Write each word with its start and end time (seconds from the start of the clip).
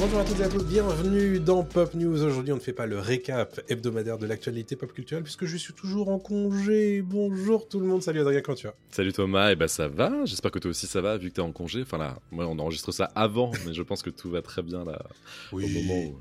Bonjour 0.00 0.20
à 0.20 0.24
toutes 0.24 0.38
et 0.38 0.44
à 0.44 0.48
tous, 0.48 0.64
bienvenue 0.64 1.40
dans 1.40 1.64
Pop 1.64 1.92
News. 1.94 2.22
Aujourd'hui, 2.22 2.52
on 2.52 2.56
ne 2.56 2.60
fait 2.60 2.72
pas 2.72 2.86
le 2.86 3.00
récap 3.00 3.60
hebdomadaire 3.68 4.16
de 4.16 4.26
l'actualité 4.26 4.76
pop 4.76 4.92
culturelle 4.92 5.24
puisque 5.24 5.44
je 5.44 5.56
suis 5.56 5.72
toujours 5.74 6.10
en 6.10 6.20
congé. 6.20 7.02
Bonjour 7.02 7.66
tout 7.66 7.80
le 7.80 7.86
monde, 7.86 8.00
salut 8.00 8.20
Adrien, 8.20 8.40
comment 8.40 8.54
tu 8.54 8.68
vas? 8.68 8.74
Salut 8.92 9.12
Thomas, 9.12 9.50
et 9.50 9.56
bah 9.56 9.66
ça 9.66 9.88
va, 9.88 10.24
j'espère 10.24 10.52
que 10.52 10.60
toi 10.60 10.70
aussi 10.70 10.86
ça 10.86 11.00
va 11.00 11.16
vu 11.16 11.30
que 11.30 11.34
t'es 11.34 11.42
en 11.42 11.50
congé. 11.50 11.82
Enfin 11.82 11.98
là, 11.98 12.20
moi 12.30 12.46
on 12.46 12.56
enregistre 12.60 12.92
ça 12.92 13.10
avant, 13.16 13.50
mais 13.66 13.74
je 13.74 13.82
pense 13.82 14.02
que 14.02 14.10
tout 14.10 14.30
va 14.30 14.40
très 14.40 14.62
bien 14.62 14.84
là 14.84 15.02
au 15.50 15.58
moment 15.58 16.04
où, 16.04 16.16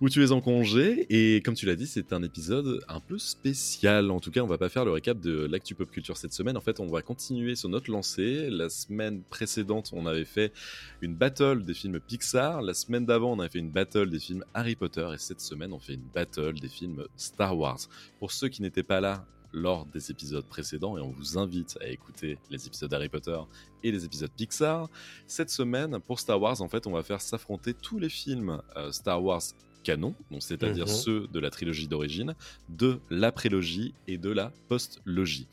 où 0.00 0.08
tu 0.08 0.22
es 0.24 0.32
en 0.32 0.40
congé. 0.40 1.06
Et 1.10 1.40
comme 1.42 1.54
tu 1.54 1.66
l'as 1.66 1.76
dit, 1.76 1.86
c'est 1.86 2.12
un 2.12 2.22
épisode 2.22 2.84
un 2.88 3.00
peu 3.00 3.18
spécial. 3.18 4.10
En 4.10 4.20
tout 4.20 4.30
cas, 4.30 4.40
on 4.40 4.46
va 4.46 4.58
pas 4.58 4.68
faire 4.68 4.84
le 4.84 4.90
récap 4.90 5.20
de 5.20 5.46
l'actu 5.46 5.74
pop 5.74 5.90
culture 5.90 6.16
cette 6.16 6.32
semaine. 6.32 6.56
En 6.56 6.60
fait, 6.60 6.80
on 6.80 6.86
va 6.86 7.02
continuer 7.02 7.54
sur 7.54 7.68
notre 7.68 7.90
lancée. 7.90 8.48
La 8.50 8.68
semaine 8.68 9.22
précédente, 9.22 9.90
on 9.92 10.06
avait 10.06 10.24
fait 10.24 10.52
une 11.00 11.14
battle 11.14 11.64
des 11.64 11.74
films 11.74 12.00
Pixar. 12.00 12.62
La 12.62 12.74
semaine 12.74 13.06
d'avant, 13.06 13.32
on 13.32 13.40
avait 13.40 13.50
fait 13.50 13.58
une 13.58 13.70
battle 13.70 14.10
des 14.10 14.18
films 14.18 14.44
Harry 14.54 14.76
Potter. 14.76 15.08
Et 15.14 15.18
cette 15.18 15.40
semaine, 15.40 15.72
on 15.72 15.78
fait 15.78 15.94
une 15.94 16.08
battle 16.14 16.54
des 16.54 16.68
films 16.68 17.04
Star 17.16 17.56
Wars. 17.56 17.80
Pour 18.18 18.32
ceux 18.32 18.48
qui 18.48 18.62
n'étaient 18.62 18.82
pas 18.82 19.00
là 19.00 19.26
lors 19.54 19.86
des 19.86 20.10
épisodes 20.10 20.44
précédents, 20.44 20.98
et 20.98 21.00
on 21.00 21.12
vous 21.12 21.38
invite 21.38 21.78
à 21.80 21.88
écouter 21.88 22.38
les 22.50 22.66
épisodes 22.66 22.92
Harry 22.92 23.08
Potter 23.08 23.38
et 23.84 23.92
les 23.92 24.04
épisodes 24.04 24.30
Pixar. 24.36 24.90
Cette 25.28 25.50
semaine, 25.50 26.00
pour 26.00 26.18
Star 26.18 26.40
Wars, 26.40 26.60
en 26.60 26.68
fait, 26.68 26.86
on 26.88 26.92
va 26.92 27.04
faire 27.04 27.20
s'affronter 27.20 27.72
tous 27.72 27.98
les 27.98 28.08
films 28.08 28.60
euh, 28.76 28.90
Star 28.90 29.22
Wars 29.22 29.42
canon, 29.84 30.14
donc 30.32 30.42
c'est-à-dire 30.42 30.86
Mhm. 30.86 30.92
ceux 30.92 31.26
de 31.28 31.38
la 31.38 31.50
trilogie 31.50 31.86
d'origine, 31.86 32.34
de 32.68 32.98
la 33.10 33.30
prélogie 33.30 33.94
et 34.08 34.18
de 34.18 34.30
la 34.30 34.52
post-logie. 34.68 35.46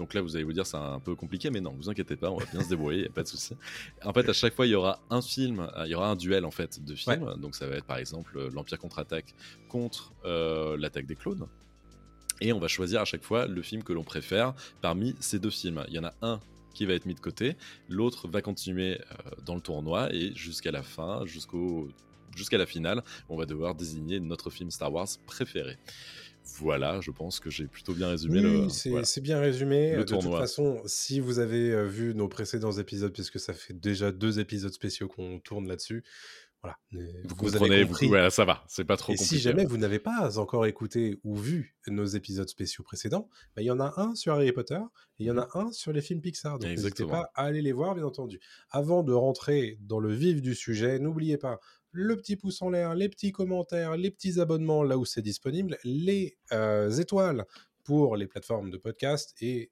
Donc 0.00 0.12
là, 0.12 0.22
vous 0.22 0.34
allez 0.34 0.44
vous 0.44 0.52
dire, 0.52 0.66
c'est 0.66 0.76
un 0.76 0.98
peu 0.98 1.14
compliqué, 1.14 1.50
mais 1.50 1.60
non, 1.60 1.70
vous 1.78 1.88
inquiétez 1.88 2.16
pas, 2.16 2.28
on 2.28 2.36
va 2.38 2.46
bien 2.46 2.60
se 2.64 2.68
débrouiller, 2.68 3.02
il 3.02 3.06
a 3.06 3.10
pas 3.10 3.22
de 3.22 3.28
souci. 3.28 3.54
En 4.04 4.12
fait, 4.12 4.28
à 4.28 4.32
chaque 4.32 4.54
fois, 4.54 4.66
il 4.66 4.70
y 4.70 4.74
aura 4.74 4.98
un 5.08 5.22
film, 5.22 5.60
euh, 5.60 5.84
il 5.86 5.92
y 5.92 5.94
aura 5.94 6.10
un 6.10 6.16
duel 6.16 6.44
en 6.44 6.50
fait 6.50 6.84
de 6.84 6.96
films. 6.96 7.36
Donc 7.40 7.54
ça 7.54 7.68
va 7.68 7.76
être 7.76 7.86
par 7.86 7.98
exemple 7.98 8.36
euh, 8.36 8.50
l'Empire 8.52 8.78
contre-attaque 8.80 9.32
contre 9.68 10.12
euh, 10.24 10.76
l'attaque 10.76 11.06
des 11.06 11.14
clones. 11.14 11.46
Et 12.40 12.52
on 12.52 12.58
va 12.58 12.66
choisir 12.66 13.00
à 13.00 13.04
chaque 13.04 13.22
fois 13.22 13.46
le 13.46 13.62
film 13.62 13.84
que 13.84 13.92
l'on 13.92 14.02
préfère 14.02 14.54
parmi 14.80 15.14
ces 15.20 15.38
deux 15.38 15.50
films. 15.50 15.84
Il 15.86 15.94
y 15.94 15.98
en 16.00 16.04
a 16.04 16.14
un 16.22 16.40
qui 16.74 16.86
va 16.86 16.94
être 16.94 17.06
mis 17.06 17.14
de 17.14 17.20
côté, 17.20 17.56
l'autre 17.88 18.26
va 18.26 18.42
continuer 18.42 18.98
euh, 19.00 19.30
dans 19.46 19.54
le 19.54 19.60
tournoi 19.60 20.12
et 20.12 20.34
jusqu'à 20.34 20.72
la 20.72 20.82
fin, 20.82 21.24
jusqu'au 21.24 21.88
jusqu'à 22.36 22.58
la 22.58 22.66
finale, 22.66 23.02
on 23.28 23.36
va 23.36 23.46
devoir 23.46 23.74
désigner 23.74 24.20
notre 24.20 24.50
film 24.50 24.70
Star 24.70 24.92
Wars 24.92 25.08
préféré. 25.26 25.78
Voilà, 26.58 27.00
je 27.00 27.10
pense 27.10 27.40
que 27.40 27.48
j'ai 27.48 27.66
plutôt 27.66 27.94
bien 27.94 28.08
résumé 28.08 28.40
Oui, 28.44 28.62
le. 28.64 28.68
c'est 28.68 28.90
voilà. 28.90 29.06
bien 29.22 29.40
résumé. 29.40 29.96
Le 29.96 30.04
de 30.04 30.14
toute 30.14 30.22
façon, 30.30 30.82
si 30.84 31.18
vous 31.18 31.38
avez 31.38 31.70
euh, 31.72 31.86
vu 31.86 32.14
nos 32.14 32.28
précédents 32.28 32.72
épisodes, 32.72 33.12
puisque 33.12 33.40
ça 33.40 33.54
fait 33.54 33.72
déjà 33.72 34.12
deux 34.12 34.38
épisodes 34.40 34.72
spéciaux 34.72 35.08
qu'on 35.08 35.40
tourne 35.40 35.66
là-dessus, 35.66 36.04
voilà. 36.62 36.76
euh, 36.94 36.98
Vous, 37.24 37.48
avez 37.48 37.58
comprenez, 37.58 37.82
vous, 37.84 37.88
compris. 37.88 38.08
voilà, 38.08 38.28
ça 38.30 38.44
va, 38.44 38.62
c'est 38.68 38.84
pas 38.84 38.98
trop 38.98 39.12
Et 39.14 39.16
compliqué. 39.16 39.36
si 39.36 39.40
jamais 39.40 39.64
vous 39.64 39.78
n'avez 39.78 39.98
pas 39.98 40.38
encore 40.38 40.66
écouté 40.66 41.18
ou 41.24 41.34
vu 41.34 41.76
nos 41.86 42.04
épisodes 42.04 42.48
spéciaux 42.48 42.84
précédents, 42.84 43.30
bah, 43.56 43.62
il 43.62 43.64
y 43.66 43.70
en 43.70 43.80
a 43.80 43.94
un 43.98 44.14
sur 44.14 44.34
Harry 44.34 44.52
Potter 44.52 44.76
et 45.18 45.24
il 45.24 45.26
y 45.26 45.30
en 45.30 45.38
a 45.38 45.48
un 45.54 45.72
sur 45.72 45.92
les 45.94 46.02
films 46.02 46.20
Pixar. 46.20 46.58
Donc 46.58 46.68
n'hésitez 46.70 47.06
pas 47.06 47.30
à 47.34 47.44
aller 47.44 47.62
les 47.62 47.72
voir, 47.72 47.94
bien 47.94 48.04
entendu. 48.04 48.38
Avant 48.70 49.02
de 49.02 49.14
rentrer 49.14 49.78
dans 49.80 49.98
le 49.98 50.12
vif 50.12 50.42
du 50.42 50.54
sujet, 50.54 50.98
n'oubliez 50.98 51.38
pas 51.38 51.58
le 51.94 52.16
petit 52.16 52.36
pouce 52.36 52.60
en 52.60 52.70
l'air, 52.70 52.94
les 52.94 53.08
petits 53.08 53.30
commentaires, 53.30 53.96
les 53.96 54.10
petits 54.10 54.40
abonnements 54.40 54.82
là 54.82 54.98
où 54.98 55.04
c'est 55.04 55.22
disponible, 55.22 55.78
les 55.84 56.36
euh, 56.52 56.90
étoiles 56.90 57.46
pour 57.84 58.16
les 58.16 58.26
plateformes 58.26 58.70
de 58.70 58.76
podcast 58.76 59.32
et 59.40 59.70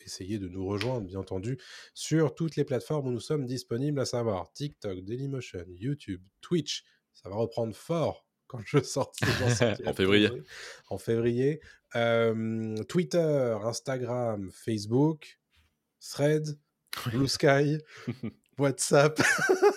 essayez 0.00 0.38
de 0.38 0.48
nous 0.48 0.66
rejoindre, 0.66 1.06
bien 1.06 1.18
entendu, 1.18 1.58
sur 1.92 2.34
toutes 2.34 2.56
les 2.56 2.64
plateformes 2.64 3.08
où 3.08 3.10
nous 3.10 3.20
sommes 3.20 3.44
disponibles, 3.44 4.00
à 4.00 4.04
savoir 4.04 4.52
TikTok, 4.52 5.00
Dailymotion, 5.00 5.64
YouTube, 5.68 6.22
Twitch. 6.40 6.84
Ça 7.12 7.28
va 7.28 7.36
reprendre 7.36 7.74
fort 7.74 8.26
quand 8.46 8.60
je 8.64 8.82
sortirai 8.82 9.32
En 9.86 9.94
février. 9.94 10.30
En 10.90 10.98
février. 10.98 11.60
Euh, 11.96 12.76
Twitter, 12.84 13.56
Instagram, 13.62 14.50
Facebook, 14.52 15.40
Thread, 16.00 16.58
Blue 17.06 17.28
Sky, 17.28 17.78
WhatsApp. 18.58 19.20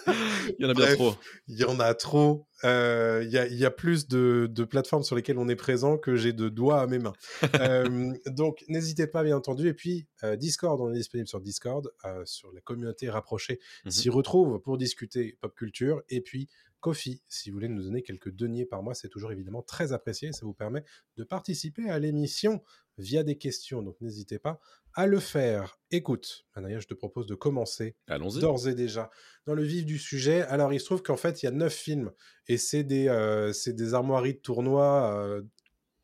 Il 0.08 0.56
y 0.60 0.66
en 0.66 0.70
a 0.70 0.74
bien 0.74 0.86
Bref, 0.86 0.96
trop. 0.96 1.16
Il 1.48 1.58
y 1.58 1.64
en 1.66 1.80
a 1.80 1.94
trop. 1.94 2.48
Euh, 2.64 3.22
Il 3.24 3.30
y, 3.32 3.38
a, 3.38 3.46
il 3.48 3.56
y 3.58 3.66
a 3.66 3.72
plus 3.72 4.08
de, 4.08 4.48
de 4.50 4.64
plateformes 4.64 5.04
sur 5.04 5.16
lesquelles 5.16 5.38
on 5.38 5.48
est 5.48 5.56
présent 5.56 5.98
que 5.98 6.16
j'ai 6.16 6.34
de 6.34 6.50
doigts 6.50 6.82
à 6.82 6.88
mes 6.88 7.00
mains. 7.00 7.14
Euh, 7.62 8.14
donc, 8.28 8.64
n'hésitez 8.68 9.08
pas, 9.08 9.24
bien 9.24 9.36
entendu. 9.38 9.68
Et 9.68 9.74
puis, 9.74 10.08
euh, 10.24 10.36
Discord, 10.36 10.80
on 10.80 10.92
est 10.92 10.98
disponible 10.98 11.28
sur 11.28 11.42
Discord, 11.42 11.90
sur 12.26 12.52
la 12.54 12.62
communauté 12.62 13.10
rapprochée 13.10 13.60
Mhm. 13.86 13.92
s'y 13.92 14.10
retrouve 14.10 14.60
pour 14.62 14.78
discuter 14.78 15.38
pop 15.42 15.54
culture. 15.56 16.02
Et 16.10 16.22
puis, 16.22 16.48
Si 16.94 17.50
vous 17.50 17.54
voulez 17.56 17.68
nous 17.68 17.84
donner 17.84 18.02
quelques 18.02 18.32
deniers 18.32 18.66
par 18.66 18.84
mois, 18.84 18.94
c'est 18.94 19.10
toujours 19.10 19.32
évidemment 19.32 19.62
très 19.62 19.94
apprécié. 19.94 20.32
Ça 20.32 20.46
vous 20.46 20.54
permet 20.54 20.84
de 21.16 21.24
participer 21.24 21.90
à 21.90 22.00
l'émission 22.00 22.64
via 22.98 23.24
des 23.24 23.38
questions. 23.38 23.82
Donc, 23.82 24.00
n'hésitez 24.02 24.40
pas 24.40 24.60
à 24.94 25.06
le 25.06 25.20
faire. 25.20 25.80
Écoute, 25.92 26.46
Adrien, 26.56 26.80
je 26.80 26.88
te 26.88 26.96
propose 26.96 27.28
de 27.28 27.36
commencer 27.36 27.96
d'ores 28.08 28.68
et 28.68 28.74
déjà 28.74 29.12
dans 29.46 29.54
le 29.54 29.64
vif 29.64 29.86
du 29.86 30.00
sujet. 30.00 30.42
Alors, 30.42 30.74
il 30.74 30.80
se 30.80 30.86
trouve 30.86 31.04
qu'en 31.04 31.18
fait, 31.18 31.44
il 31.44 31.46
y 31.46 31.50
a 31.50 31.52
neuf 31.52 31.74
films 31.74 32.12
et 32.48 32.58
c'est 32.58 32.84
des, 32.84 33.08
euh, 33.08 33.54
des 33.68 33.94
armoiries 33.94 34.34
de 34.34 34.40
tournois 34.40 35.14
euh, 35.16 35.44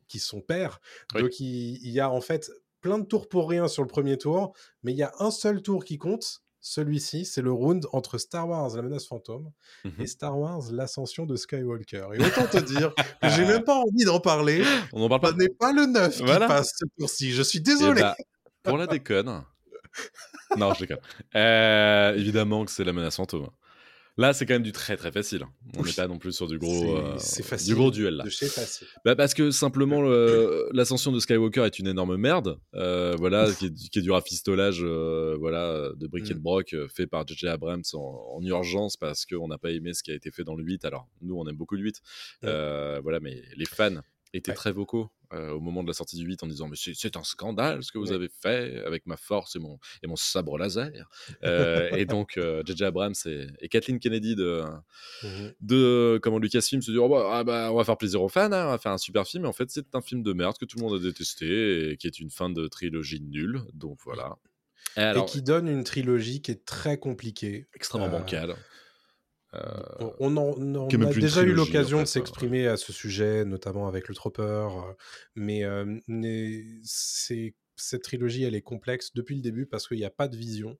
qui 0.06 0.20
sont 0.20 0.40
pairs. 0.40 0.80
Oui. 1.14 1.22
Donc, 1.22 1.40
il, 1.40 1.76
il 1.84 1.90
y 1.90 2.00
a 2.00 2.08
en 2.08 2.20
fait 2.20 2.50
plein 2.80 2.98
de 2.98 3.06
tours 3.06 3.28
pour 3.28 3.48
rien 3.48 3.66
sur 3.66 3.82
le 3.82 3.88
premier 3.88 4.18
tour, 4.18 4.54
mais 4.82 4.92
il 4.92 4.98
y 4.98 5.02
a 5.02 5.12
un 5.18 5.30
seul 5.30 5.62
tour 5.62 5.84
qui 5.84 5.98
compte. 5.98 6.43
Celui-ci, 6.66 7.26
c'est 7.26 7.42
le 7.42 7.52
round 7.52 7.86
entre 7.92 8.16
Star 8.16 8.48
Wars, 8.48 8.74
la 8.74 8.80
menace 8.80 9.06
fantôme, 9.06 9.50
Mhm. 9.84 9.92
et 9.98 10.06
Star 10.06 10.38
Wars, 10.38 10.62
l'ascension 10.72 11.26
de 11.26 11.36
Skywalker. 11.36 12.06
Et 12.14 12.24
autant 12.24 12.46
te 12.46 12.56
dire 12.56 12.94
que 13.20 13.28
j'ai 13.28 13.44
même 13.44 13.64
pas 13.66 13.74
envie 13.76 14.06
d'en 14.06 14.18
parler. 14.18 14.64
On 14.94 15.00
n'en 15.00 15.10
parle 15.10 15.20
pas. 15.20 15.30
Ce 15.32 15.34
n'est 15.36 15.50
pas 15.50 15.72
le 15.74 15.84
9 15.84 16.22
Voilà. 16.22 16.46
qui 16.46 16.52
passe 16.52 16.72
ce 16.78 16.86
tour-ci. 16.98 17.32
Je 17.32 17.42
suis 17.42 17.58
Eh 17.58 17.62
désolé. 17.62 18.00
bah, 18.00 18.16
pour 18.62 18.78
la 18.78 18.86
déconne. 18.86 19.44
non, 20.56 20.72
je 20.72 20.80
déconne. 20.80 21.00
Euh, 21.36 22.14
évidemment 22.16 22.64
que 22.64 22.70
c'est 22.70 22.84
la 22.84 22.94
menace 22.94 23.16
fantôme. 23.16 23.50
Là, 24.16 24.32
c'est 24.32 24.46
quand 24.46 24.54
même 24.54 24.62
du 24.62 24.70
très 24.70 24.96
très 24.96 25.10
facile. 25.10 25.44
On 25.76 25.82
n'est 25.82 25.92
pas 25.92 26.06
non 26.06 26.18
plus 26.18 26.32
sur 26.32 26.46
du 26.46 26.56
gros, 26.58 26.96
euh, 26.98 27.18
facile. 27.18 27.66
du 27.68 27.74
gros 27.74 27.90
duel 27.90 28.14
là. 28.14 28.24
Facile. 28.24 28.86
Bah 29.04 29.16
parce 29.16 29.34
que 29.34 29.50
simplement 29.50 30.02
le- 30.02 30.68
l'ascension 30.72 31.10
de 31.10 31.18
Skywalker 31.18 31.62
est 31.64 31.78
une 31.80 31.88
énorme 31.88 32.16
merde, 32.16 32.60
euh, 32.74 33.16
voilà, 33.18 33.50
qui 33.52 33.66
est, 33.66 33.74
qui 33.90 33.98
est 33.98 34.02
du 34.02 34.12
rafistolage, 34.12 34.82
euh, 34.84 35.36
voilà, 35.40 35.90
de 35.96 36.06
brick 36.06 36.24
de 36.28 36.34
Mm. 36.34 36.38
broc 36.38 36.76
fait 36.94 37.08
par 37.08 37.26
J.J. 37.26 37.48
Abrams 37.48 37.82
en, 37.94 38.36
en 38.38 38.42
urgence 38.44 38.96
parce 38.96 39.26
qu'on 39.26 39.48
n'a 39.48 39.58
pas 39.58 39.72
aimé 39.72 39.94
ce 39.94 40.04
qui 40.04 40.12
a 40.12 40.14
été 40.14 40.30
fait 40.30 40.44
dans 40.44 40.54
le 40.54 40.62
8. 40.62 40.84
Alors 40.84 41.08
nous, 41.20 41.34
on 41.36 41.46
aime 41.48 41.56
beaucoup 41.56 41.74
le 41.74 41.82
8, 41.82 41.96
Ouais. 42.44 42.48
euh, 42.50 43.00
voilà, 43.02 43.18
mais 43.18 43.42
les 43.56 43.66
fans 43.66 44.00
étaient 44.36 44.50
Ouais. 44.50 44.54
très 44.56 44.72
vocaux 44.72 45.10
euh, 45.32 45.50
au 45.52 45.60
moment 45.60 45.82
de 45.82 45.88
la 45.88 45.94
sortie 45.94 46.16
du 46.16 46.24
8 46.24 46.42
en 46.42 46.46
disant 46.46 46.68
mais 46.68 46.76
c'est- 46.76 47.16
un 47.16 47.24
scandale 47.24 47.82
ce 47.82 47.90
que 47.92 47.98
vous 47.98 48.08
Ouais. 48.08 48.14
avez 48.14 48.28
fait 48.28 48.82
avec 48.84 49.06
ma 49.06 49.16
force 49.16 49.56
et 49.56 49.58
mon, 49.58 49.78
et 50.02 50.06
mon 50.06 50.16
sabre 50.16 50.58
laser. 50.58 51.08
Euh, 51.44 51.88
et 51.96 52.04
donc 52.04 52.36
euh, 52.36 52.62
J.J. 52.66 52.84
Abrams 52.84 53.14
et, 53.26 53.46
et 53.60 53.68
Kathleen 53.68 53.98
Kennedy 53.98 54.36
de, 54.36 54.62
Mhm. 55.22 55.52
de 55.60 56.20
comment 56.22 56.38
Lucasfilm 56.38 56.82
se 56.82 56.90
dit 56.90 56.98
oh, 56.98 57.08
bah, 57.08 57.28
ah 57.32 57.44
bah, 57.44 57.70
on 57.72 57.76
va 57.76 57.84
faire 57.84 57.96
plaisir 57.96 58.22
aux 58.22 58.28
fans, 58.28 58.52
hein, 58.52 58.66
on 58.66 58.70
va 58.70 58.78
faire 58.78 58.92
un 58.92 58.98
super 58.98 59.26
film. 59.26 59.44
Et 59.44 59.48
en 59.48 59.52
fait, 59.52 59.70
c'est 59.70 59.94
un 59.94 60.02
film 60.02 60.22
de 60.22 60.32
merde 60.32 60.56
que 60.58 60.64
tout 60.66 60.78
le 60.78 60.82
monde 60.84 61.00
a 61.00 61.02
détesté 61.02 61.90
et 61.92 61.96
qui 61.96 62.06
est 62.06 62.18
une 62.20 62.30
fin 62.30 62.50
de 62.50 62.66
trilogie 62.68 63.20
nulle. 63.20 63.62
Donc 63.72 63.98
voilà. 64.04 64.36
Et 64.96 65.00
alors, 65.00 65.24
et 65.24 65.28
qui 65.28 65.42
donne 65.42 65.66
une 65.68 65.82
trilogie 65.84 66.40
qui 66.42 66.50
est 66.52 66.64
très 66.64 66.98
compliquée. 66.98 67.66
extrêmement 67.74 68.06
euh, 68.06 68.10
bancale. 68.20 68.54
On, 70.00 70.12
on 70.20 70.36
en- 70.36 70.54
on 70.58 71.02
a 71.02 71.12
déjà 71.14 71.42
eu 71.42 71.52
l'occasion 71.52 71.98
en 71.98 72.00
de 72.02 72.06
fait, 72.06 72.12
s'exprimer 72.12 72.66
à 72.66 72.76
ce 72.76 72.92
sujet, 72.92 73.44
notamment 73.44 73.86
avec 73.88 74.08
le 74.08 74.14
Tropper, 74.14 74.42
euh, 74.42 74.92
mais, 75.34 75.64
euh, 75.64 75.98
mais 76.06 76.64
cette 76.84 78.02
trilogie, 78.02 78.44
elle 78.44 78.54
est 78.54 78.62
complexe 78.62 79.12
depuis 79.14 79.34
le 79.36 79.42
début 79.42 79.66
parce 79.66 79.88
qu'il 79.88 79.98
n'y 79.98 80.04
a 80.04 80.10
pas 80.10 80.28
de 80.28 80.36
vision 80.36 80.78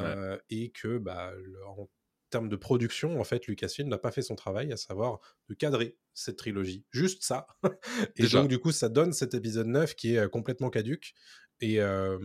euh, 0.00 0.38
et 0.50 0.70
que, 0.70 0.98
bah, 0.98 1.32
le- 1.36 1.64
en 1.66 1.88
termes 2.30 2.48
de 2.48 2.56
production, 2.56 3.20
en 3.20 3.24
fait, 3.24 3.46
Lucasfilm 3.46 3.88
n'a 3.88 3.98
pas 3.98 4.10
fait 4.10 4.22
son 4.22 4.34
travail, 4.34 4.72
à 4.72 4.76
savoir 4.76 5.20
de 5.48 5.54
cadrer 5.54 5.96
cette 6.12 6.36
trilogie. 6.36 6.84
Juste 6.90 7.22
ça. 7.22 7.46
et 8.16 8.22
Déjà. 8.22 8.40
donc, 8.40 8.48
du 8.48 8.58
coup, 8.58 8.72
ça 8.72 8.88
donne 8.88 9.12
cet 9.12 9.34
épisode 9.34 9.68
9 9.68 9.94
qui 9.94 10.14
est 10.14 10.18
euh, 10.18 10.28
complètement 10.28 10.68
caduque. 10.70 11.14
Et, 11.60 11.80
euh, 11.80 12.18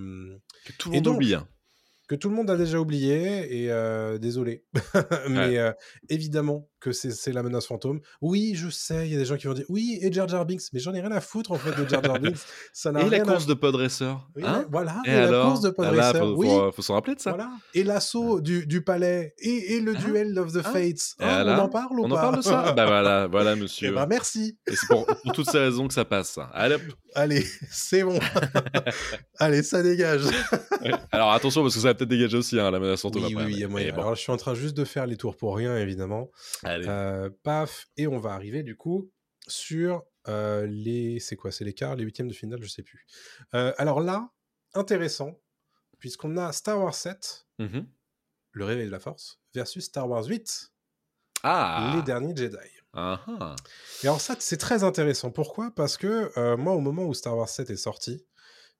tout 0.77 0.89
le 0.89 0.95
monde 0.95 1.03
donc, 1.05 1.15
oublie. 1.17 1.35
hein. 1.35 1.47
Que 2.11 2.15
tout 2.17 2.27
le 2.27 2.35
monde 2.35 2.49
a 2.49 2.57
déjà 2.57 2.77
oublié 2.77 3.63
et 3.63 3.71
euh, 3.71 4.17
désolé. 4.17 4.65
Mais 5.29 5.57
euh, 5.57 5.71
évidemment 6.09 6.67
que 6.81 6.91
c'est 6.91 7.31
la 7.31 7.43
menace 7.43 7.67
fantôme. 7.67 8.01
Oui, 8.21 8.53
je 8.55 8.69
sais, 8.69 9.07
il 9.07 9.13
y 9.13 9.15
a 9.15 9.19
des 9.19 9.25
gens 9.25 9.37
qui 9.37 9.47
vont 9.47 9.53
dire 9.53 9.65
oui, 9.69 9.97
et 10.01 10.11
Jar 10.11 10.27
Jar 10.27 10.45
Binks, 10.45 10.63
mais 10.73 10.79
j'en 10.81 10.93
ai 10.93 10.99
rien 10.99 11.11
à 11.11 11.21
foutre 11.21 11.51
en 11.51 11.55
fait 11.57 11.71
de 11.81 11.87
Jar 11.87 12.03
Jar 12.03 12.19
Binks. 12.19 12.37
Ça 12.73 12.91
n'a 12.91 13.01
et 13.01 13.09
la 13.09 13.19
course. 13.21 13.45
Oui, 14.35 14.43
hein? 14.45 14.65
voilà, 14.69 14.97
et, 15.05 15.11
alors 15.11 15.43
la 15.45 15.49
course 15.49 15.61
de 15.61 15.69
pod 15.69 15.85
ah 15.99 16.11
oui. 16.35 16.47
faut, 16.47 16.71
faut 16.73 16.81
s'en 16.81 16.95
rappeler 16.95 17.15
de 17.15 17.21
ça. 17.21 17.29
Voilà. 17.31 17.51
Et 17.73 17.83
l'assaut 17.83 18.41
du, 18.41 18.65
du, 18.65 18.81
palais 18.83 19.33
et, 19.39 19.75
et 19.75 19.79
le 19.79 19.91
Hein? 19.95 19.99
duel 20.05 20.39
of 20.39 20.51
the 20.53 20.57
Hein? 20.57 20.63
Fates. 20.63 21.15
Et 21.19 21.23
Hein, 21.23 21.43
on 21.45 21.59
en 21.61 21.69
parle 21.69 21.99
ou 21.99 22.05
On 22.05 22.09
pas? 22.09 22.15
en 22.15 22.19
parle 22.21 22.37
de 22.37 22.41
ça? 22.41 22.73
Bah 22.75 22.85
voilà, 22.85 23.27
voilà 23.27 23.55
monsieur. 23.55 23.91
ben, 23.93 24.05
merci. 24.07 24.57
Et 24.67 24.75
c'est 24.75 24.87
pour, 24.87 25.05
pour 25.05 25.31
toutes 25.33 25.49
ces 25.49 25.59
raisons 25.59 25.87
que 25.87 25.93
ça 25.93 26.05
passe. 26.05 26.39
Allez. 26.53 26.77
Allez, 27.13 27.45
c'est 27.71 28.03
bon. 28.03 28.17
Allez, 29.37 29.63
ça 29.63 29.83
dégage. 29.83 30.23
Ouais. 30.81 30.91
Alors 31.11 31.31
attention 31.33 31.61
parce 31.61 31.75
que 31.75 31.81
ça 31.81 31.87
va 31.89 31.93
peut-être 31.93 32.09
dégager 32.09 32.37
aussi 32.37 32.55
la 32.55 32.71
menace 32.71 33.01
fantôme 33.01 33.23
Oui, 33.23 33.29
oui, 33.29 33.33
après. 33.35 33.45
oui, 33.53 33.59
mais- 33.61 33.67
moyen. 33.67 33.85
mais 33.87 33.91
bon. 33.91 34.01
Alors, 34.01 34.15
je 34.15 34.21
suis 34.21 34.31
en 34.31 34.37
train 34.37 34.53
juste 34.55 34.75
de 34.77 34.85
faire 34.85 35.05
les 35.07 35.17
tours 35.17 35.35
pour 35.35 35.55
rien, 35.57 35.77
évidemment. 35.77 36.29
Euh, 36.87 37.29
paf, 37.43 37.87
et 37.97 38.07
on 38.07 38.19
va 38.19 38.33
arriver 38.33 38.63
du 38.63 38.75
coup 38.75 39.11
sur 39.47 40.03
euh, 40.27 40.65
les. 40.67 41.19
C'est 41.19 41.35
quoi 41.35 41.51
C'est 41.51 41.65
les 41.65 41.73
quarts, 41.73 41.95
les 41.95 42.03
huitièmes 42.03 42.27
de 42.27 42.33
finale, 42.33 42.61
je 42.63 42.67
sais 42.69 42.83
plus. 42.83 43.05
Euh, 43.53 43.73
alors 43.77 44.01
là, 44.01 44.29
intéressant, 44.73 45.39
puisqu'on 45.99 46.37
a 46.37 46.51
Star 46.53 46.79
Wars 46.79 46.95
7, 46.95 47.47
Mhm. 47.59 47.87
le 48.53 48.65
réveil 48.65 48.85
de 48.87 48.91
la 48.91 48.99
force, 48.99 49.39
versus 49.53 49.85
Star 49.85 50.07
Wars 50.09 50.25
8, 50.25 50.71
Ah 51.43 51.93
les 51.95 52.01
derniers 52.03 52.35
Jedi. 52.35 52.57
Et 54.03 54.07
alors 54.07 54.19
ça, 54.21 54.35
c'est 54.39 54.57
très 54.57 54.83
intéressant. 54.83 55.31
Pourquoi? 55.31 55.71
Parce 55.75 55.97
que 55.97 56.55
moi, 56.55 56.73
au 56.73 56.79
moment 56.81 57.05
où 57.05 57.13
Star 57.13 57.37
Wars 57.37 57.49
7 57.49 57.69
est 57.69 57.77
sorti, 57.77 58.25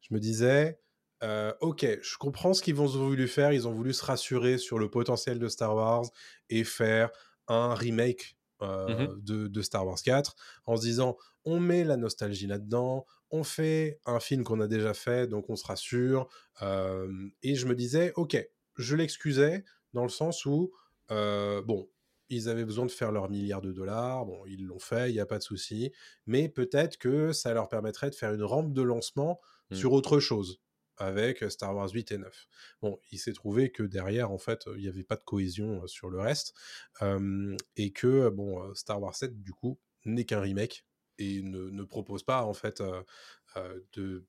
je 0.01 0.13
me 0.13 0.19
disais, 0.19 0.79
euh, 1.23 1.53
ok, 1.61 1.85
je 2.01 2.17
comprends 2.17 2.53
ce 2.53 2.61
qu'ils 2.61 2.79
ont 2.81 2.87
voulu 2.87 3.27
faire. 3.27 3.53
Ils 3.53 3.67
ont 3.67 3.73
voulu 3.73 3.93
se 3.93 4.03
rassurer 4.03 4.57
sur 4.57 4.79
le 4.79 4.89
potentiel 4.89 5.39
de 5.39 5.47
Star 5.47 5.75
Wars 5.75 6.05
et 6.49 6.63
faire 6.63 7.09
un 7.51 7.73
remake 7.73 8.37
euh, 8.61 9.15
de, 9.21 9.47
de 9.47 9.61
Star 9.61 9.85
Wars 9.87 10.01
4 10.01 10.35
en 10.65 10.77
se 10.77 10.81
disant, 10.83 11.17
on 11.45 11.59
met 11.59 11.83
la 11.83 11.97
nostalgie 11.97 12.47
là-dedans, 12.47 13.05
on 13.31 13.43
fait 13.43 13.99
un 14.05 14.19
film 14.19 14.43
qu'on 14.43 14.59
a 14.59 14.67
déjà 14.67 14.93
fait, 14.93 15.27
donc 15.27 15.49
on 15.49 15.55
se 15.55 15.65
rassure. 15.65 16.27
Euh, 16.61 17.11
et 17.41 17.55
je 17.55 17.65
me 17.65 17.75
disais, 17.75 18.13
ok, 18.15 18.37
je 18.75 18.95
l'excusais 18.95 19.63
dans 19.93 20.03
le 20.03 20.09
sens 20.09 20.45
où, 20.45 20.71
euh, 21.09 21.61
bon, 21.63 21.89
ils 22.29 22.49
avaient 22.49 22.65
besoin 22.65 22.85
de 22.85 22.91
faire 22.91 23.11
leur 23.11 23.29
milliard 23.29 23.61
de 23.61 23.71
dollars, 23.71 24.25
bon, 24.25 24.43
ils 24.45 24.65
l'ont 24.65 24.79
fait, 24.79 25.09
il 25.09 25.13
n'y 25.13 25.19
a 25.19 25.25
pas 25.25 25.37
de 25.39 25.43
souci, 25.43 25.91
mais 26.27 26.47
peut-être 26.47 26.97
que 26.97 27.33
ça 27.33 27.53
leur 27.53 27.67
permettrait 27.67 28.09
de 28.09 28.15
faire 28.15 28.33
une 28.33 28.43
rampe 28.43 28.73
de 28.73 28.81
lancement 28.81 29.39
Mm. 29.71 29.75
sur 29.75 29.93
autre 29.93 30.19
chose 30.19 30.59
avec 31.01 31.43
Star 31.49 31.75
Wars 31.75 31.89
8 31.89 32.11
et 32.11 32.17
9. 32.17 32.47
Bon, 32.81 32.99
il 33.11 33.19
s'est 33.19 33.33
trouvé 33.33 33.71
que 33.71 33.83
derrière, 33.83 34.31
en 34.31 34.37
fait, 34.37 34.65
il 34.75 34.81
n'y 34.81 34.87
avait 34.87 35.03
pas 35.03 35.15
de 35.15 35.23
cohésion 35.23 35.85
sur 35.87 36.09
le 36.09 36.19
reste, 36.19 36.53
euh, 37.01 37.55
et 37.75 37.91
que, 37.91 38.29
bon, 38.29 38.73
Star 38.75 39.01
Wars 39.01 39.15
7, 39.15 39.41
du 39.41 39.51
coup, 39.51 39.79
n'est 40.05 40.25
qu'un 40.25 40.39
remake, 40.41 40.85
et 41.17 41.41
ne, 41.41 41.69
ne 41.69 41.83
propose 41.83 42.23
pas, 42.23 42.43
en 42.43 42.53
fait, 42.53 42.81
euh, 42.81 43.79
de, 43.93 44.25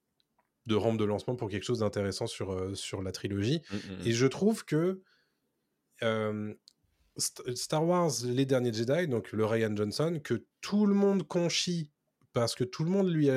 de 0.66 0.74
rampe 0.74 0.98
de 0.98 1.04
lancement 1.04 1.36
pour 1.36 1.48
quelque 1.48 1.64
chose 1.64 1.80
d'intéressant 1.80 2.26
sur, 2.26 2.76
sur 2.76 3.02
la 3.02 3.12
trilogie. 3.12 3.62
Mm, 3.70 3.76
mm, 3.76 3.78
mm. 4.02 4.06
Et 4.06 4.12
je 4.12 4.26
trouve 4.26 4.64
que 4.64 5.02
St- 6.00 7.54
Star 7.54 7.84
Wars, 7.86 8.10
les 8.24 8.46
derniers 8.46 8.72
Jedi, 8.72 9.06
donc 9.08 9.32
le 9.32 9.44
Ryan 9.44 9.74
Johnson, 9.76 10.20
que 10.22 10.46
tout 10.60 10.86
le 10.86 10.94
monde 10.94 11.26
conchit 11.26 11.90
parce 12.32 12.54
que 12.54 12.64
tout 12.64 12.84
le 12.84 12.90
monde 12.90 13.10
lui 13.10 13.30
a, 13.30 13.34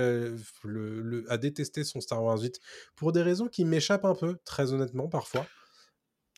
le- 0.63 1.01
le- 1.01 1.25
a 1.31 1.37
détesté 1.37 1.83
son 1.83 2.01
Star 2.01 2.23
Wars 2.23 2.39
8 2.41 2.59
pour 2.95 3.11
des 3.11 3.21
raisons 3.21 3.47
qui 3.47 3.65
m'échappent 3.65 4.05
un 4.05 4.15
peu, 4.15 4.37
très 4.45 4.71
honnêtement, 4.73 5.07
parfois. 5.07 5.45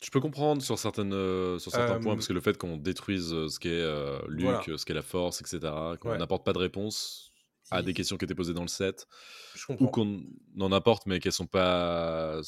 Je 0.02 0.10
peux 0.10 0.20
comprendre 0.20 0.62
sur, 0.62 0.78
certaines, 0.78 1.12
euh, 1.12 1.58
sur 1.58 1.72
certains 1.72 1.96
Euh, 1.96 2.00
points, 2.00 2.14
parce 2.14 2.28
que 2.28 2.32
le 2.32 2.40
fait 2.40 2.56
qu'on 2.56 2.76
détruise 2.76 3.30
ce 3.48 3.58
qu'est 3.58 3.68
euh, 3.70 4.18
Luke, 4.28 4.44
Voilà. 4.44 4.78
ce 4.78 4.84
qu'est 4.84 4.94
la 4.94 5.02
Force, 5.02 5.40
etc., 5.40 5.58
qu'on 6.00 6.10
Ouais. 6.10 6.18
n'apporte 6.18 6.44
pas 6.44 6.52
de 6.52 6.58
réponse 6.58 7.32
à 7.70 7.80
Il- 7.80 7.84
des 7.86 7.94
questions 7.94 8.16
qui 8.16 8.24
étaient 8.24 8.34
posées 8.36 8.54
dans 8.54 8.62
le 8.62 8.68
set, 8.68 9.06
ou 9.80 9.88
qu'on 9.88 10.22
en 10.60 10.70
apporte, 10.72 11.06
mais 11.06 11.18
qu'elles 11.18 11.32
sont 11.32 11.46
pas. 11.46 12.40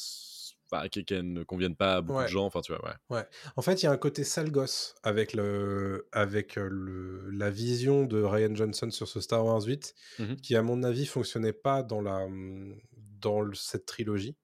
Bah, 0.71 0.83
ne 0.85 1.43
conviennent 1.43 1.75
pas 1.75 1.95
à 1.97 2.01
beaucoup 2.01 2.19
Ouais. 2.19 2.23
de 2.23 2.29
gens, 2.29 2.45
enfin 2.45 2.61
tu 2.61 2.71
vois, 2.73 2.83
ouais. 2.85 3.25
En 3.57 3.61
fait, 3.61 3.81
il 3.81 3.85
y 3.85 3.87
a 3.87 3.91
un 3.91 3.97
côté 3.97 4.23
sale 4.23 4.51
gosse 4.51 4.95
avec, 5.03 5.33
le, 5.33 6.07
avec 6.13 6.57
euh, 6.57 6.67
le, 6.71 7.29
la 7.31 7.49
vision 7.49 8.05
de 8.05 8.21
Ryan 8.21 8.55
Johnson 8.55 8.89
sur 8.91 9.07
ce 9.07 9.19
Star 9.19 9.45
Wars 9.45 9.61
8, 9.63 9.93
Mhm. 10.19 10.41
qui, 10.41 10.55
à 10.55 10.61
mon 10.63 10.83
avis, 10.83 11.05
fonctionnait 11.05 11.53
pas 11.53 11.83
dans, 11.83 12.01
la, 12.01 12.23
hum, 12.25 12.79
dans 13.19 13.41
le- 13.41 13.53
cette 13.55 13.85
trilogie. 13.85 14.37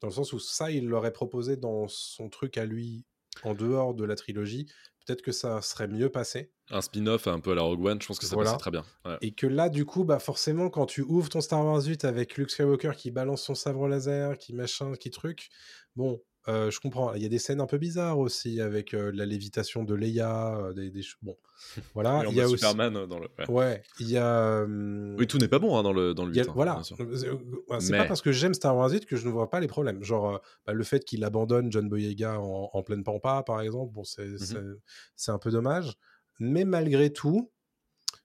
Dans 0.00 0.08
le 0.08 0.14
sens 0.14 0.32
où 0.32 0.38
ça, 0.40 0.70
il 0.70 0.86
l'aurait 0.88 1.12
proposé 1.12 1.56
dans 1.56 1.88
son 1.88 2.28
truc 2.30 2.58
à 2.58 2.66
lui, 2.66 3.06
en 3.44 3.54
dehors 3.54 3.94
de 3.94 4.04
la 4.04 4.16
trilogie. 4.16 4.66
Peut-être 5.06 5.22
que 5.22 5.32
ça 5.32 5.60
serait 5.62 5.88
mieux 5.88 6.10
passé. 6.10 6.52
Un 6.70 6.80
spin-off 6.80 7.26
un 7.26 7.40
peu 7.40 7.52
à 7.52 7.54
la 7.54 7.62
Rogue 7.62 7.84
One, 7.84 8.00
je 8.00 8.06
pense 8.06 8.18
que 8.18 8.26
ça 8.26 8.34
Voilà. 8.34 8.50
passait 8.52 8.60
très 8.60 8.70
bien. 8.70 8.84
Ouais. 9.04 9.16
Et 9.20 9.32
que 9.34 9.46
là, 9.46 9.68
du 9.68 9.84
coup, 9.84 10.04
bah 10.04 10.18
forcément, 10.18 10.70
quand 10.70 10.86
tu 10.86 11.02
ouvres 11.02 11.28
ton 11.28 11.40
Star 11.40 11.64
Wars 11.64 11.82
8 11.84 12.04
avec 12.04 12.36
Luke 12.36 12.50
Skywalker 12.50 12.92
qui 12.96 13.10
balance 13.10 13.42
son 13.42 13.54
sabre 13.54 13.88
laser, 13.88 14.38
qui 14.38 14.54
machin, 14.54 14.92
qui 14.94 15.10
truc, 15.10 15.48
bon, 15.96 16.20
euh, 16.48 16.70
je 16.70 16.80
comprends. 16.80 17.14
Il 17.14 17.22
y 17.22 17.26
a 17.26 17.28
des 17.28 17.38
scènes 17.38 17.60
un 17.60 17.66
peu 17.66 17.78
bizarres 17.78 18.18
aussi 18.18 18.60
avec 18.60 18.94
euh, 18.94 19.12
la 19.14 19.24
lévitation 19.26 19.84
de 19.84 19.94
Leia, 19.94 20.56
euh, 20.56 20.72
des, 20.72 20.90
des 20.90 21.02
bon, 21.22 21.36
voilà. 21.94 22.24
Il 22.28 22.34
y 22.34 22.40
a 22.40 22.46
aussi, 22.46 22.58
Superman 22.58 23.06
dans 23.06 23.18
le. 23.18 23.28
ouais. 23.38 23.50
ouais, 23.50 23.82
il 24.00 24.10
y 24.10 24.18
a, 24.18 24.64
Oui, 24.64 25.26
tout 25.26 25.38
n'est 25.38 25.48
pas 25.48 25.58
bon 25.60 25.76
hein, 25.78 25.82
dans 25.82 25.92
le, 25.92 26.14
dans 26.14 26.24
le 26.24 26.32
il 26.32 26.36
y 26.36 26.40
a- 26.40 26.44
8. 26.44 26.48
hein, 26.48 26.52
voilà. 26.54 26.82
euh, 27.00 27.80
C'est 27.80 27.92
Mais- 27.92 27.98
pas 27.98 28.06
parce 28.06 28.22
que 28.22 28.32
j'aime 28.32 28.54
Star 28.54 28.76
Wars 28.76 28.90
8 28.90 29.06
que 29.06 29.16
je 29.16 29.26
ne 29.26 29.30
vois 29.32 29.50
pas 29.50 29.60
les 29.60 29.68
problèmes. 29.68 30.02
Genre, 30.02 30.40
bah, 30.66 30.72
le 30.72 30.84
fait 30.84 31.04
qu'il 31.04 31.22
abandonne 31.24 31.70
John 31.70 31.88
Boyega 31.88 32.40
en, 32.40 32.70
en 32.72 32.82
pleine 32.82 33.04
pampa, 33.04 33.42
par 33.44 33.60
exemple, 33.60 33.92
bon, 33.92 34.04
c'est 34.04 34.28
c'est 35.16 35.30
un 35.32 35.38
peu 35.38 35.50
dommage. 35.50 35.94
Mais 36.40 36.64
malgré 36.64 37.12
tout, 37.12 37.50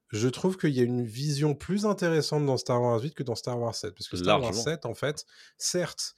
je 0.10 0.28
trouve 0.30 0.58
qu'il 0.58 0.70
y 0.72 0.80
a 0.80 0.84
une 0.84 1.04
vision 1.04 1.54
plus 1.54 1.86
intéressante 1.86 2.46
dans 2.46 2.56
Star 2.58 2.82
Wars 2.82 3.02
8 3.02 3.14
que 3.14 3.24
dans 3.24 3.36
Star 3.36 3.60
Wars 3.60 3.76
7. 3.76 3.94
Parce 3.94 4.08
que 4.08 4.18
Star 4.18 4.40
Wars 4.40 4.52
Largement. 4.52 4.64
7, 4.64 4.86
en 4.86 4.94
fait, 4.94 5.26
certes, 5.58 6.16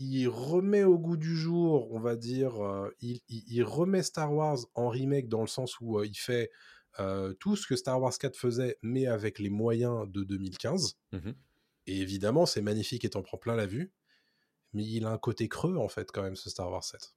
il 0.00 0.28
remet 0.28 0.82
au 0.84 0.98
goût 0.98 1.16
du 1.16 1.36
jour, 1.36 1.92
on 1.92 2.00
va 2.00 2.16
dire, 2.16 2.60
euh, 2.64 2.90
il, 3.00 3.20
il- 3.28 3.44
il 3.46 3.62
remet 3.62 4.02
Star 4.02 4.32
Wars 4.32 4.58
en 4.74 4.88
remake 4.88 5.28
dans 5.28 5.42
le 5.42 5.46
sens 5.46 5.78
où 5.80 5.98
euh, 5.98 6.06
il 6.06 6.16
fait 6.16 6.50
euh, 6.98 7.32
tout 7.34 7.54
ce 7.54 7.66
que 7.68 7.76
Star 7.76 8.00
Wars 8.00 8.16
4 8.18 8.36
faisait, 8.36 8.76
mais 8.82 9.06
avec 9.06 9.38
les 9.38 9.50
moyens 9.50 10.10
de 10.10 10.24
2015. 10.24 10.96
Mhm. 11.12 11.34
Et 11.86 12.00
évidemment, 12.00 12.46
c'est 12.46 12.62
magnifique 12.62 13.04
et 13.04 13.10
t'en 13.10 13.22
prends 13.22 13.38
plein 13.38 13.54
la 13.56 13.66
vue. 13.66 13.92
Mais 14.72 14.84
il 14.84 15.04
a 15.04 15.10
un 15.10 15.18
côté 15.18 15.48
creux, 15.48 15.76
en 15.76 15.88
fait, 15.88 16.10
quand 16.12 16.22
même, 16.22 16.36
ce 16.36 16.50
Star 16.50 16.70
Wars 16.70 16.84
7. 16.84 17.14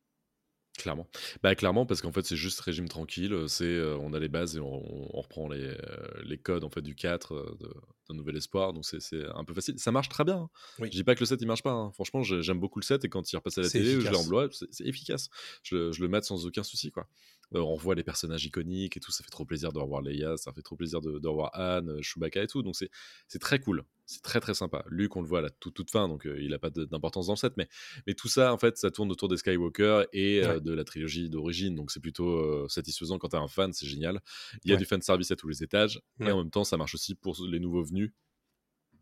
Clairement. 0.77 1.07
Bah 1.43 1.53
clairement 1.53 1.85
parce 1.85 2.01
qu'en 2.01 2.11
fait 2.11 2.25
c'est 2.25 2.35
juste 2.35 2.59
régime 2.61 2.89
tranquille, 2.89 3.45
c'est 3.47 3.63
euh, 3.63 3.95
on 4.01 4.11
a 4.13 4.19
les 4.19 4.27
bases 4.27 4.55
et 4.57 4.59
on, 4.59 5.15
on 5.15 5.21
reprend 5.21 5.47
les, 5.47 5.61
euh, 5.67 5.77
les 6.23 6.37
codes 6.39 6.63
en 6.63 6.69
fait 6.71 6.81
du 6.81 6.95
4 6.95 7.33
euh, 7.35 7.55
de, 7.59 7.71
d'un 8.09 8.15
nouvel 8.15 8.35
espoir 8.37 8.73
donc 8.73 8.83
c'est 8.83 8.99
c'est 8.99 9.23
un 9.35 9.43
peu 9.43 9.53
facile. 9.53 9.77
Ça 9.77 9.91
marche 9.91 10.09
très 10.09 10.23
bien. 10.23 10.37
hein. 10.37 10.49
Oui. 10.79 10.87
Je 10.91 10.97
dis 10.97 11.03
pas 11.03 11.13
que 11.13 11.19
le 11.19 11.27
7 11.27 11.39
il 11.41 11.45
marche 11.47 11.61
pas. 11.61 11.71
hein. 11.73 11.91
Franchement 11.93 12.23
j'ai- 12.23 12.41
j'aime 12.41 12.59
beaucoup 12.59 12.79
le 12.79 12.85
7 12.85 13.05
et 13.05 13.09
quand 13.09 13.31
il 13.31 13.35
repasse 13.35 13.59
à 13.59 13.61
la 13.61 13.69
télé 13.69 13.91
je 13.91 13.99
efficace. 13.99 14.27
Blu-ray, 14.27 14.49
c'est 14.51 14.65
c'est 14.71 14.85
efficace. 14.85 15.29
Je, 15.61 15.91
je 15.91 16.01
le 16.01 16.07
mate 16.07 16.23
sans 16.25 16.43
aucun 16.47 16.63
souci 16.63 16.89
quoi. 16.91 17.07
Euh, 17.55 17.59
on 17.59 17.75
revoit 17.75 17.95
les 17.95 18.03
personnages 18.03 18.45
iconiques 18.45 18.97
et 18.97 18.99
tout, 18.99 19.11
ça 19.11 19.23
fait 19.23 19.29
trop 19.29 19.45
plaisir 19.45 19.71
de 19.73 19.79
revoir 19.79 20.01
Leia, 20.01 20.37
ça 20.37 20.51
fait 20.53 20.61
trop 20.63 20.75
plaisir 20.75 21.01
de, 21.01 21.19
de 21.19 21.27
revoir 21.27 21.51
Anne, 21.53 21.89
euh, 21.89 22.01
Chewbacca 22.01 22.41
et 22.43 22.47
tout 22.47 22.63
donc 22.63 22.75
c'est 22.75 22.89
c'est 23.27 23.39
très 23.39 23.59
cool. 23.59 23.83
C'est 24.05 24.21
très 24.21 24.41
très 24.41 24.53
sympa. 24.53 24.83
Luke 24.89 25.15
on 25.15 25.21
le 25.21 25.27
voit 25.27 25.39
à 25.39 25.41
la 25.43 25.49
toute, 25.49 25.73
toute 25.75 25.89
fin 25.91 26.07
donc 26.09 26.25
euh, 26.25 26.37
il 26.41 26.53
a 26.53 26.59
pas 26.59 26.69
d'importance 26.69 27.27
dans 27.27 27.33
le 27.33 27.37
7 27.37 27.53
mais 27.57 27.67
mais 28.07 28.13
tout 28.15 28.27
ça, 28.27 28.51
en 28.53 28.57
fait, 28.57 28.77
ça 28.77 28.91
tourne 28.91 29.09
autour 29.11 29.29
des 29.29 29.37
Skywalker 29.37 30.05
et 30.13 30.43
euh, 30.43 30.55
Ouais. 30.55 30.61
de 30.61 30.73
la 30.73 30.83
trilogie 30.83 31.29
d'origine. 31.29 31.73
Donc, 31.75 31.89
c'est 31.91 32.01
plutôt 32.01 32.67
satisfaisant 32.67 33.17
quand 33.17 33.29
t'es 33.29 33.37
un 33.37 33.47
fan, 33.47 33.71
c'est 33.71 33.87
génial. 33.87 34.19
Il 34.65 34.69
y 34.69 34.71
a 34.71 34.75
Ouais. 34.75 34.79
du 34.79 34.85
fan 34.85 35.01
service 35.01 35.31
à 35.31 35.35
tous 35.37 35.47
les 35.47 35.63
étages. 35.63 36.01
Ouais. 36.19 36.27
Et 36.27 36.31
en 36.31 36.37
même 36.39 36.51
temps, 36.51 36.63
ça 36.65 36.75
marche 36.77 36.95
aussi 36.95 37.15
pour 37.15 37.35
les 37.47 37.59
nouveaux 37.59 37.83
venus. 37.83 38.11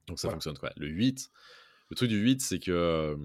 Donc, 0.08 0.20
ça 0.20 0.30
fonctionne 0.30 0.58
quoi. 0.58 0.72
Le 0.78 0.88
8, 0.88 1.30
le 1.90 1.96
truc 1.96 2.10
du 2.10 2.18
8, 2.20 2.42
c'est 2.42 2.60
que. 2.60 3.16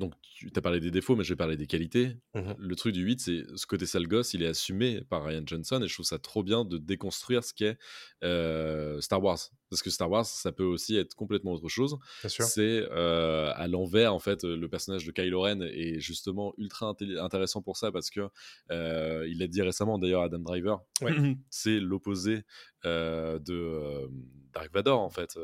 Donc, 0.00 0.14
tu 0.22 0.50
as 0.54 0.60
parlé 0.60 0.80
des 0.80 0.90
défauts, 0.90 1.14
mais 1.14 1.22
je 1.22 1.32
vais 1.32 1.36
parler 1.36 1.56
des 1.56 1.66
qualités. 1.66 2.16
Mhm. 2.34 2.56
Le 2.58 2.74
truc 2.74 2.92
du 2.92 3.02
8, 3.02 3.20
c'est 3.20 3.44
ce 3.54 3.66
côté 3.66 3.86
sale 3.86 4.08
gosse, 4.08 4.34
il 4.34 4.42
est 4.42 4.48
assumé 4.48 5.02
par 5.02 5.24
Ryan 5.24 5.42
Johnson 5.46 5.80
et 5.82 5.88
je 5.88 5.94
trouve 5.94 6.06
ça 6.06 6.18
trop 6.18 6.42
bien 6.42 6.64
de 6.64 6.78
déconstruire 6.78 7.44
ce 7.44 7.54
qu'est 7.54 7.78
euh, 8.24 9.00
Star 9.00 9.22
Wars. 9.22 9.38
Parce 9.68 9.82
que 9.82 9.90
Star 9.90 10.10
Wars, 10.10 10.26
ça 10.26 10.50
peut 10.50 10.64
aussi 10.64 10.96
être 10.96 11.14
complètement 11.14 11.52
autre 11.52 11.68
chose 11.68 11.98
c'est 12.28 12.86
euh, 12.90 13.52
à 13.54 13.66
l'envers 13.68 14.14
en 14.14 14.18
fait 14.18 14.44
le 14.44 14.68
personnage 14.68 15.04
de 15.04 15.12
Kylo 15.12 15.42
Ren 15.42 15.60
est 15.62 16.00
justement 16.00 16.54
ultra 16.58 16.94
intéressant 17.18 17.62
pour 17.62 17.76
ça 17.76 17.92
parce 17.92 18.10
que 18.10 18.28
euh, 18.70 19.26
il 19.28 19.38
l'a 19.38 19.46
dit 19.46 19.62
récemment 19.62 19.98
d'ailleurs 19.98 20.22
Adam 20.22 20.38
Driver 20.38 20.80
Ouais. 21.02 21.12
c'est 21.50 21.80
l'opposé 21.80 22.42
euh, 22.84 23.38
de 23.38 24.10
Dark 24.52 24.72
Vador 24.72 25.00
en 25.00 25.10
fait 25.10 25.38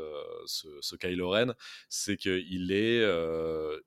ce, 0.47 0.67
ce 0.81 0.97
Kylo 0.97 1.31
Ren 1.31 1.55
c'est 1.89 2.17
qu'il 2.17 2.73
est 2.73 3.05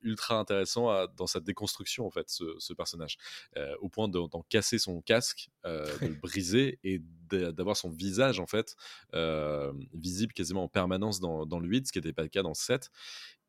ultra 0.02 0.38
intéressant 0.38 0.59
à- 0.88 1.06
dans 1.16 1.26
sa 1.26 1.40
déconstruction 1.40 2.06
en 2.06 2.10
fait 2.10 2.28
ce, 2.30 2.44
ce 2.58 2.72
personnage 2.72 3.16
Euh, 3.56 3.74
au 3.80 3.88
point 3.88 4.08
de- 4.08 4.28
d'en 4.28 4.42
casser 4.48 4.78
son 4.78 5.00
casque 5.02 5.50
euh, 5.66 5.84
de 6.00 6.06
le 6.08 6.14
briser 6.22 6.78
et 6.84 7.00
d'a- 7.28 7.52
d'avoir 7.52 7.76
son 7.76 7.90
visage 7.90 8.40
en 8.40 8.46
fait 8.46 8.76
euh, 9.14 9.72
visible 9.94 10.32
quasiment 10.32 10.64
en 10.64 10.68
permanence 10.68 11.20
dans, 11.20 11.46
dans 11.46 11.58
le 11.60 11.68
8, 11.68 11.86
ce 11.88 11.92
qui 11.92 11.98
n'était 11.98 12.12
pas 12.12 12.22
le 12.22 12.28
cas 12.28 12.42
dans 12.42 12.50
le 12.50 12.54
7. 12.54 12.90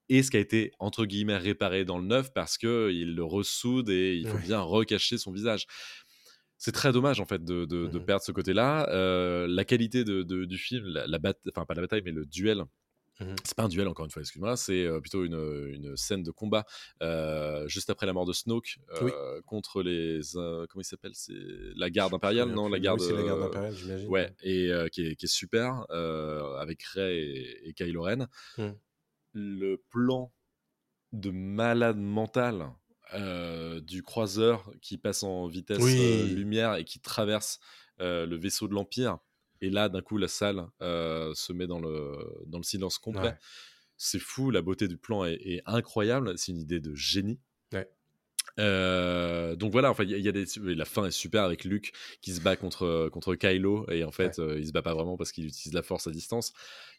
Et 0.10 0.24
ce 0.24 0.32
qui 0.32 0.36
a 0.38 0.42
été, 0.42 0.74
entre 0.80 1.06
guillemets, 1.06 1.38
réparé 1.38 1.86
dans 1.86 1.98
le 1.98 2.06
9 2.06 2.34
parce 2.34 2.58
qu'il 2.58 3.16
le 3.16 3.24
ressoude 3.24 3.90
et 3.90 4.18
il 4.18 4.28
faut 4.28 4.36
Ouais. 4.36 4.42
bien 4.42 4.60
recacher 4.60 5.18
son 5.18 5.32
visage. 5.32 5.68
c'est 6.58 6.74
très 6.74 6.92
dommage 6.92 7.20
en 7.20 7.26
fait 7.26 7.44
de, 7.44 7.66
de, 7.66 7.88
de 7.88 8.00
perdre 8.00 8.24
ce 8.24 8.32
côté-là. 8.32 8.88
Euh, 8.90 9.48
la 9.48 9.66
qualité 9.66 10.04
de, 10.04 10.22
du 10.46 10.58
film, 10.58 10.86
la, 10.86 11.08
la 11.08 11.18
bat- 11.18 11.34
enfin 11.50 11.66
pas 11.66 11.74
la 11.76 11.82
bataille, 11.82 12.02
mais 12.06 12.12
le 12.12 12.26
duel. 12.26 12.64
Mhm. 13.22 13.36
C'est 13.46 13.56
pas 13.56 13.64
un 13.64 13.70
duel 13.70 13.88
encore 13.88 14.06
une 14.06 14.12
fois, 14.12 14.22
excuse-moi, 14.22 14.58
c'est 14.58 14.88
plutôt 15.00 15.24
une, 15.24 15.36
une 15.74 15.96
scène 15.96 16.24
de 16.24 16.32
combat 16.32 16.66
euh, 17.02 17.68
juste 17.68 17.90
après 17.90 18.06
la 18.06 18.14
mort 18.14 18.26
de 18.26 18.34
Snoke 18.34 18.78
euh, 18.92 19.04
Oui. 19.04 19.12
contre 19.46 19.84
les 19.84 20.36
euh, 20.38 20.66
comment 20.70 20.82
il 20.82 20.86
s'appelle 20.86 21.12
c'est 21.14 21.34
la 21.76 21.90
garde 21.90 22.14
impériale 22.14 22.50
non 22.50 22.68
la 22.68 22.80
garde 22.80 23.00
Oui, 23.00 23.08
c'est 23.08 23.14
la 23.14 23.24
garde 23.24 23.44
impériale, 23.44 23.76
j'imagine. 23.76 24.08
ouais 24.10 24.34
et 24.42 24.72
qui, 24.92 25.06
est, 25.06 25.16
qui 25.16 25.26
est 25.26 25.28
super 25.28 25.86
avec 26.60 26.84
Rey 26.84 27.16
et, 27.18 27.70
et 27.70 27.74
Kylo 27.74 28.02
Ren 28.04 28.28
Mhm. 28.58 28.76
le 29.34 29.76
plan 29.90 30.34
de 31.14 31.30
malade 31.32 31.98
mental 31.98 32.70
du 33.84 34.02
croiseur 34.04 34.72
qui 34.82 34.98
passe 34.98 35.24
en 35.24 35.48
vitesse 35.48 35.80
Oui. 35.80 36.34
lumière 36.34 36.76
et 36.76 36.86
qui 36.86 37.00
traverse 37.00 37.60
le 38.00 38.36
vaisseau 38.36 38.68
de 38.68 38.74
l'Empire. 38.74 39.18
Et 39.62 39.70
là, 39.70 39.90
d'un 39.90 40.02
coup, 40.02 40.18
la 40.18 40.28
salle 40.28 40.66
euh, 40.82 41.34
se 41.36 41.54
met 41.54 41.68
dans 41.68 41.80
le, 41.80 42.18
dans 42.48 42.58
le 42.58 42.64
silence 42.64 42.98
complet. 42.98 43.22
Ouais. 43.30 43.38
C'est 43.98 44.20
fou, 44.20 44.50
la 44.50 44.62
beauté 44.62 44.88
du 44.88 44.98
plan 44.98 45.26
est, 45.26 45.40
est 45.46 45.62
incroyable. 45.66 46.38
C'est 46.38 46.52
une 46.52 46.60
idée 46.60 46.80
de 46.80 46.96
génie. 46.96 47.40
Ouais. 47.72 47.88
Euh, 48.60 49.56
donc 49.56 49.72
voilà, 49.72 49.92
enfin, 49.92 50.04
il 50.04 50.10
y, 50.10 50.14
a- 50.14 50.18
il 50.18 50.26
y 50.26 50.28
a 50.28 50.32
des, 50.32 50.46
la 50.76 50.84
fin 50.86 51.06
est 51.06 51.12
super 51.12 51.44
avec 51.44 51.64
Luke 51.64 51.94
qui 52.22 52.34
se 52.34 52.42
bat 52.42 52.56
contre, 52.56 53.08
contre 53.10 53.36
Kylo 53.36 53.90
et 53.90 54.04
en 54.04 54.12
fait, 54.12 54.40
euh, 54.40 54.60
il 54.60 54.68
se 54.68 54.72
bat 54.72 54.82
pas 54.82 54.94
vraiment 54.94 55.16
parce 55.16 55.32
qu'il 55.32 55.46
utilise 55.46 55.74
la 55.74 55.84
force 55.84 56.08
à 56.08 56.12
distance. 56.12 56.52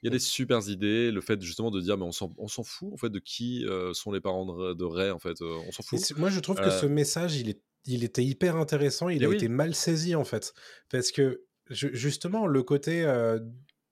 Il 0.03 0.07
y 0.07 0.09
a 0.09 0.11
des 0.13 0.19
super 0.19 0.67
idées, 0.69 1.11
le 1.11 1.21
fait 1.21 1.43
justement 1.43 1.71
de 1.71 1.81
dire, 1.81 1.99
mais 1.99 2.05
on 2.05 2.13
s'en 2.13 2.63
fout 2.63 2.93
en 2.93 2.97
fait 2.97 3.11
de 3.11 3.19
qui 3.19 3.67
euh, 3.67 3.93
sont 3.93 4.13
les 4.13 4.21
parents 4.21 4.47
de, 4.47 4.73
de 4.75 4.85
Rey 4.85 5.11
en 5.11 5.19
fait, 5.19 5.43
on 5.43 5.71
s'en 5.73 5.83
fout. 5.83 6.13
moi, 6.17 6.31
je 6.31 6.41
trouve 6.41 6.57
que 6.57 6.71
ce 6.71 6.87
message, 6.87 7.37
il, 7.37 7.51
est, 7.51 7.61
il 7.87 8.03
était 8.05 8.25
hyper 8.25 8.57
intéressant. 8.57 9.09
Il 9.09 9.23
Eh 9.23 9.27
a 9.27 9.29
oui. 9.29 9.37
été 9.37 9.49
mal 9.49 9.75
saisi, 9.75 10.15
en 10.15 10.25
fait. 10.25 10.55
Parce 10.91 11.11
que, 11.13 11.43
ju- 11.71 11.91
justement, 11.95 12.47
le 12.47 12.63
côté 12.63 13.05
euh, 13.05 13.39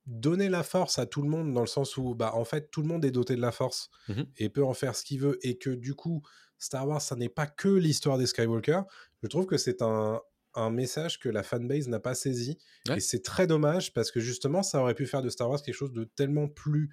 donner 0.07 0.49
la 0.49 0.63
force 0.63 0.99
à 0.99 1.07
tout 1.07 1.23
le 1.23 1.29
monde, 1.29 1.53
dans 1.53 1.61
le 1.61 1.67
sens 1.67 1.97
où, 1.97 2.15
bah, 2.15 2.33
en 2.35 2.45
fait, 2.45 2.71
tout 2.71 2.83
le 2.83 2.89
monde 2.89 3.05
est 3.05 3.11
doté 3.11 3.37
de 3.37 3.41
la 3.41 3.53
force 3.53 3.91
Mhm. 4.09 4.27
et 4.39 4.49
peut 4.49 4.65
en 4.65 4.75
faire 4.75 4.97
ce 4.97 5.05
qu'il 5.05 5.21
veut. 5.21 5.39
Et 5.47 5.57
que, 5.59 5.71
du 5.71 5.95
coup, 5.95 6.23
Star 6.59 6.87
Wars, 6.89 7.01
ça 7.03 7.17
n'est 7.17 7.29
pas 7.29 7.47
que 7.47 7.69
l'histoire 7.69 8.19
des 8.19 8.27
Skywalker. 8.27 8.83
Je 9.23 9.29
trouve 9.29 9.47
que 9.47 9.57
c'est 9.57 9.83
un, 9.83 10.21
un 10.55 10.71
message 10.71 11.19
que 11.21 11.29
la 11.29 11.43
fanbase 11.43 11.87
n'a 11.89 12.01
pas 12.01 12.15
saisi. 12.15 12.59
Ouais. 12.89 12.97
Et 12.97 13.01
c'est 13.01 13.23
très 13.23 13.47
dommage 13.47 13.93
parce 13.93 14.11
que, 14.11 14.21
justement, 14.21 14.63
ça 14.63 14.81
aurait 14.81 14.95
pu 14.95 15.07
faire 15.07 15.23
de 15.23 15.29
Star 15.31 15.49
Wars 15.49 15.63
quelque 15.63 15.75
chose 15.77 15.93
de 15.93 16.05
tellement 16.05 16.49
plus 16.49 16.91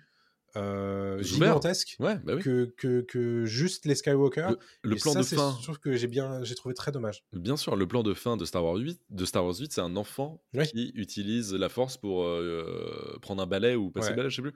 euh, 0.56 1.22
gigantesque 1.22 1.96
Ouais, 2.00 2.16
bah 2.24 2.34
oui. 2.36 2.42
que, 2.42 2.66
que, 2.77 3.01
que 3.01 3.46
juste 3.46 3.86
les 3.86 3.96
Skywalker. 3.96 4.50
Le 4.84 4.96
plan 4.96 5.13
ça, 5.13 5.20
de 5.20 5.25
fin, 5.25 5.56
Je 5.60 5.63
trouve 5.63 5.80
que 5.80 5.96
j'ai 5.96 6.08
bien, 6.08 6.44
j'ai 6.44 6.56
trouvé 6.56 6.74
très 6.74 6.92
dommage. 6.92 7.24
bien 7.34 7.58
sûr, 7.58 7.75
le 7.75 7.88
plan 7.88 8.01
de 8.04 8.13
fin 8.13 8.38
de 8.38 8.46
Star 8.46 8.63
Wars 8.63 8.77
8, 8.77 9.00
de 9.10 9.25
Star 9.25 9.44
Wars 9.46 9.56
8, 9.60 9.72
c'est 9.74 9.82
un 9.82 9.96
enfant 9.96 10.42
qui 10.72 10.92
utilise 10.96 11.54
la 11.54 11.70
force 11.70 11.98
pour 11.98 12.24
euh, 12.25 13.18
prendre 13.22 13.42
un 13.44 13.48
balai 13.48 13.75
ou 13.75 13.92
passer 13.92 14.08
Ouais. 14.08 14.12
le 14.12 14.18
balai, 14.18 14.30
je 14.30 14.36
sais 14.38 14.42
plus. 14.42 14.54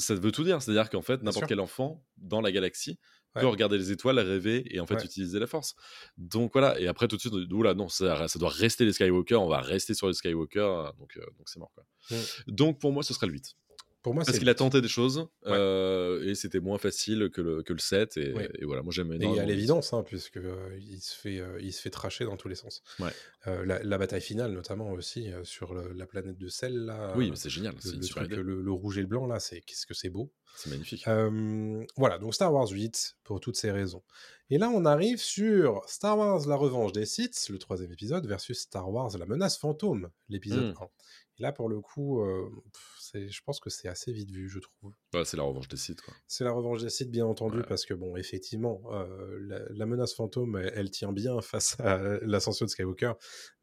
Ça 0.00 0.14
veut 0.14 0.32
tout 0.32 0.44
dire, 0.44 0.62
c'est-à-dire 0.62 0.88
qu'en 0.90 1.02
fait, 1.02 1.22
n'importe 1.22 1.46
quel 1.46 1.60
enfant 1.60 2.04
dans 2.18 2.40
la 2.40 2.52
galaxie 2.52 2.98
peut 3.34 3.46
regarder 3.46 3.78
les 3.78 3.90
étoiles, 3.90 4.18
rêver 4.18 4.62
et 4.74 4.78
en 4.78 4.86
fait 4.86 5.02
utiliser 5.02 5.38
la 5.38 5.46
force. 5.46 5.74
Donc 6.18 6.52
voilà, 6.52 6.78
et 6.78 6.86
après 6.86 7.08
tout 7.08 7.16
de 7.16 7.20
suite, 7.22 7.32
oula, 7.50 7.72
non, 7.72 7.88
ça, 7.88 8.28
ça 8.28 8.38
doit 8.38 8.50
rester 8.50 8.84
les 8.84 8.92
Skywalker, 8.92 9.36
on 9.36 9.48
va 9.48 9.60
rester 9.62 9.94
sur 9.94 10.06
les 10.06 10.12
Skywalker, 10.12 10.90
donc 10.98 11.16
euh, 11.16 11.20
donc 11.38 11.48
c'est 11.48 11.58
mort 11.58 11.72
quoi. 11.74 11.84
Donc 12.46 12.78
pour 12.78 12.92
moi, 12.92 13.02
ce 13.02 13.14
serait 13.14 13.26
le 13.26 13.32
8. 13.32 13.54
Pour 14.02 14.14
moi, 14.14 14.24
Parce 14.24 14.38
qu'il 14.38 14.48
a 14.48 14.54
tenté 14.56 14.80
des 14.80 14.88
choses 14.88 15.28
euh, 15.46 16.24
et 16.28 16.34
c'était 16.34 16.58
moins 16.58 16.78
facile 16.78 17.30
que 17.32 17.40
le, 17.40 17.62
que 17.62 17.72
le 17.72 17.78
7 17.78 18.16
et, 18.16 18.32
Ouais. 18.32 18.50
et 18.58 18.64
voilà, 18.64 18.82
moi 18.82 18.92
j'aime 18.92 19.12
Et 19.12 19.16
énormément. 19.16 19.40
à 19.40 19.44
le 19.44 19.48
huit. 19.50 19.54
l'évidence, 19.56 19.92
hein, 19.92 20.02
puisque 20.02 20.38
euh, 20.38 20.76
il 20.80 21.00
se 21.00 21.14
fait, 21.16 21.38
euh, 21.38 21.58
il 21.60 21.72
se 21.72 21.80
fait 21.80 21.90
tracher 21.90 22.24
dans 22.24 22.36
tous 22.36 22.48
les 22.48 22.56
sens. 22.56 22.82
Ouais. 22.98 23.10
Euh, 23.46 23.64
la, 23.64 23.80
la 23.82 23.98
bataille 23.98 24.20
finale, 24.20 24.52
notamment 24.52 24.90
aussi 24.90 25.30
sur 25.44 25.72
le- 25.72 25.92
la 25.92 26.06
planète 26.06 26.36
de 26.36 26.48
sel 26.48 26.74
là. 26.84 27.14
Oui, 27.16 27.30
mais 27.30 27.36
c'est 27.36 27.48
génial, 27.48 27.74
le, 27.84 27.92
le 27.92 28.06
truc, 28.08 28.30
le, 28.32 28.72
rouge 28.72 28.98
et 28.98 29.02
le 29.02 29.06
blanc 29.06 29.26
là, 29.26 29.38
c'est 29.38 29.60
qu'est-ce 29.60 29.86
que 29.86 29.94
c'est 29.94 30.10
beau. 30.10 30.32
C'est 30.56 30.70
magnifique. 30.70 31.04
Voilà, 31.96 32.18
donc 32.18 32.34
Star 32.34 32.52
Wars 32.52 32.68
8 32.68 33.16
pour 33.24 33.38
toutes 33.40 33.56
ces 33.56 33.70
raisons. 33.70 34.02
Et 34.50 34.58
là, 34.58 34.68
on 34.68 34.84
arrive 34.84 35.18
sur 35.20 35.80
Star 35.86 36.18
Wars 36.18 36.46
La 36.46 36.56
Revanche 36.56 36.92
des 36.92 37.06
Sith, 37.06 37.46
le 37.50 37.58
troisième 37.58 37.90
épisode, 37.92 38.26
versus 38.26 38.58
Star 38.58 38.90
Wars 38.90 39.16
La 39.16 39.26
Menace 39.26 39.56
Fantôme, 39.58 40.10
l'épisode 40.28 40.74
Mm. 40.74 40.82
1. 40.82 40.88
Et 41.38 41.42
là, 41.42 41.52
pour 41.52 41.68
le 41.70 41.80
coup, 41.80 42.22
pff, 42.72 42.91
c'est- 43.12 43.28
je 43.28 43.42
pense 43.44 43.60
que 43.60 43.70
c'est 43.70 43.88
assez 43.88 44.12
vite 44.12 44.30
vu, 44.30 44.48
je 44.48 44.58
trouve. 44.58 44.92
Ouais, 45.14 45.24
c'est 45.24 45.36
la 45.36 45.42
revanche 45.42 45.68
des 45.68 45.76
sites 45.76 46.00
quoi. 46.00 46.14
C'est 46.26 46.44
la 46.44 46.52
revanche 46.52 46.82
des 46.82 46.88
Sith, 46.90 47.10
bien 47.10 47.26
entendu, 47.26 47.58
Ouais. 47.58 47.64
parce 47.68 47.84
que, 47.84 47.94
bon, 47.94 48.16
effectivement, 48.16 48.80
euh, 48.92 49.38
la, 49.42 49.60
la 49.70 49.86
menace 49.86 50.14
fantôme, 50.14 50.56
elle, 50.56 50.72
elle 50.74 50.90
tient 50.90 51.12
bien 51.12 51.40
face 51.40 51.78
à 51.80 51.98
l'ascension 52.22 52.64
de 52.66 52.70
Skywalker, 52.70 53.12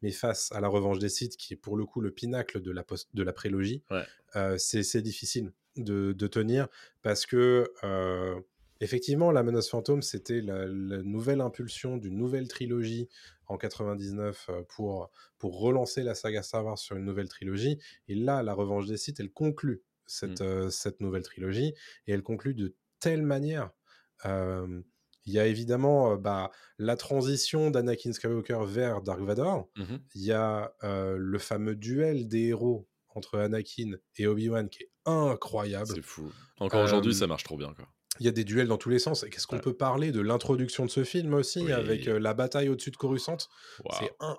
mais 0.02 0.10
face 0.12 0.50
à 0.52 0.60
la 0.60 0.68
revanche 0.68 0.98
des 0.98 1.08
Sith, 1.08 1.36
qui 1.36 1.54
est 1.54 1.56
pour 1.56 1.76
le 1.76 1.84
coup 1.84 2.00
le 2.00 2.10
pinacle 2.10 2.60
de 2.60 2.70
la, 2.70 2.84
post- 2.84 3.08
de 3.14 3.22
la 3.22 3.32
prélogie, 3.32 3.82
Ouais. 3.90 4.04
euh, 4.36 4.56
c'est 4.58 4.82
c'est 4.82 5.02
difficile 5.02 5.52
de, 5.76 6.12
de 6.12 6.26
tenir, 6.26 6.68
parce 7.02 7.26
que, 7.26 7.70
euh, 7.84 8.40
effectivement, 8.80 9.30
la 9.30 9.42
menace 9.42 9.68
fantôme, 9.68 10.02
c'était 10.02 10.40
la, 10.40 10.66
la 10.66 11.02
nouvelle 11.02 11.40
impulsion 11.40 11.96
d'une 11.96 12.16
nouvelle 12.16 12.48
trilogie 12.48 13.08
en 13.50 13.56
99 13.58 14.46
euh, 14.48 14.62
pour, 14.68 15.10
pour 15.38 15.58
relancer 15.60 16.02
la 16.02 16.14
saga 16.14 16.42
Star 16.42 16.64
Wars 16.64 16.78
sur 16.78 16.96
une 16.96 17.04
nouvelle 17.04 17.28
trilogie, 17.28 17.78
et 18.08 18.14
là, 18.14 18.42
la 18.42 18.54
revanche 18.54 18.86
des 18.86 18.96
Sith, 18.96 19.18
elle 19.20 19.32
conclut 19.32 19.82
cette, 20.06 20.40
Mm. 20.40 20.44
euh, 20.44 20.70
cette 20.70 21.00
nouvelle 21.00 21.22
trilogie, 21.22 21.74
et 22.06 22.12
elle 22.12 22.22
conclut 22.22 22.54
de 22.54 22.76
telle 23.00 23.22
manière. 23.22 23.70
Euh, 24.24 24.80
il 25.26 25.32
y 25.34 25.38
a 25.38 25.46
évidemment 25.46 26.12
euh, 26.12 26.16
bah, 26.16 26.50
la 26.78 26.96
transition 26.96 27.70
d'Anakin 27.70 28.12
Skywalker 28.12 28.60
vers 28.66 29.02
Dark 29.02 29.20
Vador. 29.20 29.68
Mhm. 29.76 30.00
Il 30.14 30.22
y 30.22 30.32
a 30.32 30.74
euh, 30.84 31.16
le 31.18 31.38
fameux 31.38 31.74
duel 31.76 32.28
des 32.28 32.48
héros 32.48 32.88
entre 33.08 33.38
Anakin 33.38 33.92
et 34.16 34.26
Obi-Wan 34.26 34.68
qui 34.68 34.84
est 34.84 34.90
incroyable. 35.04 35.92
C'est 35.94 36.02
fou. 36.02 36.30
Encore 36.58 36.82
aujourd'hui, 36.84 37.14
ça 37.14 37.26
marche 37.26 37.44
trop 37.44 37.56
bien 37.56 37.74
quoi. 37.74 37.88
Il 38.20 38.26
y 38.26 38.28
a 38.28 38.32
des 38.32 38.44
duels 38.44 38.68
dans 38.68 38.76
tous 38.76 38.90
les 38.90 38.98
sens. 38.98 39.24
Et 39.24 39.30
qu'est-ce 39.30 39.46
qu'on 39.46 39.56
Ouais. 39.56 39.62
peut 39.62 39.72
parler 39.76 40.12
de 40.12 40.20
l'introduction 40.20 40.84
de 40.84 40.90
ce 40.90 41.02
film 41.04 41.34
aussi, 41.34 41.60
Oui. 41.64 41.72
avec 41.72 42.06
euh, 42.06 42.18
la 42.20 42.34
bataille 42.34 42.68
au-dessus 42.68 42.90
de 42.92 42.96
Coruscant? 42.96 43.38
C'est 43.98 44.12
un- 44.20 44.36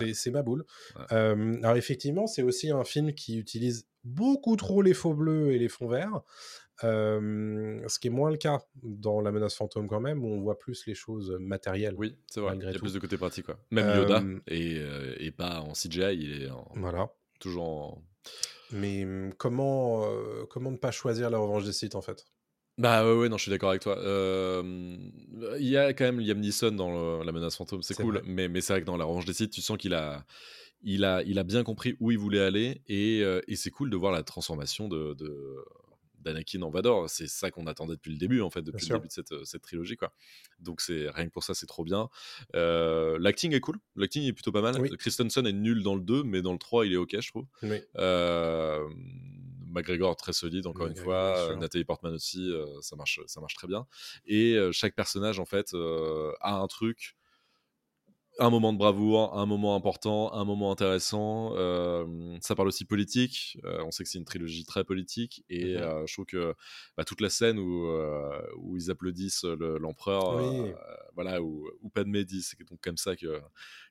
Ouais. 0.00 0.12
c'est- 0.12 0.30
ma 0.30 0.42
boule. 0.42 0.64
Ouais. 0.96 1.04
Euh, 1.12 1.56
alors 1.62 1.76
effectivement, 1.76 2.26
c'est 2.26 2.42
aussi 2.42 2.70
un 2.70 2.84
film 2.84 3.14
qui 3.14 3.38
utilise 3.38 3.86
beaucoup 4.04 4.56
trop 4.56 4.82
les 4.82 4.94
faux 4.94 5.14
bleus 5.14 5.52
et 5.52 5.58
les 5.58 5.68
fonds 5.68 5.88
verts, 5.88 6.22
euh, 6.84 7.80
ce 7.88 7.98
qui 7.98 8.08
est 8.08 8.10
moins 8.10 8.30
le 8.30 8.36
cas 8.36 8.60
dans 8.82 9.20
La 9.20 9.30
Menace 9.32 9.54
Fantôme 9.54 9.88
quand 9.88 10.00
même, 10.00 10.24
où 10.24 10.28
on 10.28 10.40
voit 10.40 10.58
plus 10.58 10.86
les 10.86 10.94
choses 10.94 11.36
matérielles. 11.40 11.94
Oui, 11.96 12.16
c'est 12.26 12.40
vrai. 12.40 12.54
Il 12.56 12.64
y 12.64 12.66
a 12.66 12.72
tout. 12.72 12.80
plus 12.80 12.94
de 12.94 12.98
côté 12.98 13.16
pratique 13.16 13.46
quoi. 13.46 13.58
Même 13.70 13.96
Yoda 13.96 14.22
et, 14.48 14.76
euh, 14.78 15.14
et 15.18 15.30
pas 15.30 15.60
en 15.60 15.74
CGI, 15.74 16.16
il 16.16 16.42
est 16.42 16.50
en- 16.50 16.68
Voilà. 16.76 17.10
toujours 17.38 17.64
en... 17.68 18.02
Mais 18.72 19.06
comment, 19.38 20.04
euh, 20.06 20.46
comment 20.48 20.70
ne 20.70 20.76
pas 20.76 20.90
choisir 20.92 21.28
la 21.30 21.38
revanche 21.38 21.64
des 21.64 21.72
sites 21.72 21.94
en 21.94 22.02
fait? 22.02 22.24
Bah 22.80 23.04
ouais, 23.06 23.14
ouais, 23.20 23.28
non, 23.28 23.36
je 23.36 23.42
suis 23.42 23.50
d'accord 23.50 23.68
avec 23.70 23.82
toi. 23.82 23.98
Euh, 23.98 24.96
Il 25.58 25.66
y 25.68 25.76
a 25.76 25.92
quand 25.92 26.04
même 26.04 26.18
Liam 26.20 26.38
Neeson 26.40 26.72
dans 26.72 27.18
le- 27.18 27.24
La 27.24 27.30
Menace 27.32 27.56
Fantôme, 27.56 27.82
c'est 27.82 27.94
cool. 27.94 28.14
vrai. 28.18 28.22
Mais, 28.26 28.48
mais 28.48 28.60
c'est 28.62 28.72
vrai 28.72 28.80
que 28.80 28.86
dans 28.86 28.96
La 28.96 29.04
Revanche 29.04 29.26
des 29.26 29.34
Sith, 29.34 29.50
tu 29.50 29.60
sens 29.60 29.76
qu'il 29.76 29.92
a, 29.94 30.24
il 30.82 31.04
a, 31.04 31.22
il 31.24 31.38
a 31.38 31.42
bien 31.44 31.62
compris 31.62 31.96
où 32.00 32.10
il 32.10 32.18
voulait 32.18 32.40
aller. 32.40 32.80
Et, 32.88 33.20
euh, 33.22 33.40
et 33.48 33.56
c'est 33.56 33.70
cool 33.70 33.90
de 33.90 33.96
voir 33.96 34.12
la 34.12 34.22
transformation 34.22 34.88
de, 34.88 35.14
d'Anakin 36.20 36.62
en 36.62 36.70
Vador. 36.70 37.10
C'est 37.10 37.26
ça 37.26 37.50
qu'on 37.50 37.66
attendait 37.66 37.94
depuis 37.96 38.12
le 38.12 38.18
début, 38.18 38.40
en 38.40 38.48
fait, 38.50 38.62
depuis 38.62 38.80
le 38.80 38.86
sûr. 38.86 38.96
début 38.96 39.08
de 39.08 39.12
cette, 39.12 39.44
cette 39.44 39.62
trilogie. 39.62 39.96
Quoi. 39.96 40.12
Donc 40.58 40.80
c'est 40.80 41.10
rien 41.10 41.26
que 41.26 41.32
pour 41.32 41.44
ça, 41.44 41.52
c'est 41.54 41.66
trop 41.66 41.84
bien. 41.84 42.08
Euh, 42.54 43.18
L'acting 43.20 43.52
est 43.54 43.60
cool. 43.60 43.76
L'acting 43.96 44.24
est 44.24 44.32
plutôt 44.32 44.52
pas 44.52 44.62
mal. 44.62 44.80
Oui. 44.80 44.88
Christensen 44.98 45.46
est 45.46 45.52
nul 45.52 45.82
dans 45.82 45.94
le 45.96 46.02
2, 46.02 46.22
mais 46.22 46.40
dans 46.40 46.52
le 46.52 46.58
3, 46.58 46.86
il 46.86 46.94
est 46.94 46.96
ok, 46.96 47.14
je 47.20 47.28
trouve. 47.28 47.44
Oui. 47.62 47.78
McGregor 49.70 50.16
très 50.16 50.32
solide 50.32 50.66
encore 50.66 50.86
une 50.86 50.96
fois, 50.96 51.50
euh. 51.50 51.56
Nathalie 51.56 51.84
Portman 51.84 52.14
aussi, 52.14 52.50
euh, 52.50 52.66
ça 52.80 52.96
marche, 52.96 53.20
ça 53.26 53.40
marche 53.40 53.54
très 53.54 53.66
bien. 53.66 53.86
Et 54.26 54.54
euh, 54.54 54.72
chaque 54.72 54.94
personnage 54.94 55.38
en 55.38 55.46
fait 55.46 55.74
a 56.40 56.54
un 56.54 56.66
truc, 56.66 57.16
un 58.40 58.50
moment 58.50 58.72
de 58.72 58.78
bravoure, 58.78 59.38
un 59.38 59.46
moment 59.46 59.76
important, 59.76 60.32
un 60.32 60.44
moment 60.44 60.72
intéressant. 60.72 61.52
euh, 61.56 62.38
ça 62.40 62.54
parle 62.56 62.68
aussi 62.68 62.84
politique. 62.86 63.58
euh, 63.64 63.82
on 63.84 63.90
sait 63.90 64.02
que 64.04 64.08
c'est 64.10 64.18
une 64.18 64.24
trilogie 64.24 64.64
très 64.64 64.82
politique 64.84 65.44
et 65.50 65.76
Mhm. 65.76 65.76
euh, 65.76 66.06
je 66.06 66.12
trouve 66.14 66.26
que 66.26 66.54
bah, 66.96 67.04
toute 67.04 67.20
la 67.20 67.30
scène 67.30 67.58
où, 67.58 67.86
où 68.56 68.76
ils 68.76 68.90
applaudissent 68.90 69.44
le- 69.44 69.78
l'empereur, 69.78 70.24
Oui. 70.26 70.74
euh, 70.74 70.96
voilà, 71.14 71.42
où, 71.42 71.68
où 71.82 71.90
Padmé 71.90 72.24
dit 72.24 72.42
c'est 72.42 72.58
donc 72.68 72.80
comme 72.80 72.96
ça 72.96 73.14
que, 73.16 73.40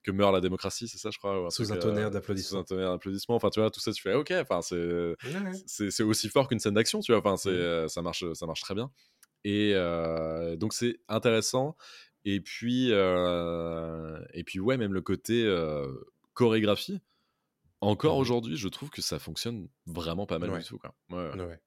que 0.03 0.12
meurt 0.12 0.34
la 0.34 0.41
démocratie, 0.41 0.88
c'est 0.88 0.98
ça 0.98 1.12
je 1.12 1.18
crois. 1.20 1.41
ou 1.41 1.46
un 1.48 1.51
Sous 1.51 1.72
truc, 1.72 1.72
un 1.74 1.77
tonnerre 1.77 2.12
Sous 2.36 2.56
d'applaudissements. 2.56 2.58
un 2.58 2.63
tonnerre 2.63 2.91
d'applaudissements. 2.91 3.36
Enfin 3.36 3.50
tu 3.51 3.60
vois 3.60 3.70
tout 3.72 3.79
ça 3.79 3.91
tu 3.91 4.01
fais 4.01 4.13
ok. 4.15 4.32
Enfin 4.41 4.62
c'est 4.62 5.15
Ouais. 5.24 5.63
aussi 6.03 6.29
fort 6.29 6.48
qu'une 6.48 6.60
scène 6.60 6.74
d'action, 6.74 7.00
tu 7.01 7.12
vois. 7.13 7.20
Enfin, 7.25 7.36
euh, 7.50 7.88
ça 7.88 8.01
marche, 8.01 8.24
ça 8.34 8.46
marche 8.46 8.62
très 8.62 8.75
bien. 8.75 8.91
Et 9.46 9.74
donc 10.58 10.74
c'est 10.74 10.98
intéressant. 11.08 11.75
Et 12.36 12.41
puis, 12.41 12.89
euh, 12.91 14.19
et 14.33 14.43
puis 14.43 14.59
ouais, 14.59 14.77
même 14.77 14.93
le 14.93 15.01
côté 15.01 15.43
euh, 15.45 15.88
chorégraphie. 16.33 17.00
Encore 17.81 18.15
Mhm. 18.15 18.21
aujourd'hui, 18.21 18.57
je 18.57 18.67
trouve 18.67 18.89
que 18.89 19.01
ça 19.01 19.19
fonctionne 19.19 19.67
vraiment 19.86 20.25
pas 20.25 20.38
mal 20.38 20.50
Ouais. 20.51 20.59
du 20.59 20.65
tout. 20.65 20.77
Quoi. 20.77 20.93
Ouais. 21.12 21.59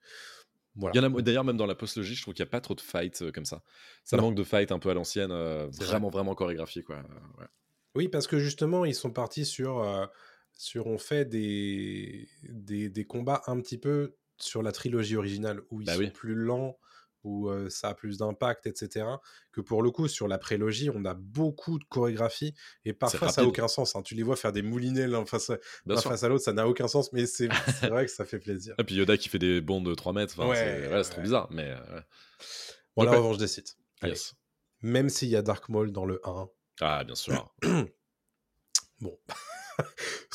Voilà. 0.75 0.93
Il 0.95 1.03
y 1.03 1.07
en 1.07 1.15
a, 1.15 1.23
d'ailleurs, 1.23 1.45
même 1.45 1.57
dans 1.57 1.67
la 1.67 1.75
postlogie, 1.75 2.15
je 2.15 2.23
trouve 2.23 2.35
qu'il 2.35 2.43
n'y 2.45 2.49
a 2.49 2.51
pas 2.51 2.61
trop 2.61 2.75
de 2.75 2.81
fights 2.81 3.23
euh, 3.23 3.33
comme 3.33 3.45
ça. 3.45 3.63
Ça 4.05 4.17
Non. 4.17 4.25
manque 4.25 4.35
de 4.37 4.45
fights 4.45 4.73
un 4.73 4.79
peu 4.79 4.91
à 4.91 4.95
l'ancienne, 4.95 5.31
euh, 5.33 5.69
C'est 5.73 5.85
vraiment, 5.85 6.09
vraiment 6.11 6.35
chorégraphié. 6.35 6.83
Quoi. 6.83 6.97
Ouais. 7.39 7.47
Oui, 7.95 8.09
parce 8.09 8.27
que 8.27 8.39
justement, 8.39 8.85
ils 8.85 8.95
sont 8.95 9.11
partis 9.11 9.45
sur, 9.45 9.81
euh, 9.81 10.07
sur 10.53 10.87
on 10.87 10.97
fait 10.99 11.25
des, 11.27 12.29
des, 12.45 12.89
des 12.89 13.05
combats 13.05 13.43
un 13.47 13.61
petit 13.61 13.79
peu 13.79 14.15
sur 14.39 14.63
la 14.63 14.73
trilogie 14.73 15.17
originale, 15.17 15.61
où 15.71 15.81
ils 15.83 15.87
Bah 15.87 15.95
sont 15.95 16.01
oui. 16.01 16.11
plus 16.11 16.35
lents, 16.35 16.79
où 17.25 17.49
euh, 17.49 17.69
ça 17.71 17.89
a 17.89 17.95
plus 17.95 18.19
d'impact, 18.19 18.67
etc. 18.67 19.07
Que 19.53 19.61
pour 19.61 19.83
le 19.83 19.91
coup, 19.91 20.09
sur 20.09 20.29
la 20.29 20.39
prélogie, 20.39 20.91
on 20.95 21.05
a 21.05 21.15
beaucoup 21.15 21.79
de 21.79 21.85
chorégraphie, 21.85 22.55
et 22.85 22.93
parfois 22.93 23.29
ça 23.29 23.43
n'a 23.43 23.49
aucun 23.49 23.69
sens. 23.69 23.95
hein. 23.97 24.03
Tu 24.03 24.15
les 24.15 24.23
vois 24.23 24.37
faire 24.37 24.53
des 24.53 24.63
moulinets 24.63 25.07
l'un 25.07 25.25
face 25.27 25.51
face 26.03 26.23
à 26.25 26.29
l'autre, 26.29 26.45
ça 26.45 26.53
n'a 26.53 26.67
aucun 26.69 26.89
sens, 26.89 27.13
mais 27.13 27.27
c'est 27.27 27.49
vrai 27.89 28.07
que 28.07 28.11
ça 28.13 28.25
fait 28.25 28.39
plaisir. 28.39 28.75
Et 28.79 28.85
puis 28.85 28.95
Yoda 28.97 29.17
qui 29.17 29.29
fait 29.29 29.39
des 29.39 29.61
bonds 29.61 29.81
de 29.81 29.95
3 29.95 30.13
mètres, 30.13 30.39
Ouais, 30.45 30.57
c'est 30.57 30.93
ouais, 30.95 31.03
trop 31.03 31.21
bizarre, 31.21 31.49
mais 31.51 31.71
euh. 31.71 32.01
Bon, 32.97 33.05
Donc, 33.05 33.13
la 33.13 33.19
revanche 33.19 33.39
des 33.39 33.47
sites. 33.49 33.77
Yes. 34.03 34.35
Même 34.83 35.09
s'il 35.09 35.29
y 35.29 35.37
a 35.37 35.43
Dark 35.43 35.69
Maul 35.69 35.93
dans 35.93 36.05
le 36.05 36.21
1, 36.25 36.49
Ah, 36.81 37.05
bien 37.05 37.15
sûr. 37.15 37.55
bon. 39.01 39.19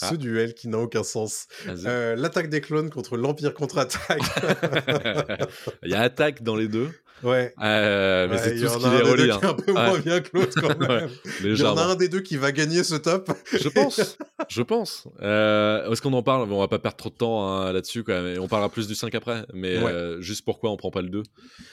Ah. 0.01 0.09
Ce 0.09 0.15
duel 0.15 0.53
qui 0.53 0.67
n'a 0.67 0.77
aucun 0.77 1.03
sens. 1.03 1.47
Euh, 1.67 2.15
L'attaque 2.15 2.49
des 2.49 2.61
clones 2.61 2.89
contre 2.89 3.17
l'Empire 3.17 3.53
contre-attaque. 3.53 4.21
Il 5.83 5.89
y 5.91 5.95
a 5.95 6.01
attaque 6.01 6.43
dans 6.43 6.55
les 6.55 6.67
deux, 6.67 6.91
ouais. 7.23 7.53
euh, 7.61 8.27
mais 8.27 8.35
Ouais, 8.35 8.41
c'est 8.41 8.55
tout 8.59 8.67
ce 8.67 8.77
qui 8.77 8.83
les 8.89 9.01
relie. 9.09 9.31
hein. 9.31 9.37
qui 9.39 9.45
est 9.45 9.49
un 9.49 9.53
peu 9.53 9.71
moins 9.73 9.91
Ouais. 9.93 10.01
bien 10.01 10.19
que 10.21 10.29
l'autre 10.37 10.59
quand 10.61 10.79
Ouais, 10.79 10.87
même. 11.01 11.09
Il 11.41 11.55
y 11.57 11.63
en 11.63 11.77
a 11.77 11.83
un 11.83 11.95
des 11.95 12.09
deux 12.09 12.21
qui 12.21 12.37
va 12.37 12.51
gagner 12.51 12.83
ce 12.83 12.95
top. 12.95 13.31
Je 13.51 13.69
pense, 13.69 14.17
je 14.49 14.61
pense. 14.61 15.07
Euh, 15.21 15.91
Est-ce 15.91 16.01
qu'on 16.01 16.13
en 16.13 16.23
parle? 16.23 16.51
On 16.51 16.59
va 16.59 16.67
pas 16.67 16.79
perdre 16.79 16.97
trop 16.97 17.09
de 17.09 17.15
temps 17.15 17.47
hein, 17.47 17.71
là-dessus 17.71 18.03
quand 18.03 18.13
même. 18.13 18.35
Et 18.35 18.39
On 18.39 18.47
parlera 18.47 18.69
plus 18.69 18.87
du 18.87 18.95
5 18.95 19.13
après, 19.15 19.45
mais 19.53 19.77
Ouais. 19.81 19.91
euh, 19.91 20.21
juste 20.21 20.43
pourquoi 20.45 20.71
on 20.71 20.77
prend 20.77 20.91
pas 20.91 21.01
le 21.01 21.09
2 21.09 21.23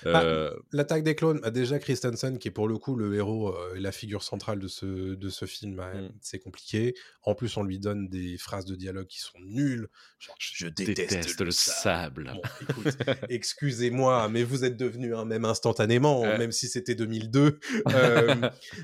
Bah, 0.04 0.50
L'attaque 0.72 1.02
des 1.02 1.14
clones, 1.14 1.40
bah, 1.42 1.50
déjà 1.50 1.78
Christensen, 1.78 2.38
qui 2.38 2.48
est 2.48 2.50
pour 2.50 2.68
le 2.68 2.78
coup 2.78 2.96
le 2.96 3.14
héros 3.14 3.48
euh, 3.54 3.74
et 3.76 3.80
la 3.80 3.92
figure 3.92 4.22
centrale 4.22 4.58
de 4.58 4.68
ce, 4.68 5.14
de 5.14 5.28
ce 5.28 5.44
film, 5.44 5.76
bah, 5.76 5.90
Mm. 5.94 6.08
c'est 6.20 6.38
compliqué. 6.38 6.94
En 7.22 7.34
plus, 7.34 7.56
on 7.56 7.62
lui 7.62 7.78
donne 7.78 8.08
des 8.08 8.36
phrases 8.38 8.64
de 8.64 8.74
dialogue 8.74 9.06
qui 9.06 9.20
sont 9.20 9.38
nulles. 9.44 9.88
Genre, 10.18 10.34
je 10.38 10.66
déteste, 10.68 11.40
le 11.40 11.50
sable. 11.50 12.32
Bon, 12.34 12.40
excusez-moi, 13.28 14.28
mais 14.28 14.42
vous 14.42 14.64
êtes 14.64 14.76
devenu 14.76 15.14
un 15.14 15.30
même 15.34 15.44
instantanément, 15.44 16.22
Ouais. 16.22 16.38
même 16.38 16.52
si 16.52 16.68
c'était 16.68 16.94
2002. 16.94 17.58
Euh, 17.94 18.34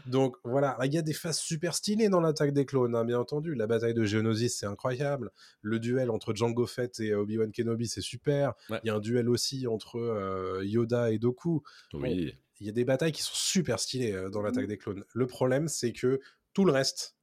donc 0.07 0.37
voilà, 0.45 0.77
il 0.85 0.93
y 0.93 0.99
a 0.99 1.03
des 1.03 1.13
phases 1.15 1.39
super 1.39 1.75
stylées 1.75 2.09
dans 2.09 2.21
l'attaque 2.21 2.53
des 2.53 2.67
clones, 2.67 2.95
hein, 2.95 3.05
bien 3.05 3.19
entendu. 3.19 3.55
La 3.55 3.67
bataille 3.67 3.95
de 3.95 4.05
Geonosis, 4.05 4.59
c'est 4.59 4.67
incroyable. 4.67 5.31
Le 5.63 5.79
duel 5.79 6.11
entre 6.11 6.35
Jango 6.35 6.67
Fett 6.67 7.01
et 7.01 7.15
Obi-Wan 7.15 7.51
Kenobi, 7.53 7.87
c'est 7.89 8.01
super. 8.01 8.53
Il 8.69 8.73
Ouais. 8.75 8.81
y 8.85 8.91
a 8.91 8.95
un 8.95 9.01
duel 9.01 9.29
aussi 9.29 9.67
entre 9.67 9.99
euh, 9.99 10.63
Yoda 10.65 11.11
et 11.13 11.19
Doku. 11.19 11.63
Oui. 11.95 12.35
Il 12.61 12.67
y 12.67 12.69
a 12.69 12.73
des 12.73 12.85
batailles 12.85 13.13
qui 13.13 13.23
sont 13.23 13.35
super 13.35 13.81
stylées 13.81 14.13
euh, 14.13 14.29
dans 14.29 14.43
l'attaque 14.43 14.67
des 14.67 14.77
clones. 14.77 15.05
Le 15.15 15.27
problème, 15.27 15.67
c'est 15.69 15.93
que 15.93 16.21
tout 16.53 16.65
le 16.67 16.73
reste, 16.73 17.17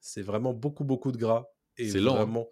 c'est 0.00 0.22
vraiment 0.22 0.52
beaucoup, 0.52 0.84
beaucoup 0.84 1.12
de 1.12 1.18
gras. 1.18 1.46
Et 1.76 1.88
C'est 1.90 2.00
lent, 2.00 2.20
hein. 2.20 2.44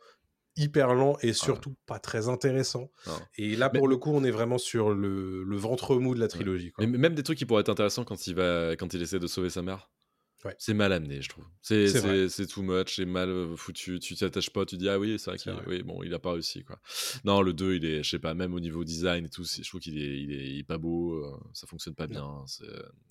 Hyper 0.59 0.95
lent 0.95 1.17
et 1.23 1.33
surtout 1.33 1.75
pas 1.87 1.99
très 1.99 2.29
intéressant. 2.29 2.91
Non. 3.07 3.19
Et 3.37 3.57
là, 3.57 3.71
Mais- 3.73 3.79
pour 3.79 3.89
le 3.89 3.97
coup, 3.97 4.11
on 4.13 4.25
est 4.25 4.31
vraiment 4.31 4.59
sur 4.59 4.91
le, 4.91 5.43
le 5.45 5.57
ventre 5.57 5.97
mou 5.97 6.15
de 6.15 6.21
la 6.21 6.29
trilogie. 6.29 6.73
quoi. 6.73 6.87
Mais 6.87 6.99
même 6.99 7.15
des 7.15 7.23
trucs 7.23 7.39
qui 7.39 7.47
pourraient 7.47 7.61
être 7.63 7.69
intéressants 7.69 8.05
quand 8.05 8.27
il 8.27 8.35
va, 8.35 8.73
quand 8.77 8.93
il 8.95 9.01
essaie 9.03 9.19
de 9.21 9.27
sauver 9.27 9.51
sa 9.51 9.63
mère. 9.63 9.91
Ouais. 10.45 10.55
C'est 10.57 10.73
mal 10.73 10.93
amené, 10.93 11.21
je 11.21 11.29
trouve. 11.31 11.45
C'est 11.63 12.47
too 12.47 12.63
much, 12.63 12.95
c'est 12.95 13.05
mal 13.05 13.29
euh, 13.29 13.57
foutu. 13.57 13.99
Tu 13.99 14.15
t'y 14.15 14.25
attaches 14.25 14.51
pas, 14.51 14.65
tu 14.65 14.77
dis 14.77 14.89
ah 14.89 14.97
oui, 14.97 15.19
c'est 15.19 15.31
vrai 15.33 15.37
qu'il 15.39 15.53
oui, 15.67 15.83
bon, 15.83 16.05
il 16.05 16.15
a 16.15 16.21
pas 16.21 16.31
réussi 16.31 16.63
quoi. 16.63 16.79
Non, 17.25 17.43
le 17.43 17.53
2, 17.53 17.75
il 17.75 17.85
est, 17.85 18.05
je 18.05 18.11
sais 18.11 18.19
pas, 18.21 18.35
même 18.35 18.55
au 18.55 18.61
niveau 18.61 18.85
design 18.85 19.25
et 19.25 19.29
tout, 19.29 19.43
je 19.43 19.69
trouve 19.69 19.81
qu'il 19.81 19.99
est, 19.99 20.21
il 20.21 20.31
est, 20.33 20.47
il 20.51 20.59
est 20.61 20.65
pas 20.65 20.79
beau, 20.79 21.15
euh, 21.15 21.37
ça 21.55 21.67
fonctionne 21.67 21.97
pas 21.97 22.07
bien. 22.07 22.45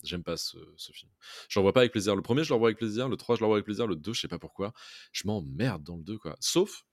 J'aime 0.04 0.22
pas 0.22 0.38
ce, 0.38 0.56
ce 0.78 0.90
film. 0.92 1.10
Je 1.50 1.58
le 1.58 1.60
revois 1.60 1.74
pas 1.74 1.80
avec 1.80 1.92
plaisir. 1.92 2.16
Le 2.16 2.22
premier, 2.22 2.44
je 2.44 2.48
le 2.48 2.54
revois 2.54 2.68
avec 2.68 2.78
plaisir. 2.78 3.10
Le 3.10 3.16
3, 3.18 3.36
je 3.36 3.40
le 3.40 3.44
revois 3.44 3.56
avec 3.58 3.66
plaisir. 3.66 3.86
Le 3.86 3.96
2, 3.96 4.14
je 4.14 4.20
sais 4.22 4.28
pas 4.28 4.38
pourquoi. 4.38 4.72
Je 5.12 5.24
m'emmerde 5.26 5.82
dans 5.84 5.98
le 5.98 6.04
2 6.04 6.16
quoi. 6.16 6.34
Sauf 6.40 6.86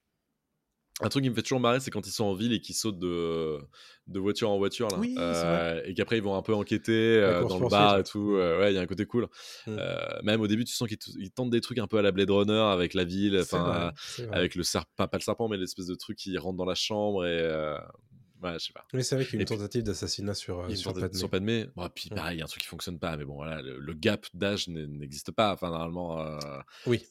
un 1.02 1.08
truc 1.10 1.22
qui 1.24 1.30
me 1.30 1.34
fait 1.34 1.42
toujours 1.42 1.60
marrer, 1.60 1.78
c'est 1.80 1.90
quand 1.90 2.06
ils 2.06 2.10
sont 2.10 2.24
en 2.24 2.32
ville 2.34 2.52
et 2.54 2.60
qu'ils 2.60 2.74
sautent 2.74 2.98
de, 2.98 3.58
de 4.06 4.18
voiture 4.18 4.50
en 4.50 4.56
voiture 4.56 4.88
là, 4.88 4.96
Oui, 4.98 5.14
Euh, 5.18 5.82
et 5.84 5.92
qu'après 5.92 6.16
ils 6.16 6.22
vont 6.22 6.36
un 6.36 6.42
peu 6.42 6.54
enquêter 6.54 6.92
euh, 6.92 7.42
dans 7.44 7.58
le 7.58 7.68
bar 7.68 7.98
et 7.98 8.02
tout. 8.04 8.34
euh, 8.36 8.58
ouais, 8.60 8.72
il 8.72 8.76
y 8.76 8.78
a 8.78 8.80
un 8.80 8.86
côté 8.86 9.04
cool. 9.04 9.24
Mm. 9.66 9.76
Euh, 9.78 9.96
même 10.22 10.40
au 10.40 10.46
début, 10.46 10.64
tu 10.64 10.72
sens 10.72 10.88
qu'ils 10.88 11.30
tentent 11.32 11.50
des 11.50 11.60
trucs 11.60 11.78
un 11.78 11.86
peu 11.86 11.98
à 11.98 12.02
la 12.02 12.12
Blade 12.12 12.30
Runner 12.30 12.52
avec 12.52 12.94
la 12.94 13.04
ville, 13.04 13.38
enfin 13.40 13.92
avec 14.32 14.54
le 14.54 14.62
serpent, 14.62 15.06
pas 15.06 15.16
le 15.18 15.20
serpent, 15.22 15.48
mais 15.48 15.58
l'espèce 15.58 15.86
de 15.86 15.94
truc 15.94 16.16
qui 16.16 16.36
rentre 16.38 16.56
dans 16.56 16.64
la 16.64 16.74
chambre 16.74 17.26
et 17.26 17.40
euh, 17.42 17.76
ouais, 18.42 18.54
je 18.54 18.58
sais 18.66 18.72
pas. 18.72 18.84
Oui, 18.92 19.02
c'est 19.04 19.14
vrai 19.16 19.24
qu'il 19.24 19.34
y 19.34 19.38
a 19.38 19.40
une 19.42 19.46
puis- 19.46 19.56
tentative 19.56 19.82
d'assassinat 19.82 20.34
sur, 20.34 20.60
euh, 20.60 20.64
Il 20.66 20.70
y 20.70 20.72
a 20.72 20.76
une 20.76 20.80
sur 20.82 20.92
Padmé. 20.94 21.18
sur 21.18 21.30
Padmé. 21.30 21.66
Bon, 21.76 21.88
puis 21.94 22.08
Mm. 22.10 22.14
pareil, 22.14 22.36
il 22.36 22.38
y 22.38 22.42
a 22.42 22.44
un 22.44 22.48
truc 22.48 22.62
qui 22.62 22.68
fonctionne 22.68 22.98
pas, 22.98 23.16
mais 23.16 23.24
bon, 23.24 23.34
voilà, 23.34 23.62
le, 23.62 23.78
le 23.78 23.92
gap 23.94 24.26
d'âge 24.34 24.68
n'existe 24.68 25.30
pas. 25.32 25.52
Enfin, 25.52 25.70
normalement, 25.70 26.20
euh, 26.20 26.38
Oui, 26.86 27.04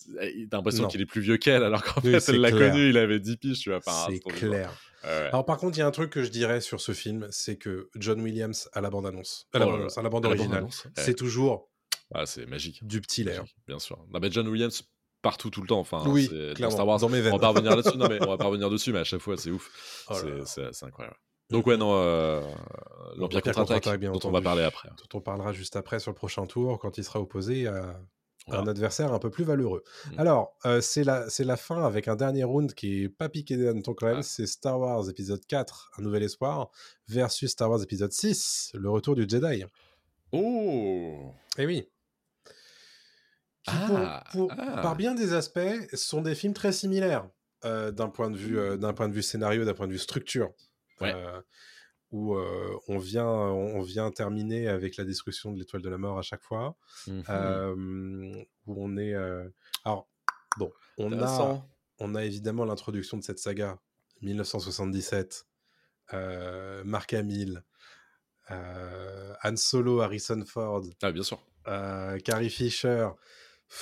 t'as 0.50 0.58
l'impression 0.58 0.84
Non. 0.84 0.90
qu'il 0.90 1.02
est 1.02 1.06
plus 1.06 1.22
vieux 1.22 1.38
qu'elle, 1.38 1.64
alors 1.64 1.84
qu'en 1.84 2.02
Oui, 2.04 2.12
fait, 2.20 2.30
elle 2.34 2.42
l'a 2.42 2.52
clair. 2.52 2.72
connu, 2.72 2.90
il 2.90 2.98
avait 2.98 3.20
10 3.20 3.38
piges, 3.38 3.60
tu 3.60 3.70
vois. 3.72 3.80
C'est 4.10 4.20
clair. 4.20 4.72
Ouais. 5.04 5.10
Alors 5.10 5.46
par 5.46 5.58
contre, 5.58 5.78
il 5.78 5.82
y 5.82 5.84
a 5.84 5.88
un 5.88 5.92
truc 5.92 6.10
que 6.10 6.24
je 6.24 6.30
dirais 6.30 6.62
sur 6.62 6.82
ce 6.82 6.92
film, 6.94 7.28
c'est 7.30 7.58
que 7.58 7.90
John 7.96 8.20
Williams 8.22 8.70
à 8.74 8.82
la 8.82 8.90
bande-annonce, 8.90 9.48
à 9.54 9.60
la 9.60 9.66
Oh 9.68 9.70
bande-annonce, 9.70 9.98
à 10.00 10.02
la 10.02 10.10
bande 10.10 10.26
À 10.26 10.30
la 10.30 10.36
originale, 10.36 10.68
c'est 10.96 11.14
toujours 11.16 11.70
Ah, 12.14 12.26
c'est 12.26 12.48
magique. 12.48 12.84
du 12.86 13.02
petit. 13.02 13.24
Magique, 13.24 13.56
Bien 13.68 13.78
sûr. 13.78 14.04
Non, 14.12 14.20
mais 14.20 14.32
John 14.32 14.48
Williams 14.48 14.82
partout 15.26 15.50
tout 15.50 15.62
le 15.62 15.68
temps. 15.68 15.80
Enfin, 15.80 16.04
Oui, 16.08 16.30
dans 16.60 16.70
Star 16.70 16.88
Wars. 16.88 17.00
dans 17.00 17.10
mes 17.10 17.30
On 17.32 17.38
va 17.38 17.48
revenir 17.50 17.76
là-dessus. 17.76 17.98
Non, 17.98 18.08
mais 18.08 18.20
on 18.26 18.30
va 18.30 18.38
pas 18.38 18.46
revenir 18.46 18.70
dessus, 18.70 18.94
mais 18.94 19.00
à 19.00 19.04
chaque 19.04 19.22
fois, 19.22 19.36
c'est 19.38 19.50
ouf. 19.52 19.70
Oh 20.10 20.14
C'est- 20.46 20.84
incroyable. 20.84 21.18
Donc 21.50 21.68
ouais, 21.68 21.78
non, 21.78 21.92
euh, 21.96 22.42
l'Empire 23.18 23.42
contre-attaque, 23.42 24.00
dont 24.02 24.20
on 24.24 24.32
va 24.32 24.42
parler 24.42 24.64
après. 24.64 24.90
dont 24.90 25.18
on 25.18 25.22
parlera 25.22 25.52
juste 25.54 25.76
après 25.76 26.00
sur 26.00 26.12
le 26.12 26.16
prochain 26.16 26.46
tour, 26.46 26.80
quand 26.80 26.98
il 26.98 27.04
sera 27.04 27.20
opposé 27.22 27.68
à 27.68 28.00
Voilà. 28.48 28.62
un 28.64 28.68
adversaire 28.68 29.14
un 29.14 29.20
peu 29.20 29.30
plus 29.30 29.44
valeureux. 29.44 29.84
Mm. 30.12 30.20
Alors, 30.20 30.56
euh, 30.66 30.82
c'est 30.82 31.04
la, 31.04 31.30
c'est 31.30 31.44
la 31.44 31.56
fin 31.58 31.84
avec 31.84 32.08
un 32.08 32.16
dernier 32.16 32.44
round 32.46 32.74
qui 32.74 33.04
est 33.04 33.10
pas 33.10 33.30
piqué 33.30 33.58
des 33.58 33.68
hannetons 33.68 33.94
quand 33.94 34.08
même. 34.08 34.18
Ah. 34.20 34.24
C'est 34.24 34.48
Star 34.48 34.80
Wars 34.80 35.08
épisode 35.10 35.46
4, 35.46 35.92
Un 35.98 36.02
Nouvel 36.02 36.24
Espoir, 36.24 36.70
versus 37.08 37.52
Star 37.52 37.70
Wars 37.70 37.82
épisode 37.84 38.12
6, 38.12 38.72
Le 38.74 38.90
Retour 38.90 39.14
du 39.16 39.26
Jedi. 39.30 39.66
Oh 40.32 41.32
Eh 41.60 41.66
oui. 41.66 41.88
Qui, 43.66 43.72
Ah, 43.74 44.24
pour- 44.32 44.48
pour- 44.50 44.58
ah. 44.60 44.82
Par 44.82 44.96
bien 44.96 45.16
des 45.16 45.34
aspects, 45.34 45.60
sont 45.94 46.22
des 46.22 46.36
films 46.36 46.54
très 46.54 46.72
similaires 46.72 47.28
euh, 47.64 47.92
d'un 47.92 48.10
point, 48.10 48.30
de 48.30 48.38
vue, 48.38 48.60
euh, 48.60 48.78
d'un 48.78 48.94
point 48.94 49.08
de 49.10 49.14
vue 49.14 49.24
scénario, 49.24 49.66
d'un 49.66 49.74
point 49.74 49.88
de 49.88 49.92
vue 49.92 49.98
structure. 50.00 50.52
Ouais. 51.02 51.14
Euh, 51.16 51.42
où 52.12 52.36
euh, 52.36 52.78
on, 52.88 52.98
vient, 53.00 53.28
on 53.28 53.82
vient 53.82 54.10
terminer 54.12 54.68
avec 54.70 54.96
la 54.98 55.04
destruction 55.04 55.52
de 55.52 55.58
l'étoile 55.60 55.82
de 55.82 55.90
la 55.90 55.98
mort 55.98 56.18
à 56.20 56.22
chaque 56.22 56.44
fois. 56.44 56.78
Mhm. 57.08 57.24
Euh, 57.30 58.44
où 58.68 58.86
on 58.86 58.96
est. 58.98 59.14
euh, 59.16 59.50
Alors, 59.84 60.08
bon, 60.58 60.72
on 60.98 61.12
a, 61.24 61.64
on 62.00 62.14
a 62.16 62.24
évidemment 62.24 62.64
l'introduction 62.66 63.18
de 63.18 63.24
cette 63.24 63.40
saga 63.40 63.80
1977, 64.22 65.46
euh, 66.14 66.84
Mark 66.86 67.14
Hamill, 67.14 67.64
euh, 68.52 69.34
Han 69.44 69.56
Solo, 69.56 70.02
Harrison 70.02 70.44
Ford, 70.46 70.84
Ah, 71.02 71.12
bien 71.12 71.24
sûr. 71.24 71.40
euh, 71.68 72.18
Carrie 72.20 72.50
Fisher. 72.52 73.10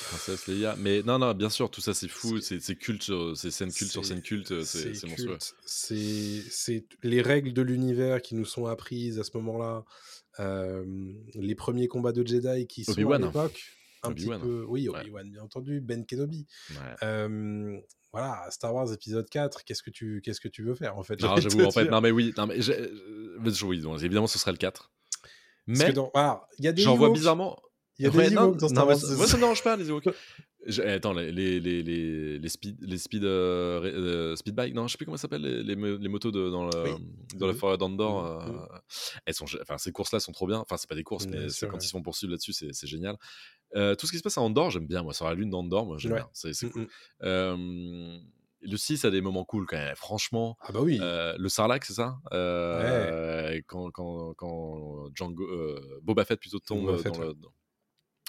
Princesse 0.09 0.47
Leia. 0.47 0.75
Mais 0.77 1.01
non, 1.03 1.19
non, 1.19 1.33
bien 1.33 1.49
sûr, 1.49 1.69
tout 1.69 1.81
ça 1.81 1.93
c'est 1.93 2.07
fou, 2.07 2.39
c'est 2.41 2.59
culte, 2.75 3.11
c'est 3.35 3.51
scène 3.51 3.71
culte 3.71 3.91
sur 3.91 4.03
C'est- 4.03 4.13
scène 4.13 4.21
culte, 4.21 4.63
c'est 4.63 4.95
c'est 4.95 5.07
monstrueux. 5.07 5.37
C'est 5.65 6.41
c'est 6.49 6.85
les 7.03 7.21
règles 7.21 7.53
de 7.53 7.61
l'univers 7.61 8.21
qui 8.21 8.35
nous 8.35 8.45
sont 8.45 8.65
apprises 8.65 9.19
à 9.19 9.23
ce 9.23 9.31
moment-là. 9.37 9.83
euh, 10.39 10.83
les 11.35 11.53
premiers 11.53 11.87
combats 11.87 12.11
de 12.11 12.25
Jedi 12.25 12.65
qui 12.65 12.83
sont 12.85 12.93
à 13.11 13.17
l'époque 13.19 13.61
un 14.01 14.11
petit 14.13 14.25
peu. 14.25 14.65
Oui, 14.67 14.89
Ouais. 14.89 15.01
Obi-Wan, 15.01 15.29
bien 15.29 15.43
entendu. 15.43 15.79
Ben 15.79 16.05
Kenobi. 16.05 16.47
Ouais. 16.71 16.75
Euh, 17.03 17.77
voilà, 18.11 18.45
Star 18.49 18.73
Wars 18.73 18.91
épisode 18.91 19.29
4, 19.29 19.63
qu'est-ce 19.63 19.83
que 19.83 19.91
tu 19.91 20.21
qu'est-ce 20.23 20.41
que 20.41 20.47
tu 20.47 20.63
veux 20.63 20.73
faire 20.75 20.97
en 20.97 21.03
fait 21.03 21.21
Non, 21.21 21.35
j'avoue, 21.37 21.63
en 21.65 21.71
fait, 21.71 21.85
non, 21.85 22.01
mais 22.01 22.09
oui, 22.11 22.33
non, 22.37 22.47
mais 22.47 22.57
euh, 22.69 23.37
oui, 23.63 23.79
donc, 23.79 23.99
évidemment, 24.01 24.25
ce 24.27 24.39
serait 24.39 24.51
le 24.51 24.57
4. 24.57 24.91
Parce 25.67 25.79
que 25.79 25.99
Mais 25.99 26.09
ah, 26.15 26.47
j'en 26.77 26.95
vois 26.95 27.11
bizarrement. 27.11 27.61
Il 27.99 28.05
y 28.05 28.07
a 28.07 28.11
Ouais, 28.11 28.29
des 28.29 28.35
Ewoks 28.35 28.57
dans 28.57 28.67
Star 28.69 28.87
Wars. 28.87 28.97
moi, 29.17 29.27
ça 29.27 29.37
me 29.37 29.41
dérange 29.41 29.63
pas, 29.63 29.75
les 29.75 29.89
Ewoks. 29.89 30.09
Je- 30.65 30.81
eh, 30.81 30.91
attends, 30.93 31.13
les, 31.13 31.31
les, 31.31 31.59
les, 31.59 31.83
les, 32.39 32.49
speed, 32.49 32.77
les 32.81 32.97
speed, 32.97 33.23
euh, 33.25 33.81
euh, 33.83 34.35
speed 34.35 34.55
bike, 34.55 34.73
non, 34.73 34.87
je 34.87 34.93
sais 34.93 34.97
plus 34.97 35.05
comment 35.05 35.17
ça 35.17 35.23
s'appelle, 35.23 35.41
les, 35.41 35.61
les, 35.61 35.75
mo- 35.75 35.97
les 35.97 36.07
motos 36.09 36.31
de, 36.31 36.49
dans, 36.49 36.65
le, 36.65 36.83
Oui. 36.83 36.91
dans 37.35 37.47
la 37.47 37.53
forêt 37.53 37.77
d'Andor. 37.77 38.23
Mhm. 38.47 38.55
euh, 38.55 38.77
elles 39.25 39.33
sont, 39.33 39.45
gé- 39.45 39.59
enfin, 39.61 39.77
ces 39.77 39.91
courses-là 39.91 40.19
sont 40.21 40.31
trop 40.31 40.47
bien. 40.47 40.59
Enfin, 40.59 40.77
c'est 40.77 40.87
pas 40.89 40.95
des 40.95 41.03
courses, 41.03 41.27
mais 41.27 41.49
sûr, 41.49 41.67
quand 41.67 41.75
ouais. 41.75 41.83
ils 41.83 41.87
se 41.87 41.91
font 41.91 42.01
poursuivre 42.01 42.31
là-dessus, 42.31 42.53
c'est 42.53 42.71
c'est 42.71 42.87
génial. 42.87 43.17
Euh, 43.75 43.93
tout 43.95 44.07
ce 44.07 44.11
qui 44.11 44.17
se 44.19 44.23
passe 44.23 44.37
à 44.37 44.41
Andorre, 44.41 44.71
j'aime 44.71 44.87
bien, 44.87 45.03
moi, 45.03 45.13
sur 45.13 45.25
la 45.25 45.33
lune 45.33 45.49
d'Andorre, 45.49 45.85
moi, 45.85 45.97
j'aime 45.99 46.13
Ouais. 46.13 46.19
bien. 46.19 46.29
C'est 46.33 46.53
c'est 46.53 46.67
Mm, 46.67 46.71
cool. 46.71 46.81
mm. 46.83 46.87
Euh, 47.23 48.17
le 48.61 48.77
6 48.77 49.03
a 49.03 49.11
des 49.11 49.19
moments 49.19 49.43
cool 49.43 49.65
quand 49.67 49.75
même, 49.75 49.95
franchement. 49.97 50.55
Ah 50.61 50.71
bah 50.71 50.79
oui. 50.81 50.97
Le 51.01 51.47
Sarlacc, 51.49 51.83
c'est 51.83 51.93
ça? 51.93 52.15
Quand, 53.67 53.91
quand, 53.91 54.33
quand 54.35 55.09
Django, 55.13 55.45
Boba 56.01 56.23
Fett 56.23 56.39
plutôt 56.39 56.59
tombe 56.59 56.85
Boba 56.85 56.97
Fett, 56.97 57.13
dans, 57.13 57.19
le- 57.21 57.33
dans- 57.33 57.51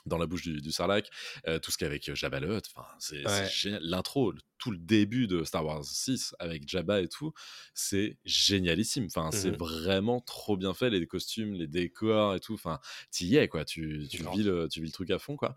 dans 0.07 0.19
la 0.19 0.27
bouche 0.27 0.43
du, 0.43 0.61
du 0.61 0.71
Sarlacc, 0.73 1.09
euh, 1.49 1.59
tout 1.59 1.71
ce 1.71 1.79
qui 1.79 1.85
est 1.85 1.87
avec 1.87 2.15
Jabba 2.15 2.41
le 2.41 2.57
Hutt, 2.57 2.67
c'est 2.99 3.23
c'est 3.23 3.27
Ouais. 3.29 3.49
génial. 3.51 3.83
L'intro, 3.83 4.33
tout 4.59 4.71
le 4.71 4.77
début 4.79 5.27
de 5.27 5.45
Star 5.45 5.65
Wars 5.65 5.85
6 5.85 6.35
avec 6.39 6.69
Jabba 6.69 7.01
et 7.01 7.09
tout, 7.09 7.33
c'est 7.75 8.19
génialissime. 8.25 9.07
Enfin, 9.07 9.31
c'est 9.33 9.51
Mhm. 9.51 9.57
vraiment 9.57 10.21
trop 10.21 10.57
bien 10.57 10.75
fait, 10.75 10.91
les 10.91 11.07
costumes, 11.07 11.55
les 11.55 11.67
décors 11.67 12.35
et 12.35 12.41
tout. 12.41 12.55
Enfin, 12.55 12.81
t'y 13.11 13.37
es, 13.37 13.49
quoi. 13.49 13.65
Tu, 13.65 14.07
tu, 14.11 14.23
vis 14.33 14.43
le, 14.43 14.69
tu 14.69 14.81
vis 14.81 14.87
le 14.89 14.93
truc 14.93 15.11
à 15.11 15.19
fond, 15.19 15.37
quoi. 15.37 15.55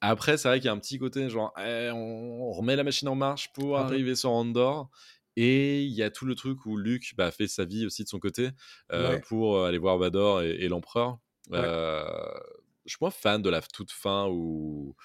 Après, 0.00 0.38
c'est 0.38 0.46
vrai 0.48 0.58
qu'il 0.60 0.66
y 0.66 0.68
a 0.68 0.72
un 0.72 0.78
petit 0.78 0.98
côté 0.98 1.28
genre, 1.28 1.52
eh, 1.58 1.90
on 1.92 2.52
remet 2.52 2.76
la 2.76 2.84
machine 2.84 3.08
en 3.08 3.16
marche 3.16 3.52
pour 3.52 3.78
arriver 3.78 4.14
sur 4.14 4.30
Andorre. 4.30 4.90
Et 5.36 5.82
il 5.84 5.92
y 5.92 6.02
a 6.02 6.10
tout 6.10 6.24
le 6.26 6.34
truc 6.34 6.66
où 6.66 6.76
Luke 6.76 7.14
bah, 7.16 7.30
fait 7.30 7.46
sa 7.48 7.64
vie 7.64 7.86
aussi 7.86 8.02
de 8.04 8.08
son 8.08 8.18
côté 8.18 8.50
euh, 8.92 9.14
Ouais. 9.14 9.20
pour 9.20 9.64
aller 9.64 9.78
voir 9.78 9.96
Vador 9.98 10.42
et, 10.42 10.50
et 10.50 10.68
l'empereur. 10.68 11.18
Ouais. 11.50 11.58
Euh, 11.60 12.04
je 12.88 12.92
suis 12.94 12.98
moins 13.00 13.10
fan 13.10 13.40
de 13.42 13.50
la 13.50 13.60
toute 13.62 13.92
fin 13.92 14.26
où, 14.28 14.96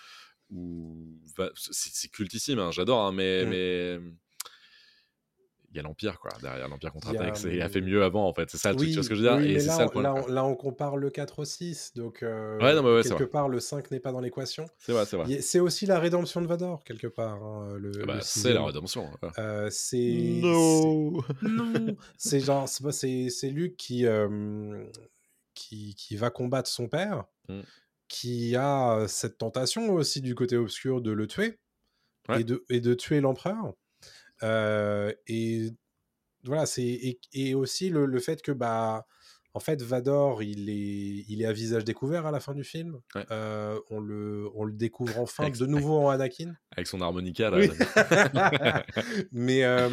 où 0.50 0.98
Va- 1.38 1.52
c'est 1.56 1.92
c'est 1.94 2.08
cultissime, 2.10 2.60
hein, 2.60 2.72
j'adore, 2.72 3.02
hein, 3.02 3.12
mais 3.12 3.46
Mm. 3.46 3.50
mais 3.50 4.00
il 5.72 5.78
y 5.78 5.80
a 5.80 5.82
l'empire 5.82 6.20
quoi 6.20 6.30
derrière 6.40 6.68
l'empire 6.68 6.92
contre-attaque. 6.92 7.30
Il 7.30 7.32
a, 7.32 7.36
c'est- 7.36 7.56
Il 7.56 7.62
a 7.64 7.68
fait 7.68 7.82
mieux 7.82 8.04
avant 8.04 8.28
en 8.28 8.34
fait. 8.36 8.48
C'est 8.52 8.60
ça 8.60 8.70
le 8.70 8.76
truc, 8.76 8.90
tu 8.90 8.94
vois 8.94 9.04
ce 9.04 9.10
que 9.10 9.16
je 9.16 9.24
veux 9.24 9.28
dire? 9.28 9.38
Oui, 9.40 9.50
Et 9.50 9.54
mais 9.56 9.60
c'est 9.60 9.66
là, 9.68 9.74
ça 9.78 9.82
le 9.82 9.88
on, 9.88 9.90
problème. 9.90 10.14
là, 10.14 10.22
quoi. 10.22 10.30
on, 10.30 10.34
là, 10.36 10.46
on 10.46 10.56
compare 10.56 10.98
le 10.98 11.10
4 11.10 11.40
au 11.40 11.46
6, 11.46 11.94
donc 11.96 12.22
euh, 12.22 12.60
Ouais, 12.60 12.76
non, 12.76 12.84
mais 12.84 12.94
ouais, 12.94 13.02
c'est 13.02 13.10
quelque 13.10 13.24
vrai. 13.24 13.28
part, 13.32 13.50
le 13.50 13.60
5 13.60 13.90
n'est 13.90 14.00
pas 14.00 14.12
dans 14.12 14.20
l'équation. 14.20 14.68
C'est 14.78 14.92
vrai, 14.92 15.08
c'est 15.08 15.18
vrai. 15.18 15.42
C'est 15.42 15.60
aussi 15.60 15.88
la 15.88 15.98
rédemption 15.98 16.42
de 16.42 16.46
Vador, 16.48 16.84
quelque 16.84 17.08
part. 17.08 17.42
hein, 17.44 17.76
le, 17.80 17.92
Ah 18.04 18.06
bah, 18.06 18.16
le 18.18 18.22
c'est 18.22 18.54
la 18.54 18.64
rédemption. 18.64 19.10
ouais. 19.24 19.30
Euh, 19.40 19.70
c'est 19.72 20.42
No. 20.44 21.24
c'est- 21.42 21.48
non. 21.48 21.96
c'est 22.18 22.40
genre 22.40 22.70
c'est 22.70 22.84
pas- 22.84 22.92
c'est 22.92 23.30
c'est 23.32 23.50
Luke 23.50 23.76
qui 23.76 24.06
euh, 24.06 24.86
qui 25.68 25.96
qui 25.96 26.16
va 26.18 26.30
combattre 26.30 26.70
son 26.70 26.88
père, 26.88 27.26
Mm. 27.50 27.62
qui 28.08 28.56
a 28.56 29.06
cette 29.08 29.38
tentation 29.38 29.92
aussi 29.94 30.22
du 30.22 30.34
côté 30.36 30.56
obscur 30.58 31.02
de 31.02 31.12
le 31.12 31.28
tuer 31.28 31.60
Ouais. 32.30 32.42
et 32.42 32.44
de 32.46 32.64
et 32.70 32.80
de 32.80 32.94
tuer 32.94 33.20
l'empereur. 33.22 33.74
Euh, 34.44 35.12
et 35.28 35.72
voilà, 36.46 36.66
c'est 36.66 36.84
et, 36.84 37.20
et 37.34 37.54
aussi 37.56 37.90
le, 37.90 38.06
le 38.06 38.20
fait 38.20 38.42
que 38.42 38.52
bah 38.54 39.06
en 39.54 39.60
fait 39.60 39.82
Vador 39.82 40.42
il 40.42 40.70
est 40.70 41.26
il 41.30 41.42
est 41.42 41.46
à 41.46 41.54
visage 41.54 41.84
découvert 41.86 42.26
à 42.26 42.32
la 42.32 42.40
fin 42.40 42.54
du 42.54 42.64
film. 42.64 43.00
Ouais. 43.16 43.26
Euh, 43.32 43.80
on 43.90 44.00
le 44.00 44.50
on 44.56 44.64
le 44.64 44.74
découvre 44.74 45.20
enfin 45.20 45.44
Avec- 45.44 45.58
de 45.58 45.66
nouveau 45.66 45.98
en 45.98 46.10
Anakin. 46.10 46.56
Avec 46.72 46.88
son 46.88 47.02
harmonica 47.02 47.50
là. 47.50 47.58
Oui. 47.58 47.70
Mais 49.32 49.64
euh, 49.66 49.90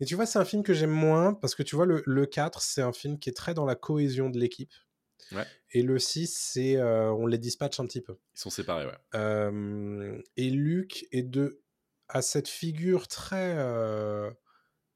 et 0.00 0.04
tu 0.06 0.14
vois, 0.14 0.26
c'est 0.26 0.38
un 0.38 0.44
film 0.44 0.62
que 0.62 0.72
j'aime 0.74 0.90
moins 0.90 1.34
parce 1.34 1.54
que 1.54 1.62
tu 1.62 1.76
vois, 1.76 1.84
le, 1.86 2.02
le 2.06 2.26
4, 2.26 2.62
c'est 2.62 2.82
un 2.82 2.92
film 2.92 3.18
qui 3.18 3.28
est 3.28 3.34
très 3.34 3.52
dans 3.54 3.66
la 3.66 3.74
cohésion 3.74 4.30
de 4.30 4.38
l'équipe. 4.38 4.72
Ouais. 5.32 5.44
Et 5.72 5.82
le 5.82 5.98
6, 5.98 6.36
c'est 6.52 6.76
euh, 6.76 7.10
on 7.12 7.26
les 7.26 7.38
dispatche 7.38 7.78
un 7.80 7.86
petit 7.86 8.00
peu. 8.00 8.16
Ils 8.34 8.40
sont 8.40 8.50
séparés, 8.50 8.86
ouais. 8.86 8.98
Euh, 9.14 10.20
et 10.36 10.50
Luc 10.50 11.06
est 11.12 11.22
de 11.22 11.62
a 12.08 12.22
cette 12.22 12.48
figure 12.48 13.06
très 13.06 13.54
euh, 13.56 14.30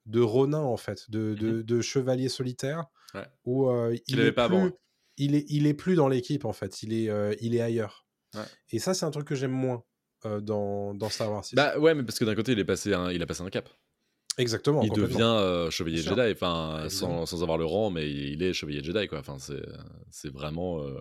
de 0.07 0.20
Ronin 0.20 0.59
en 0.62 0.77
fait, 0.77 1.09
de, 1.11 1.35
de, 1.35 1.62
de 1.62 1.81
chevalier 1.81 2.29
solitaire, 2.29 2.87
Mhm. 3.14 3.20
Ouais. 3.20 3.27
où 3.44 3.70
il 4.09 4.18
avait 4.18 4.29
est 4.31 4.33
pas 4.33 4.49
plus, 4.49 4.57
avant, 4.57 4.66
hein. 4.66 4.73
il 5.18 5.37
est 5.37 5.44
il 5.49 5.68
est 5.68 5.75
plus 5.75 5.94
dans 5.94 6.09
l'équipe 6.09 6.44
en 6.44 6.53
fait, 6.53 6.83
il 6.83 6.92
est 6.92 7.37
il 7.40 7.55
est 7.55 7.61
ailleurs. 7.61 8.05
Ouais. 8.35 8.42
Et 8.70 8.81
ça, 8.81 8.92
c'est 8.94 9.07
un 9.07 9.12
truc 9.12 9.29
que 9.29 9.37
j'aime 9.37 9.53
moins 9.53 9.85
dans, 10.25 10.94
dans 10.94 11.09
Star 11.11 11.31
Wars 11.31 11.44
6. 11.44 11.55
Bah 11.55 11.79
ouais, 11.79 11.94
mais 11.94 12.03
parce 12.03 12.18
que 12.18 12.25
d'un 12.25 12.35
côté, 12.35 12.53
il, 12.53 12.59
est 12.59 12.64
passé 12.64 12.92
un, 12.94 13.12
il 13.12 13.23
a 13.23 13.27
passé 13.27 13.42
un 13.42 13.51
cap. 13.51 13.68
Exactement. 14.38 14.83
il 14.83 14.90
devient 14.92 15.23
euh, 15.23 15.70
chevalier. 15.70 15.99
Jedi, 15.99 16.33
enfin, 16.33 16.87
sans, 16.88 17.27
sans 17.27 17.42
avoir 17.42 17.59
le 17.59 17.64
rang, 17.64 17.90
mais 17.90 18.11
il 18.11 18.42
est 18.42 18.53
chevalier 18.53 18.83
Jedi, 18.83 19.07
quoi. 19.07 19.18
Enfin, 19.20 19.38
c'est, 19.38 19.62
c'est 20.11 20.33
vraiment 20.33 20.83
euh, 20.83 21.01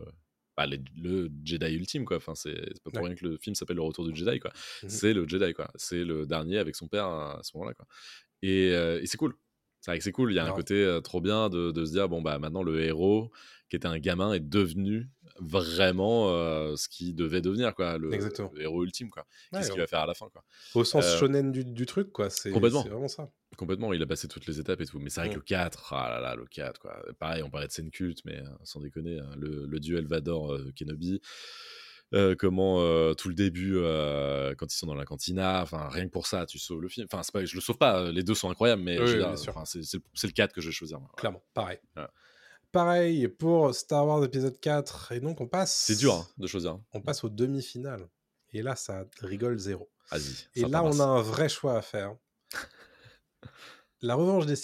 bah, 0.55 0.65
les- 0.67 0.81
le 0.95 1.31
Jedi 1.43 1.73
ultime, 1.73 2.05
quoi. 2.05 2.17
Enfin, 2.17 2.35
c'est, 2.35 2.53
pas 2.83 2.91
pour 2.91 3.01
Ouais. 3.01 3.07
rien 3.09 3.15
que 3.15 3.25
le 3.25 3.37
film 3.37 3.55
s'appelle 3.55 3.77
Le 3.77 3.81
Retour 3.81 4.05
du 4.07 4.15
Jedi, 4.15 4.39
quoi. 4.39 4.51
Mhm. 4.83 4.89
C'est 4.89 5.13
le 5.13 5.27
Jedi, 5.27 5.53
quoi. 5.53 5.69
C'est 5.75 6.03
le 6.03 6.25
dernier 6.25 6.57
avec 6.59 6.75
son 6.75 6.87
père 6.87 7.05
à 7.07 7.39
ce 7.43 7.51
moment-là, 7.57 7.73
quoi. 7.73 7.85
Et, 8.41 8.71
euh, 8.73 9.01
et 9.01 9.05
c'est 9.07 9.17
cool. 9.17 9.33
C'est 9.83 9.91
vrai 9.91 9.97
que 9.97 10.03
c'est 10.05 10.13
cool. 10.13 10.31
Il 10.31 10.35
y 10.35 10.39
a 10.39 10.43
un 10.43 10.45
Alors- 10.45 10.55
côté 10.55 10.75
euh, 10.75 11.01
trop 11.01 11.19
bien 11.19 11.49
de, 11.49 11.71
de 11.71 11.83
se 11.85 11.91
dire, 11.91 12.07
bon, 12.07 12.21
bah 12.21 12.39
maintenant, 12.39 12.63
le 12.63 12.81
héros, 12.81 13.31
qui 13.69 13.75
était 13.75 13.85
un 13.87 13.99
gamin, 13.99 14.31
est 14.31 14.39
devenu 14.39 15.09
vraiment 15.39 16.29
euh, 16.29 16.77
ce 16.77 16.87
qu'il 16.87 17.13
devait 17.15 17.41
devenir, 17.41 17.75
quoi. 17.75 17.97
Le, 17.97 18.09
le 18.09 18.61
héros 18.61 18.83
ultime, 18.85 19.09
quoi. 19.09 19.25
Ouais, 19.51 19.59
Qu'est-ce 19.59 19.71
qu'il 19.71 19.81
va 19.81 19.87
faire 19.87 19.99
à 19.99 20.05
la 20.05 20.13
fin, 20.13 20.29
quoi. 20.29 20.41
Au 20.73 20.85
sens 20.85 21.03
Euh, 21.05 21.17
shonen 21.17 21.51
du, 21.51 21.65
du 21.65 21.85
truc, 21.85 22.11
quoi. 22.13 22.29
C'est 22.29 22.49
vraiment 22.51 23.07
ça. 23.09 23.29
Complètement, 23.57 23.91
il 23.91 24.01
a 24.01 24.05
passé 24.05 24.29
toutes 24.29 24.45
les 24.47 24.59
étapes 24.61 24.79
et 24.79 24.85
tout. 24.85 24.99
Mais 24.99 25.09
c'est 25.09 25.19
vrai 25.19 25.29
que 25.29 25.33
Mm. 25.35 25.39
le 25.39 25.43
4, 25.43 25.93
ah 25.93 26.09
là 26.09 26.21
là, 26.21 26.35
le 26.35 26.45
4, 26.45 26.79
quoi. 26.79 27.03
Pareil, 27.19 27.43
on 27.43 27.49
parlait 27.49 27.67
de 27.67 27.71
scène 27.73 27.91
culte, 27.91 28.19
mais 28.23 28.37
euh, 28.39 28.45
sans 28.63 28.79
déconner, 28.79 29.19
hein, 29.19 29.29
le, 29.37 29.65
le 29.65 29.79
duel 29.81 30.05
Vador-Kenobi, 30.07 31.19
euh, 32.13 32.35
comment 32.37 32.79
euh, 32.81 33.13
tout 33.13 33.27
le 33.29 33.33
début, 33.35 33.73
euh, 33.77 34.53
quand 34.55 34.71
ils 34.73 34.77
sont 34.77 34.87
dans 34.87 34.93
la 34.95 35.05
cantina, 35.05 35.61
enfin, 35.61 35.87
rien 35.89 36.05
que 36.05 36.11
pour 36.11 36.27
ça, 36.27 36.45
tu 36.45 36.59
sauves 36.59 36.81
le 36.81 36.89
film. 36.89 37.07
Enfin, 37.11 37.23
c'est 37.23 37.31
pas, 37.31 37.43
je 37.45 37.55
le 37.55 37.61
sauve 37.61 37.77
pas, 37.77 38.11
les 38.11 38.23
deux 38.23 38.35
sont 38.35 38.49
incroyables, 38.49 38.81
mais 38.83 38.99
Oui, 38.99 39.07
c'est 39.65 39.79
le- 39.97 40.03
c'est 40.13 40.27
le 40.27 40.33
4 40.33 40.53
que 40.53 40.61
je 40.61 40.67
vais 40.67 40.73
choisir. 40.73 40.99
moi. 40.99 41.09
Clairement, 41.17 41.43
pareil. 41.53 41.79
Ouais. 41.97 42.07
Pareil 42.71 43.27
pour 43.27 43.73
Star 43.75 44.05
Wars 44.07 44.23
épisode 44.23 44.59
4. 44.59 45.11
Et 45.11 45.19
donc, 45.19 45.39
on 45.41 45.47
passe. 45.47 45.75
C'est 45.75 45.95
dur 45.95 46.13
hein, 46.15 46.27
de 46.37 46.47
choisir. 46.47 46.79
On 46.93 47.01
passe 47.01 47.23
aux 47.23 47.29
demi-finales. 47.29 48.07
Et 48.51 48.61
là, 48.63 48.75
ça 48.75 49.05
rigole 49.21 49.57
zéro. 49.59 49.89
Vas-y. 50.11 50.47
Et 50.55 50.65
là, 50.65 50.83
on 50.83 50.99
a 50.99 51.03
un 51.03 51.21
vrai 51.21 51.49
choix 51.49 51.77
à 51.77 51.81
faire. 51.81 52.15
La 54.01 54.15
revanche 54.15 54.45
des 54.45 54.55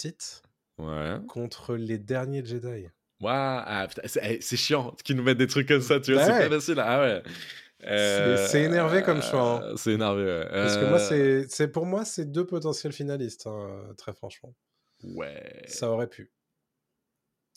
Ouais. 0.78 1.18
contre 1.28 1.76
les 1.76 1.98
derniers 1.98 2.44
Jedi. 2.44 2.88
Ouah, 3.20 3.62
ah, 3.66 3.88
c'est 4.06 4.20
eh, 4.22 4.40
c'est 4.40 4.56
chiant 4.56 4.92
qu'ils 5.04 5.16
nous 5.16 5.22
mettent 5.22 5.38
des 5.38 5.46
trucs 5.46 5.68
comme 5.68 5.82
ça, 5.82 6.00
tu 6.00 6.12
vois, 6.14 6.22
Bah 6.24 6.26
c'est 6.40 6.48
pas 6.48 6.54
facile. 6.56 6.78
Ah 6.78 7.00
ouais. 7.00 7.22
C'est- 7.82 8.46
c'est 8.48 8.62
énervé 8.62 9.02
comme 9.02 9.22
choix, 9.22 9.56
hein. 9.58 9.62
euh, 9.62 9.76
C'est 9.76 9.92
énervé, 9.92 10.22
ouais. 10.24 10.48
Parce 10.50 10.76
que 10.76 10.84
moi, 10.86 10.98
Euh, 11.12 11.44
c'est 11.48 11.68
pour 11.68 11.86
moi, 11.86 12.04
c'est 12.04 12.30
deux 12.30 12.46
potentiels 12.46 12.92
finalistes, 12.92 13.46
hein, 13.46 13.92
très 13.96 14.12
franchement. 14.12 14.54
Ouais. 15.02 15.62
Ça 15.66 15.90
aurait 15.90 16.08
pu. 16.08 16.30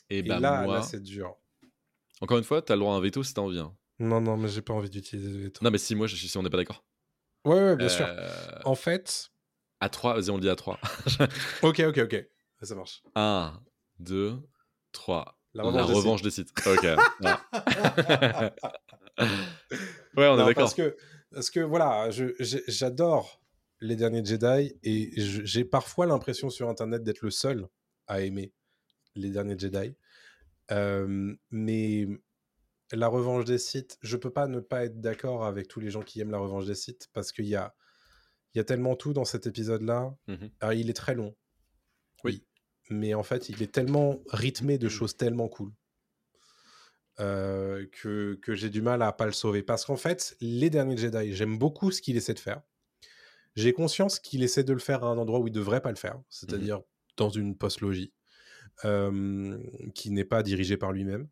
Et, 0.09 0.19
Et 0.19 0.23
bah, 0.23 0.39
là, 0.39 0.63
moi, 0.63 0.77
là 0.77 0.81
c'est 0.81 1.01
dur. 1.01 1.35
encore 2.21 2.37
une 2.37 2.43
fois, 2.43 2.61
t'as 2.61 2.75
le 2.75 2.79
droit 2.81 2.93
à 2.93 2.97
un 2.97 3.01
veto 3.01 3.23
si 3.23 3.33
t'as 3.33 3.41
envie. 3.41 3.59
hein. 3.59 3.75
Non, 3.99 4.21
non, 4.21 4.37
mais 4.37 4.47
j'ai 4.47 4.61
pas 4.61 4.73
envie 4.73 4.89
d'utiliser 4.89 5.29
le 5.37 5.43
veto. 5.45 5.59
Non, 5.63 5.71
mais 5.71 5.77
si 5.77 5.95
moi, 5.95 6.07
je- 6.07 6.15
si 6.15 6.37
on 6.37 6.43
n'est 6.43 6.49
pas 6.49 6.57
d'accord. 6.57 6.83
Ouais, 7.45 7.55
ouais, 7.55 7.75
bien 7.75 7.89
sûr. 7.89 8.05
Euh, 8.07 8.59
En 8.65 8.75
fait, 8.75 9.29
À 9.81 9.89
3, 9.89 10.13
vas-y, 10.13 10.29
on 10.29 10.35
le 10.35 10.41
dit 10.41 10.49
à 10.49 10.55
3. 10.55 10.79
ok, 11.61 11.81
ok, 11.87 11.97
ok. 11.99 12.25
Ça 12.61 12.75
marche. 12.75 13.03
1, 13.15 13.59
2, 13.99 14.39
3. 14.93 15.37
La 15.53 15.63
La 15.63 15.69
revanche 15.83 15.97
revanche, 15.97 16.21
des 16.21 16.29
des 16.29 16.31
sites. 16.31 16.51
Ok. 16.65 16.83
ouais, 16.83 16.95
on 20.17 20.35
Non, 20.35 20.43
est 20.43 20.47
d'accord. 20.47 20.53
Parce 20.55 20.73
que, 20.73 20.95
parce 21.31 21.49
que 21.49 21.59
voilà, 21.59 22.09
j'adore 22.09 23.41
les 23.79 23.95
derniers 23.95 24.25
Jedi 24.25 24.75
et 24.83 25.11
j'ai 25.15 25.65
parfois 25.65 26.05
l'impression 26.05 26.49
sur 26.49 26.69
Internet 26.69 27.03
d'être 27.03 27.21
le 27.21 27.31
seul 27.31 27.67
à 28.07 28.21
aimer 28.21 28.53
les 29.15 29.29
derniers 29.29 29.57
Jedi. 29.57 29.95
Euh, 30.71 31.35
mais 31.51 32.07
la 32.91 33.07
revanche 33.07 33.45
des 33.45 33.57
Sith, 33.57 33.97
je 34.01 34.17
peux 34.17 34.31
pas 34.31 34.47
ne 34.47 34.59
pas 34.59 34.85
être 34.85 35.01
d'accord 35.01 35.45
avec 35.45 35.67
tous 35.67 35.79
les 35.79 35.91
gens 35.91 36.01
qui 36.01 36.21
aiment 36.21 36.31
la 36.31 36.39
revanche 36.39 36.65
des 36.65 36.75
Sith 36.75 37.09
parce 37.13 37.31
qu'il 37.31 37.45
y 37.45 37.55
a, 37.55 37.75
y 38.55 38.59
a 38.59 38.63
tellement 38.63 38.95
tout 38.95 39.13
dans 39.13 39.25
cet 39.25 39.45
épisode-là. 39.45 40.15
Mhm. 40.27 40.49
Alors, 40.61 40.73
il 40.73 40.89
est 40.89 40.93
très 40.93 41.15
long. 41.15 41.35
Oui. 42.23 42.45
Mais 42.89 43.13
en 43.13 43.23
fait, 43.23 43.49
il 43.49 43.61
est 43.63 43.71
tellement 43.71 44.19
rythmé 44.29 44.77
de 44.77 44.89
choses 44.89 45.15
tellement 45.15 45.47
cool 45.47 45.71
euh, 47.19 47.85
que, 48.01 48.35
que 48.41 48.55
j'ai 48.55 48.69
du 48.69 48.81
mal 48.81 49.01
à 49.01 49.11
pas 49.11 49.25
le 49.25 49.31
sauver. 49.31 49.63
Parce 49.63 49.85
qu'en 49.85 49.95
fait, 49.95 50.35
les 50.41 50.69
derniers 50.69 50.97
Jedi, 50.97 51.33
j'aime 51.33 51.57
beaucoup 51.57 51.91
ce 51.91 52.01
qu'il 52.01 52.17
essaie 52.17 52.33
de 52.33 52.39
faire. 52.39 52.61
J'ai 53.55 53.71
conscience 53.73 54.19
qu'il 54.19 54.43
essaie 54.43 54.63
de 54.63 54.73
le 54.73 54.79
faire 54.79 55.03
à 55.03 55.07
un 55.07 55.17
endroit 55.17 55.39
où 55.39 55.47
il 55.47 55.53
devrait 55.53 55.81
pas 55.81 55.91
le 55.91 55.95
faire, 55.95 56.19
c'est-à-dire 56.29 56.81
dans 57.17 57.29
une 57.29 57.55
post-logie 57.55 58.11
euh, 58.83 59.57
qui 59.93 60.09
n'est 60.09 60.25
pas 60.25 60.41
dirigée 60.41 60.75
par 60.77 60.91
lui-même. 60.91 61.27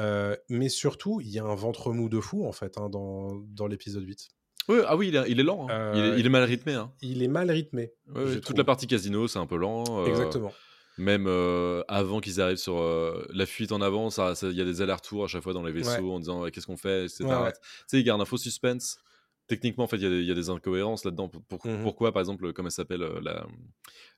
Euh, 0.00 0.34
mais 0.48 0.68
surtout, 0.70 1.20
il 1.20 1.28
y 1.28 1.38
a 1.38 1.44
un 1.44 1.54
ventre 1.54 1.92
mou 1.92 2.08
de 2.08 2.20
fou 2.20 2.46
en 2.46 2.52
fait 2.52 2.78
hein, 2.78 2.88
dans, 2.88 3.34
dans 3.48 3.66
l'épisode 3.66 4.04
8. 4.04 4.28
Ouais, 4.68 4.82
ah 4.86 4.96
oui, 4.96 5.08
il 5.08 5.16
est, 5.16 5.30
il 5.30 5.40
est 5.40 5.42
lent. 5.42 5.66
hein. 5.68 5.92
il, 5.94 6.04
est, 6.04 6.20
il 6.20 6.26
est 6.26 6.30
mal 6.30 6.44
rythmé. 6.44 6.72
Hein. 6.74 6.92
Il 7.02 7.22
est 7.22 7.28
mal 7.28 7.50
rythmé. 7.50 7.92
Ouais, 8.14 8.34
toute 8.34 8.42
trouve. 8.44 8.56
la 8.56 8.64
partie 8.64 8.86
casino, 8.86 9.26
c'est 9.28 9.38
un 9.38 9.46
peu 9.46 9.56
lent. 9.56 9.84
euh, 9.88 10.06
Exactement. 10.06 10.52
Même 10.98 11.26
euh, 11.26 11.82
avant 11.88 12.20
qu'ils 12.20 12.40
arrivent 12.40 12.56
sur 12.56 12.80
euh, 12.80 13.24
la 13.32 13.46
fuite 13.46 13.72
en 13.72 13.80
avant, 13.80 14.10
ça- 14.10 14.34
ça- 14.34 14.48
il 14.48 14.56
y 14.56 14.60
a 14.60 14.64
des 14.64 14.82
allers-retours 14.82 15.24
à 15.24 15.28
chaque 15.28 15.42
fois 15.42 15.52
dans 15.52 15.62
les 15.62 15.72
vaisseaux 15.72 15.90
Ouais. 16.02 16.14
en 16.14 16.18
disant 16.18 16.42
ouais, 16.42 16.50
qu'est-ce 16.50 16.66
qu'on 16.66 16.76
fait, 16.76 17.04
etc. 17.04 17.24
Ouais. 17.24 17.52
Tu 17.52 17.58
sais, 17.86 18.00
ils 18.00 18.04
gardent 18.04 18.20
un 18.20 18.24
faux 18.24 18.36
suspense. 18.36 18.98
Techniquement, 19.46 19.84
en 19.84 19.86
fait, 19.86 19.96
il 19.96 20.02
y 20.02 20.06
a 20.06 20.10
des- 20.10 20.20
il 20.20 20.26
y, 20.26 20.30
a 20.30 20.34
des 20.34 20.50
incohérences 20.50 21.04
là-dedans. 21.06 21.28
Pour- 21.30 21.42
pour- 21.42 21.66
Mhm. 21.66 21.82
Pourquoi, 21.82 22.12
par 22.12 22.20
exemple, 22.20 22.52
comme 22.52 22.66
elle 22.66 22.72
s'appelle, 22.72 23.02
euh, 23.02 23.18
la... 23.22 23.46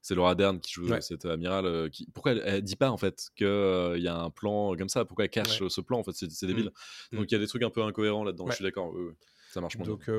c'est 0.03 0.17
Laura 0.17 0.35
Dern 0.35 0.59
qui 0.59 0.73
joue 0.73 0.89
cette 1.01 1.25
amirale. 1.25 1.89
qui... 1.91 2.07
Pourquoi 2.13 2.33
elle, 2.33 2.43
elle 2.45 2.63
dit 2.63 2.75
pas 2.75 2.91
en 2.91 2.97
fait 2.97 3.29
qu'il 3.37 3.47
y 3.47 4.09
a 4.09 4.17
un 4.19 4.31
plan 4.31 4.75
comme 4.77 4.89
ça? 4.89 5.05
Pourquoi 5.05 5.27
elle 5.27 5.31
cache 5.31 5.63
ce 5.69 5.81
plan 5.81 5.99
En 6.01 6.03
fait, 6.03 6.13
c'est 6.15 6.47
débile. 6.47 6.73
Mhm. 7.13 7.19
Donc 7.21 7.31
il 7.31 7.35
y 7.35 7.37
a 7.37 7.39
des 7.39 7.47
trucs 7.47 7.63
un 7.63 7.71
peu 7.71 7.83
incohérents 7.83 8.25
là-dedans. 8.25 8.47
Je 8.49 8.57
suis 8.57 8.65
d'accord. 8.65 8.93
Ça 9.53 9.61
marche 9.61 9.77
moins. 9.77 9.87
Donc 9.87 10.11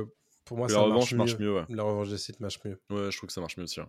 pour 0.46 0.58
moi, 0.58 0.70
ça 0.70 0.76
la 0.76 0.82
revanche 0.84 1.14
marche 1.14 1.38
mieux. 1.38 1.46
mieux. 1.48 1.56
ouais. 1.56 1.66
La 1.70 1.84
revanche 1.84 2.10
des 2.10 2.18
Sith 2.18 2.40
marche 2.40 2.60
mieux. 2.64 2.80
Ouais, 2.90 3.12
je 3.12 3.18
trouve 3.18 3.28
que 3.28 3.34
ça 3.34 3.42
marche 3.42 3.58
mieux 3.58 3.64
aussi. 3.64 3.80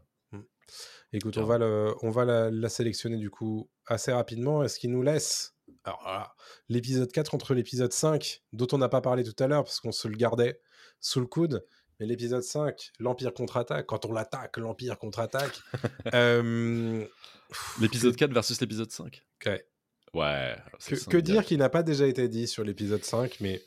Écoute, 1.13 1.37
on 1.37 1.45
va, 1.45 1.59
le, 1.59 1.95
on 2.03 2.11
va 2.11 2.25
la, 2.25 2.51
la 2.51 2.69
sélectionner 2.69 3.19
du 3.19 3.31
coup 3.31 3.69
assez 3.87 4.13
rapidement. 4.13 4.63
Est-ce 4.63 4.79
qu'il 4.79 4.91
nous 4.91 5.03
laisse? 5.03 5.55
Alors, 5.85 6.01
voilà, 6.03 6.35
l'épisode 6.69 7.11
4 7.11 7.35
entre 7.35 7.55
l'épisode 7.55 7.93
5, 7.93 8.43
dont 8.53 8.67
on 8.73 8.79
n'a 8.79 8.89
pas 8.89 9.01
parlé 9.01 9.25
tout 9.25 9.35
à 9.43 9.47
l'heure 9.47 9.65
parce 9.65 9.81
qu'on 9.81 9.93
se 9.93 10.09
le 10.09 10.17
gardait 10.17 10.61
sous 11.01 11.21
le 11.21 11.27
coude, 11.27 11.67
mais 12.01 12.07
l'épisode 12.07 12.43
5, 12.43 12.93
l'Empire 12.99 13.35
contre-attaque, 13.35 13.87
quand 13.87 14.07
on 14.07 14.13
l'attaque, 14.13 14.57
l'Empire 14.57 14.99
contre-attaque. 14.99 15.61
euh, 16.15 17.05
L'épisode 17.81 18.17
4 18.17 18.33
versus 18.33 18.61
l'épisode 18.61 18.91
5. 18.91 19.23
ouais. 19.47 19.67
Ouais. 20.15 20.57
Que, 20.87 21.09
que 21.09 21.17
dire 21.17 21.43
qu'il 21.43 21.59
n'a 21.59 21.71
pas 21.71 21.83
déjà 21.83 22.07
été 22.07 22.29
dit 22.29 22.47
sur 22.47 22.65
l'épisode 22.65 23.03
5, 23.03 23.39
mais 23.41 23.63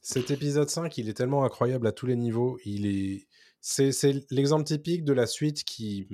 cet 0.00 0.30
épisode 0.30 0.70
5, 0.70 0.96
il 0.96 1.08
est 1.08 1.14
tellement 1.14 1.44
incroyable 1.44 1.86
à 1.88 1.92
tous 1.92 2.06
les 2.06 2.14
niveaux. 2.14 2.58
Il 2.64 2.86
est, 2.86 3.26
c'est, 3.70 3.92
c'est 3.92 4.24
l'exemple 4.30 4.64
typique 4.64 5.04
de 5.04 5.12
la 5.12 5.26
suite 5.26 5.62
qui, 5.64 6.08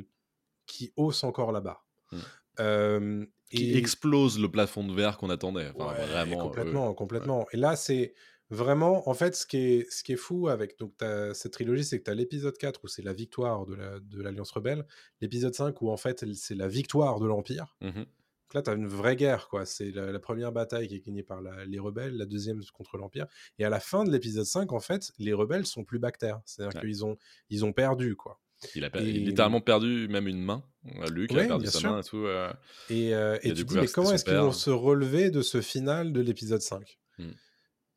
qui 0.67 0.93
hausse 0.97 1.23
encore 1.23 1.53
la 1.53 1.61
barre. 1.61 1.87
Mm. 2.11 2.19
Euh, 2.61 3.27
Qui 3.51 3.71
et- 3.73 3.77
explose 3.77 4.41
le 4.41 4.51
plafond 4.51 4.85
de 4.85 4.93
verre 4.93 5.19
qu'on 5.19 5.31
attendait. 5.31 5.71
Enfin, 5.77 5.95
Ouais, 5.97 6.07
vraiment. 6.07 6.39
complètement, 6.39 6.91
euh, 6.91 6.95
complètement. 6.95 7.47
Et 7.53 7.57
là, 7.57 7.77
c'est 7.77 8.15
vraiment, 8.51 9.09
en 9.09 9.15
fait, 9.15 9.37
ce 9.37 9.47
qui 9.47 9.57
est, 9.59 9.91
ce 9.93 10.03
qui 10.03 10.13
est 10.15 10.17
fou 10.17 10.49
avec 10.49 10.79
donc, 10.81 10.95
cette 11.33 11.53
trilogie, 11.53 11.85
c'est 11.85 11.99
que 12.01 12.05
tu 12.05 12.11
as 12.11 12.15
l'épisode 12.15 12.57
4 12.59 12.81
où 12.85 12.89
c'est 12.89 13.03
la 13.03 13.13
victoire 13.13 13.67
de, 13.67 13.75
la, 13.77 14.01
de 14.01 14.21
l'Alliance 14.23 14.51
Rebelle, 14.51 14.85
l'épisode 15.21 15.55
5 15.55 15.81
où 15.83 15.91
en 15.91 15.97
fait 15.97 16.25
c'est 16.35 16.55
la 16.57 16.67
victoire 16.69 17.21
de 17.21 17.27
l'Empire. 17.27 17.77
mhm. 17.81 18.05
Donc 18.47 18.55
là, 18.55 18.63
tu 18.63 18.71
as 18.71 18.75
une 18.75 18.87
vraie 18.87 19.17
guerre, 19.17 19.49
quoi. 19.49 19.65
C'est 19.65 19.91
la, 19.91 20.13
la 20.13 20.19
première 20.19 20.53
bataille 20.53 20.87
qui 20.89 20.97
est 20.97 21.01
gagnée 21.07 21.23
par 21.23 21.41
la- 21.41 21.65
les 21.65 21.79
rebelles, 21.79 22.17
la 22.17 22.27
deuxième 22.27 22.61
contre 22.75 22.99
l'Empire. 22.99 23.27
Et 23.59 23.65
à 23.65 23.71
la 23.71 23.81
fin 23.81 24.05
de 24.05 24.11
l'épisode 24.11 24.45
5, 24.45 24.73
en 24.73 24.81
fait, 24.81 25.13
les 25.19 25.33
rebelles 25.33 25.67
sont 25.67 25.83
plus 25.85 25.99
bactères. 25.99 26.41
C'est-à-dire 26.45 26.75
Ouais. 26.77 26.87
qu'ils 26.87 27.05
ont, 27.05 27.17
ils 27.51 27.65
ont 27.65 27.73
perdu, 27.73 28.17
quoi. 28.17 28.41
Il 28.75 28.85
a 28.85 28.91
per- 28.91 29.01
Et- 29.01 29.11
il 29.11 29.23
a 29.23 29.27
littéralement 29.31 29.61
perdu 29.61 30.09
même 30.09 30.29
une 30.29 30.43
main. 30.43 30.63
Euh, 30.87 31.07
Luc 31.11 31.31
Ouais, 31.33 31.45
a 31.45 31.49
perdu 31.49 31.67
sa 31.67 31.79
sûr. 31.79 31.91
main 31.91 32.01
et 32.01 32.05
tout. 32.05 32.19
euh, 32.27 32.53
Et, 32.91 33.15
euh, 33.15 33.39
et 33.43 33.53
tu 33.55 33.65
dis, 33.65 33.75
mais 33.77 33.87
comment 33.89 34.13
est-ce 34.13 34.25
qu'ils 34.25 34.35
vont 34.35 34.53
se 34.53 34.71
relever 34.71 35.31
de 35.31 35.41
ce 35.43 35.61
final 35.61 36.13
de 36.13 36.21
l'épisode 36.21 36.61
5 36.63 36.99
Mm. 37.19 37.31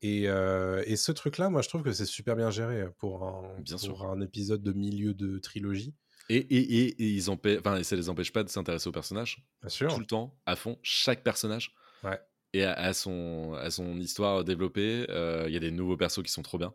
et, 0.01 0.29
euh, 0.29 0.83
et 0.85 0.95
ce 0.95 1.11
truc-là, 1.11 1.49
moi, 1.49 1.61
je 1.61 1.69
trouve 1.69 1.83
que 1.83 1.91
c'est 1.91 2.05
super 2.05 2.35
bien 2.35 2.51
géré 2.51 2.85
pour 2.97 3.23
un, 3.23 3.59
Bien 3.61 3.75
pour 3.75 3.81
sûr. 3.81 4.05
un 4.05 4.21
épisode 4.21 4.61
de 4.61 4.71
milieu 4.73 5.13
de 5.13 5.39
trilogie. 5.39 5.93
Et, 6.29 6.35
et, 6.37 6.57
et, 6.57 6.87
et 7.03 7.07
ils 7.09 7.29
empê- 7.29 7.59
enfin, 7.59 7.81
ça 7.83 7.95
les 7.95 8.09
empêche 8.09 8.33
pas 8.33 8.43
de 8.43 8.49
s'intéresser 8.49 8.89
aux 8.89 8.91
personnages 8.91 9.45
Bien 9.61 9.69
sûr. 9.69 9.93
tout 9.93 9.99
le 9.99 10.05
temps, 10.05 10.37
à 10.45 10.55
fond, 10.55 10.77
chaque 10.83 11.23
personnage. 11.23 11.73
Ouais. 12.03 12.19
Et 12.53 12.63
à, 12.63 12.73
à 12.73 12.93
son, 12.93 13.53
à 13.53 13.69
son 13.71 13.97
histoire 13.99 14.43
développée, 14.43 15.05
euh, 15.09 15.45
il 15.47 15.53
y 15.53 15.57
a 15.57 15.59
des 15.59 15.71
nouveaux 15.71 15.97
persos 15.97 16.23
qui 16.23 16.31
sont 16.31 16.41
trop 16.43 16.57
bien. 16.57 16.73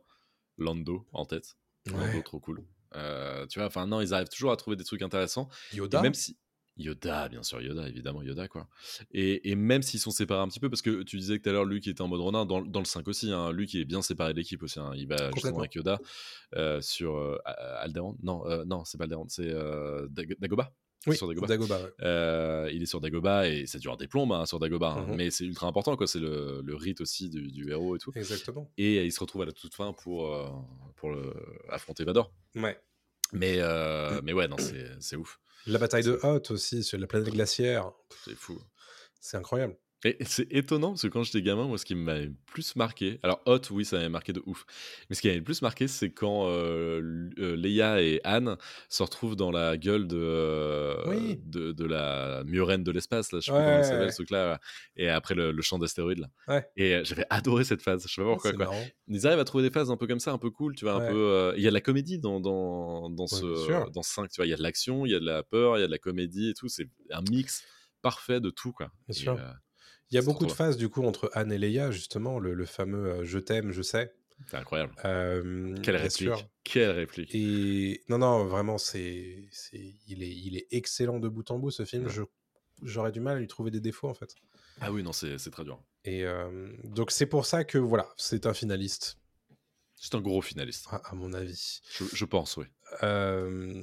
Lando 0.58 1.06
en 1.12 1.24
tête. 1.24 1.56
Lando, 1.86 1.98
Ouais. 2.04 2.22
trop 2.22 2.40
cool. 2.40 2.64
Euh, 2.94 3.46
tu 3.46 3.58
vois, 3.58 3.66
enfin, 3.68 3.86
non, 3.86 4.00
ils 4.00 4.12
arrivent 4.14 4.28
toujours 4.28 4.52
à 4.52 4.56
trouver 4.56 4.76
des 4.76 4.84
trucs 4.84 5.02
intéressants. 5.02 5.48
Yoda. 5.72 5.98
Et 5.98 6.02
même 6.02 6.14
si. 6.14 6.38
Yoda, 6.82 7.28
bien 7.28 7.42
sûr, 7.42 7.60
Yoda, 7.60 7.88
évidemment, 7.88 8.22
Yoda, 8.22 8.48
quoi. 8.48 8.68
Et, 9.12 9.50
et 9.50 9.54
même 9.54 9.82
s'ils 9.82 10.00
sont 10.00 10.10
séparés 10.10 10.40
un 10.42 10.48
petit 10.48 10.60
peu, 10.60 10.68
parce 10.68 10.82
que 10.82 11.02
tu 11.02 11.16
disais 11.16 11.38
que 11.38 11.44
tout 11.44 11.48
à 11.50 11.52
l'heure, 11.52 11.64
Luke 11.64 11.86
était 11.88 12.02
en 12.02 12.08
mode 12.08 12.20
Ronin, 12.20 12.44
dans, 12.44 12.60
dans 12.62 12.80
le 12.80 12.84
5 12.84 13.08
aussi, 13.08 13.32
hein, 13.32 13.52
Luke 13.52 13.74
est 13.74 13.84
bien 13.84 14.02
séparé 14.02 14.32
de 14.32 14.38
l'équipe 14.38 14.62
aussi. 14.62 14.78
hein. 14.80 14.92
Il 14.96 15.06
va 15.06 15.30
justement 15.32 15.58
avec 15.60 15.74
Yoda 15.74 15.98
euh, 16.56 16.80
sur 16.80 17.16
euh, 17.16 17.38
Alderaan? 17.80 18.16
Non, 18.22 18.46
euh, 18.46 18.64
non, 18.64 18.84
c'est 18.84 18.98
pas 18.98 19.04
Alderaan, 19.04 19.26
c'est 19.28 19.48
euh, 19.48 20.06
Dag- 20.08 20.36
Dagobah? 20.38 20.72
oui, 21.08 21.16
sur 21.16 21.26
ouais. 21.26 21.34
Euh, 22.02 22.70
il 22.72 22.80
est 22.82 22.86
sur 22.86 23.00
Dagobah 23.00 23.48
et 23.48 23.66
ça 23.66 23.78
dure 23.80 23.96
des 23.96 24.06
plombes 24.06 24.32
hein, 24.32 24.46
sur 24.46 24.60
Dagobah, 24.60 24.92
hein. 24.92 25.06
Mhm. 25.08 25.16
mais 25.16 25.30
c'est 25.30 25.44
ultra 25.44 25.66
important, 25.66 25.96
quoi. 25.96 26.06
C'est 26.06 26.20
le, 26.20 26.62
le 26.64 26.74
rite 26.76 27.00
aussi 27.00 27.28
du, 27.28 27.50
du 27.50 27.70
héros 27.70 27.96
et 27.96 27.98
tout. 27.98 28.12
Exactement. 28.14 28.70
Et 28.78 29.04
il 29.04 29.10
se 29.12 29.18
retrouve 29.18 29.42
à 29.42 29.46
la 29.46 29.52
toute 29.52 29.74
fin 29.74 29.92
pour, 29.92 30.32
pour 30.96 31.10
le, 31.10 31.32
affronter 31.70 32.04
Vador. 32.04 32.32
Ouais. 32.54 32.78
Mais, 33.32 33.56
euh, 33.58 34.20
mais 34.22 34.32
ouais, 34.32 34.46
non, 34.46 34.56
c'est 34.58 34.88
c'est 35.00 35.16
ouf. 35.16 35.40
La 35.66 35.78
bataille 35.78 36.02
de 36.04 36.18
Hoth 36.22 36.50
aussi, 36.50 36.82
sur 36.82 36.98
la 36.98 37.06
planète 37.06 37.32
glaciaire. 37.32 37.92
C'est 38.24 38.34
fou. 38.34 38.60
C'est 39.20 39.36
incroyable. 39.36 39.76
Et 40.04 40.16
c'est 40.24 40.52
étonnant 40.52 40.88
parce 40.90 41.02
que 41.02 41.06
quand 41.08 41.22
j'étais 41.22 41.42
gamin, 41.42 41.66
moi, 41.68 41.78
ce 41.78 41.84
qui 41.84 41.94
m'avait 41.94 42.24
le 42.26 42.34
plus 42.46 42.74
marqué, 42.74 43.20
alors 43.22 43.40
Hot, 43.46 43.60
oui, 43.70 43.84
ça 43.84 43.96
m'avait 43.98 44.08
marqué 44.08 44.32
de 44.32 44.42
ouf, 44.46 44.64
mais 45.08 45.14
ce 45.14 45.20
qui 45.20 45.28
m'avait 45.28 45.38
le 45.38 45.44
plus 45.44 45.62
marqué, 45.62 45.86
c'est 45.86 46.10
quand 46.12 46.48
euh, 46.48 47.30
euh, 47.38 47.54
Leia 47.54 48.02
et 48.02 48.20
Anne 48.24 48.56
se 48.88 49.02
retrouvent 49.04 49.36
dans 49.36 49.52
la 49.52 49.76
gueule 49.76 50.08
de, 50.08 50.16
euh, 50.18 50.96
Oui. 51.06 51.38
de, 51.44 51.70
de 51.70 51.84
la 51.84 52.42
murène 52.44 52.82
de 52.82 52.90
l'espace, 52.90 53.30
là, 53.30 53.38
je 53.40 53.46
sais 53.46 53.52
Ouais, 53.52 53.62
comment 53.64 53.78
elle 53.78 53.84
s'appelle, 53.84 54.06
ouais. 54.06 54.10
ce 54.10 54.16
truc-là, 54.16 54.58
et 54.96 55.08
après 55.08 55.34
le, 55.36 55.52
le 55.52 55.62
champ 55.62 55.78
d'astéroïdes, 55.78 56.18
là. 56.18 56.28
Ouais. 56.48 56.66
Et 56.76 57.04
j'avais 57.04 57.26
adoré 57.30 57.62
cette 57.62 57.82
phase, 57.82 58.02
je 58.08 58.12
sais 58.12 58.22
pas 58.22 58.28
pourquoi, 58.28 58.50
c'est 58.50 58.56
quoi. 58.56 58.74
Ils 59.06 59.26
arrivent 59.26 59.38
à 59.38 59.44
trouver 59.44 59.62
des 59.62 59.70
phases 59.70 59.90
un 59.90 59.96
peu 59.96 60.08
comme 60.08 60.20
ça, 60.20 60.32
un 60.32 60.38
peu 60.38 60.50
cool, 60.50 60.74
tu 60.74 60.84
vois, 60.84 60.94
un 60.94 61.00
peu. 61.08 61.14
euh, 61.14 61.54
Il 61.56 61.62
y 61.62 61.66
a 61.66 61.70
de 61.70 61.74
la 61.74 61.80
comédie 61.80 62.18
dans, 62.18 62.40
dans, 62.40 63.08
dans 63.08 63.26
ce 63.28 63.88
dans 63.92 64.02
ce 64.02 64.12
5, 64.14 64.28
tu 64.30 64.36
vois, 64.36 64.46
il 64.46 64.50
y 64.50 64.54
a 64.54 64.56
de 64.56 64.62
l'action, 64.62 65.06
il 65.06 65.12
y 65.12 65.14
a 65.14 65.20
de 65.20 65.26
la 65.26 65.44
peur, 65.44 65.76
il 65.78 65.80
y 65.80 65.84
a 65.84 65.86
de 65.86 65.92
la 65.92 65.98
comédie 65.98 66.48
et 66.50 66.54
tout, 66.54 66.66
c'est 66.68 66.88
un 67.10 67.22
mix 67.30 67.62
parfait 68.02 68.40
de 68.40 68.50
tout, 68.50 68.72
quoi. 68.72 68.90
Bien 69.08 69.14
Et, 69.16 69.18
sûr. 69.20 69.40
Il 70.12 70.16
y 70.16 70.18
a 70.18 70.22
beaucoup 70.22 70.46
de 70.46 70.52
phases 70.52 70.76
du 70.76 70.88
coup 70.88 71.02
entre 71.04 71.30
Anne 71.34 71.50
et 71.52 71.58
Leia, 71.58 71.90
justement, 71.90 72.38
le, 72.38 72.54
le 72.54 72.66
fameux 72.66 73.06
euh, 73.10 73.24
je 73.24 73.38
t'aime, 73.38 73.72
je 73.72 73.82
sais. 73.82 74.12
c'est 74.50 74.56
incroyable. 74.58 74.94
Euh, 75.04 75.74
Quelle 75.82 75.96
réplique 75.96 76.12
sûr. 76.12 76.48
Quelle 76.64 76.90
réplique 76.90 77.30
Et 77.34 78.02
non, 78.08 78.18
non, 78.18 78.44
vraiment, 78.44 78.78
c'est, 78.78 79.48
c'est, 79.50 79.94
il 80.08 80.22
est, 80.22 80.28
il 80.30 80.56
est 80.56 80.66
excellent 80.70 81.18
de 81.18 81.28
bout 81.28 81.50
en 81.50 81.58
bout 81.58 81.70
ce 81.70 81.84
film. 81.84 82.04
Ouais. 82.06 82.12
Je, 82.12 82.22
j'aurais 82.82 83.10
du 83.12 83.20
mal 83.20 83.36
à 83.38 83.40
lui 83.40 83.48
trouver 83.48 83.70
des 83.70 83.80
défauts 83.80 84.08
en 84.08 84.14
fait. 84.14 84.34
Ah 84.80 84.92
oui, 84.92 85.02
non, 85.02 85.12
c'est 85.12 85.38
c'est 85.38 85.50
très 85.50 85.64
dur. 85.64 85.82
Et 86.04 86.24
euh, 86.24 86.68
donc 86.84 87.10
c'est 87.10 87.26
pour 87.26 87.46
ça 87.46 87.64
que 87.64 87.78
voilà, 87.78 88.08
c'est 88.16 88.46
un 88.46 88.54
finaliste 88.54 89.18
C'est 89.96 90.14
un 90.14 90.20
gros 90.20 90.42
finaliste. 90.42 90.86
à, 90.90 90.96
à 91.10 91.14
mon 91.14 91.32
avis. 91.32 91.80
Je, 91.90 92.04
je 92.12 92.24
pense, 92.24 92.56
oui. 92.56 92.66
Euh, 93.02 93.82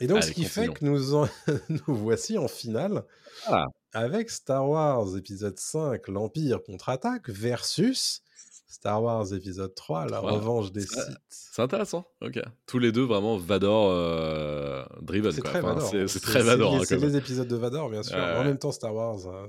Et 0.00 0.06
donc, 0.06 0.18
Allez, 0.22 0.26
ce 0.28 0.32
qui 0.32 0.44
fait 0.44 0.68
que 0.72 0.84
nous, 0.84 1.14
en- 1.14 1.28
nous 1.68 1.94
voici 1.94 2.38
en 2.38 2.48
finale 2.48 3.04
Ah. 3.46 3.66
Avec 3.92 4.30
Star 4.30 4.68
Wars 4.68 5.16
épisode 5.16 5.58
5, 5.58 6.08
l'Empire 6.08 6.62
contre-attaque, 6.62 7.28
versus 7.30 8.22
Star 8.68 9.02
Wars 9.02 9.32
épisode 9.34 9.74
3, 9.74 10.06
la 10.06 10.20
revanche 10.20 10.72
des 10.72 10.82
Sith. 10.82 11.18
C'est 11.28 11.62
intéressant. 11.62 12.06
Ok. 12.20 12.40
Tous 12.66 12.78
les 12.78 12.92
deux 12.92 13.02
vraiment 13.04 13.36
Vador 13.36 13.90
euh, 13.90 14.84
driven. 15.02 15.32
C'est 15.32 15.42
très 15.42 15.58
Enfin, 15.58 15.74
Vador. 15.74 15.90
C'est 15.90 16.00
hein. 16.02 16.06
c'est 16.06 16.20
très 16.20 16.42
Vador. 16.42 16.72
les- 16.74 16.78
hein, 16.80 16.84
C'est 16.86 16.98
même. 16.98 17.08
les 17.10 17.16
épisodes 17.16 17.48
de 17.48 17.56
Vador, 17.56 17.90
bien 17.90 18.02
sûr. 18.02 18.16
En 18.16 18.44
même 18.44 18.58
temps, 18.58 18.72
Star 18.72 18.94
Wars. 18.94 19.26
euh, 19.26 19.46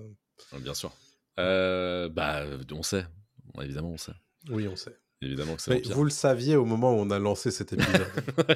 Bien 0.60 0.74
sûr. 0.74 0.92
Euh, 1.40 2.10
bah, 2.10 2.44
on 2.74 2.84
sait. 2.84 3.06
Évidemment, 3.62 3.92
on 3.92 3.98
sait. 3.98 4.12
Oui, 4.50 4.68
on 4.68 4.76
sait. 4.76 4.98
Évidemment 5.22 5.56
que 5.56 5.62
c'est 5.62 5.72
Mais 5.72 5.82
vous 5.94 6.04
le 6.04 6.10
saviez 6.10 6.56
au 6.56 6.66
moment 6.66 6.92
où 6.94 6.96
on 6.98 7.12
a 7.12 7.20
lancé 7.20 7.52
cet 7.52 7.74
épisode. 7.74 8.08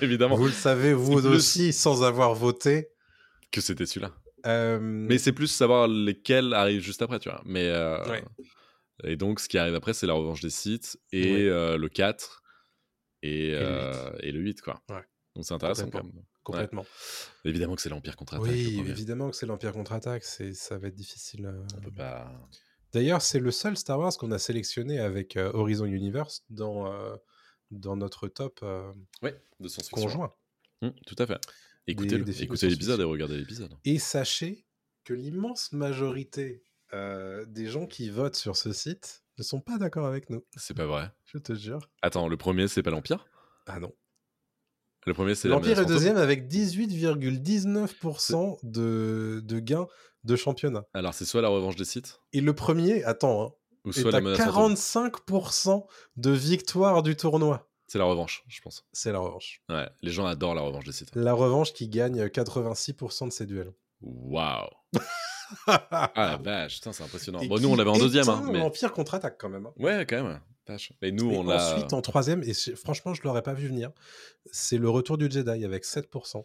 Évidemment 0.02 0.36
vous 0.36 0.48
le 0.48 0.52
savez, 0.52 0.94
vous 0.94 1.28
aussi, 1.28 1.72
sans 1.72 2.04
avoir 2.04 2.34
voté. 2.34 2.90
que 3.52 3.62
c'était 3.62 3.86
celui-là. 3.86 4.12
Euh, 4.46 4.80
Mais 4.82 5.18
c'est 5.18 5.32
plus 5.34 5.48
savoir 5.48 5.88
lesquels 5.88 6.54
arrivent 6.54 6.82
juste 6.82 7.02
après, 7.02 7.20
tu 7.20 7.30
vois. 7.30 7.42
Mais, 7.46 7.68
euh, 7.70 8.04
Ouais. 8.08 8.24
Et 9.04 9.18
donc, 9.18 9.40
ce 9.42 9.50
qui 9.50 9.58
arrive 9.58 9.76
après, 9.76 9.94
c'est 9.94 10.08
la 10.08 10.14
revanche 10.14 10.40
des 10.42 10.50
Sith 10.50 10.98
et 11.12 11.34
Ouais. 11.34 11.50
euh, 11.50 11.78
le 11.78 11.90
4 11.90 12.44
et, 13.24 13.52
le 13.52 13.92
et 14.22 14.32
le 14.32 14.40
8, 14.40 14.62
quoi. 14.62 14.82
Ouais. 14.90 15.04
Donc, 15.36 15.46
c'est 15.46 15.54
intéressant 15.54 15.90
quand 15.90 16.04
même. 16.04 16.14
complètement. 16.44 16.86
Évidemment 17.44 17.76
que 17.76 17.82
c'est 17.82 17.90
l'Empire 17.90 18.16
contre-attaque. 18.16 18.48
Oui, 18.48 18.82
le 18.84 18.90
évidemment 18.90 19.30
que 19.32 19.36
c'est 19.36 19.46
l'Empire 19.48 19.74
contre-attaque. 19.74 20.24
Ça 20.24 20.78
va 20.78 20.88
être 20.88 20.96
difficile. 20.96 21.52
On 21.76 21.82
peut 21.82 21.92
pas. 21.92 22.32
D'ailleurs, 22.94 23.22
c'est 23.22 23.40
le 23.40 23.52
seul 23.52 23.76
Star 23.76 24.00
Wars 24.00 24.16
qu'on 24.18 24.32
a 24.32 24.40
sélectionné 24.40 25.00
avec 25.00 25.36
Horizon 25.38 25.86
Universe 25.86 26.46
dans, 26.50 26.90
dans 27.72 27.98
notre 27.98 28.28
top 28.30 28.64
conjoint. 29.92 30.34
Hum, 30.82 30.94
tout 31.06 31.16
à 31.20 31.26
fait. 31.28 31.40
De 31.88 32.44
écoutez 32.44 32.68
l'épisode 32.68 33.00
et 33.00 33.04
regardez 33.04 33.38
l'épisode. 33.38 33.74
Et 33.86 34.00
sachez 34.00 34.66
que 35.04 35.14
l'immense 35.14 35.72
majorité 35.72 36.64
euh, 36.94 37.46
des 37.46 37.68
gens 37.68 37.86
qui 37.86 38.10
votent 38.10 38.36
sur 38.36 38.58
ce 38.58 38.74
site 38.74 39.24
ne 39.38 39.44
sont 39.44 39.62
pas 39.62 39.78
d'accord 39.78 40.08
avec 40.08 40.30
nous. 40.30 40.44
C'est 40.56 40.74
pas 40.74 40.88
vrai. 40.88 41.12
Je 41.26 41.38
te 41.38 41.54
jure. 41.54 41.88
Attends, 42.02 42.28
le 42.28 42.36
premier, 42.38 42.68
c'est 42.68 42.84
pas 42.84 42.92
l'Empire? 42.92 43.28
Ah 43.68 43.80
non. 43.80 43.94
Le 45.06 45.14
premier, 45.14 45.36
c'est 45.36 45.48
L'Empire 45.48 45.80
est 45.80 45.86
deuxième 45.86 46.18
avec 46.18 46.52
18,19% 46.52 48.58
de, 48.64 49.42
de 49.44 49.60
gains 49.60 49.86
de 50.24 50.36
championnat. 50.36 50.86
Alors, 50.96 51.14
c'est 51.14 51.26
soit 51.26 51.44
la 51.44 51.50
revanche 51.50 51.76
des 51.76 51.86
Sith, 51.86 52.20
Et 52.34 52.42
le 52.42 52.56
premier, 52.56 53.04
attends, 53.04 53.46
hein, 53.46 53.52
ou 53.86 53.92
est 53.92 54.02
soit 54.02 54.10
la 54.10 54.18
à 54.18 54.22
menace 54.22 54.40
fantôme. 54.40 54.74
45% 54.74 55.86
de 56.18 56.32
victoire 56.32 57.04
du 57.04 57.16
tournoi. 57.16 57.70
C'est 57.88 57.98
la 58.00 58.06
revanche, 58.06 58.44
je 58.48 58.62
pense. 58.62 58.86
C'est 58.94 59.12
la 59.12 59.20
revanche. 59.20 59.62
Ouais, 59.70 59.88
les 60.02 60.12
gens 60.12 60.26
adorent 60.26 60.56
la 60.56 60.62
revanche 60.62 60.86
des 60.86 60.92
Sith. 60.92 61.12
La 61.16 61.34
revanche 61.34 61.72
qui 61.74 61.88
gagne 61.88 62.26
86% 62.26 63.28
de 63.28 63.32
ses 63.32 63.46
duels. 63.46 63.74
Waouh 64.02 64.70
Ah 65.68 66.12
la 66.16 66.38
vache, 66.38 66.80
c'est 66.82 67.02
impressionnant. 67.02 67.40
Et 67.42 67.48
Bon, 67.48 67.60
nous, 67.60 67.70
on 67.70 67.76
l'avait 67.76 67.92
en 67.92 67.98
deuxième, 67.98 68.28
hein, 68.30 68.44
mais... 68.52 68.60
L'Empire 68.60 68.92
contre-attaque 68.92 69.38
quand 69.40 69.50
même. 69.50 69.68
hein. 69.68 69.74
Ouais, 69.78 70.06
quand 70.08 70.24
même. 70.24 70.42
Et 71.04 71.12
nous, 71.12 71.32
Et 71.32 71.38
on 71.38 71.44
l'a... 71.44 71.74
ensuite, 71.74 71.94
en 71.94 72.02
troisième, 72.02 72.42
et 72.44 72.54
franchement, 72.76 73.14
je 73.14 73.22
l'aurais 73.24 73.44
pas 73.44 73.54
vu 73.54 73.68
venir, 73.68 73.92
c'est 74.52 74.80
le 74.80 74.90
retour 74.90 75.20
du 75.20 75.30
Jedi 75.30 75.64
avec 75.64 75.84
7%. 75.86 76.38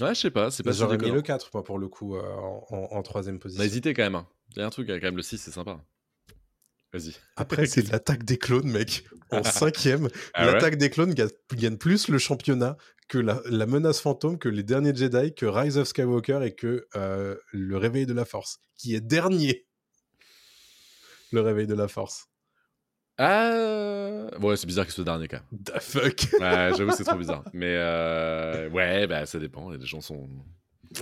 Ouais, 0.00 0.14
je 0.14 0.20
sais 0.20 0.30
pas, 0.30 0.52
c'est 0.52 0.62
pas 0.62 0.70
J'aurais 0.70 0.96
mis 0.98 1.10
le 1.10 1.20
4, 1.22 1.50
moi, 1.54 1.64
pour 1.64 1.78
le 1.78 1.88
coup, 1.88 2.14
euh, 2.16 2.22
en, 2.22 2.64
en- 2.70 2.96
en 2.96 3.02
troisième 3.02 3.36
On 3.36 3.38
position. 3.40 3.62
a 3.62 3.66
hésité 3.66 3.94
quand 3.94 4.04
même. 4.04 4.14
hein. 4.14 4.28
Il 4.54 4.60
y 4.60 4.62
a 4.62 4.66
un 4.66 4.70
truc, 4.70 4.86
quand 4.86 5.00
même, 5.02 5.16
le 5.16 5.22
6, 5.22 5.38
c'est 5.38 5.50
sympa. 5.50 5.80
Vas-y. 6.94 7.12
Après, 7.36 7.66
c'est 7.66 7.82
l'attaque 7.92 8.24
des 8.24 8.38
clones, 8.38 8.70
mec. 8.70 9.04
En 9.30 9.42
cinquième, 9.42 10.08
Ah 10.32 10.46
ouais 10.46 10.52
l'attaque 10.52 10.76
des 10.78 10.88
clones 10.90 11.12
ga- 11.12 11.26
gagne 11.52 11.76
plus 11.76 12.08
le 12.08 12.18
championnat 12.18 12.76
que 13.08 13.18
la, 13.18 13.42
la 13.46 13.66
menace 13.66 14.00
fantôme, 14.00 14.38
que 14.38 14.48
les 14.48 14.62
derniers 14.62 14.94
Jedi, 14.94 15.34
que 15.34 15.44
Rise 15.44 15.76
of 15.76 15.88
Skywalker 15.88 16.40
et 16.44 16.54
que 16.54 16.86
euh, 16.96 17.36
le 17.52 17.76
réveil 17.76 18.06
de 18.06 18.14
la 18.14 18.24
Force, 18.24 18.60
qui 18.76 18.94
est 18.94 19.00
dernier. 19.02 19.66
Le 21.32 21.40
réveil 21.40 21.66
de 21.66 21.74
la 21.74 21.88
Force. 21.88 22.28
Ah 23.18 24.26
Ouais, 24.40 24.56
c'est 24.56 24.66
bizarre 24.66 24.84
qu'il 24.86 24.94
soit 24.94 25.04
dernier, 25.04 25.28
quand 25.28 25.38
même. 25.50 25.62
The 25.64 25.80
fuck 25.80 26.26
Ouais, 26.40 26.70
j'avoue, 26.76 26.92
c'est 26.96 27.04
trop 27.04 27.16
bizarre. 27.18 27.44
Mais 27.52 27.74
euh, 27.76 28.68
ouais, 28.70 29.06
bah 29.06 29.26
ça 29.26 29.38
dépend. 29.38 29.70
Les 29.70 29.84
gens 29.86 30.00
sont... 30.00 30.28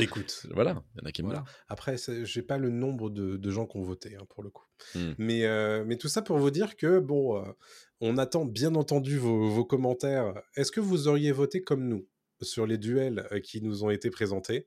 Écoute, 0.01 0.47
voilà, 0.53 0.83
il 0.95 1.01
y 1.01 1.05
en 1.05 1.09
a 1.09 1.13
qui 1.13 1.23
Voilà. 1.23 1.45
Après, 1.69 1.97
j'ai 2.25 2.43
pas 2.43 2.59
le 2.59 2.71
nombre 2.71 3.11
de, 3.11 3.37
de 3.37 3.51
gens 3.51 3.67
qui 3.67 3.77
ont 3.77 3.83
voté 3.83 4.17
hein, 4.17 4.25
pour 4.31 4.43
le 4.43 4.51
coup. 4.51 4.65
Hmm. 4.95 5.13
Mais, 5.19 5.45
euh, 5.45 5.85
mais 5.87 5.97
tout 5.97 6.09
ça 6.09 6.23
pour 6.23 6.39
vous 6.39 6.51
dire 6.51 6.77
que 6.77 6.99
bon, 6.99 7.37
euh, 7.37 7.43
on 8.01 8.19
attend 8.19 8.45
bien 8.45 8.75
entendu 8.75 9.19
vos, 9.19 9.49
vos 9.51 9.65
commentaires. 9.65 10.35
Est-ce 10.57 10.73
que 10.73 10.81
vous 10.81 11.09
auriez 11.09 11.33
voté 11.33 11.63
comme 11.63 11.87
nous 11.89 12.07
sur 12.41 12.67
les 12.67 12.77
duels 12.79 13.29
euh, 13.31 13.39
qui 13.39 13.63
nous 13.63 13.85
ont 13.85 13.91
été 13.91 14.11
présentés? 14.11 14.67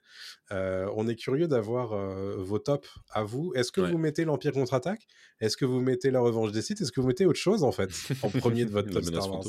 Euh, 0.52 0.90
On 0.96 1.08
est 1.10 1.16
curieux 1.18 1.48
d'avoir 1.48 1.92
euh, 1.94 2.38
vos 2.38 2.60
tops 2.60 2.88
à 3.10 3.24
vous. 3.24 3.52
Est-ce 3.56 3.72
que 3.72 3.82
Ouais. 3.82 3.92
vous 3.92 3.98
mettez 3.98 4.24
l'Empire 4.26 4.54
contre-attaque? 4.54 5.06
Est-ce 5.42 5.58
que 5.58 5.66
vous 5.66 5.82
mettez 5.82 6.12
la 6.12 6.22
Revanche 6.22 6.52
des 6.54 6.62
Sith? 6.62 6.80
Est-ce 6.82 6.92
que 6.94 7.02
vous 7.02 7.08
mettez 7.08 7.26
autre 7.26 7.40
chose 7.40 7.64
en 7.64 7.72
fait 7.74 7.90
en 8.24 8.30
premier 8.30 8.64
de 8.66 8.70
votre 8.72 8.90
top 8.90 9.04
Star 9.04 9.30
Wars? 9.30 9.44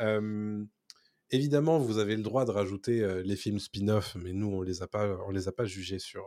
Euh, 0.00 0.64
Évidemment, 1.32 1.78
vous 1.78 1.98
avez 1.98 2.14
le 2.14 2.22
droit 2.22 2.44
de 2.44 2.50
rajouter 2.52 3.22
les 3.24 3.36
films 3.36 3.58
spin-off, 3.58 4.14
mais 4.16 4.32
nous, 4.32 4.48
on 4.48 4.62
les 4.62 4.82
on 5.26 5.30
les 5.30 5.48
a 5.48 5.52
pas 5.52 5.64
jugés 5.64 5.98
sur 5.98 6.24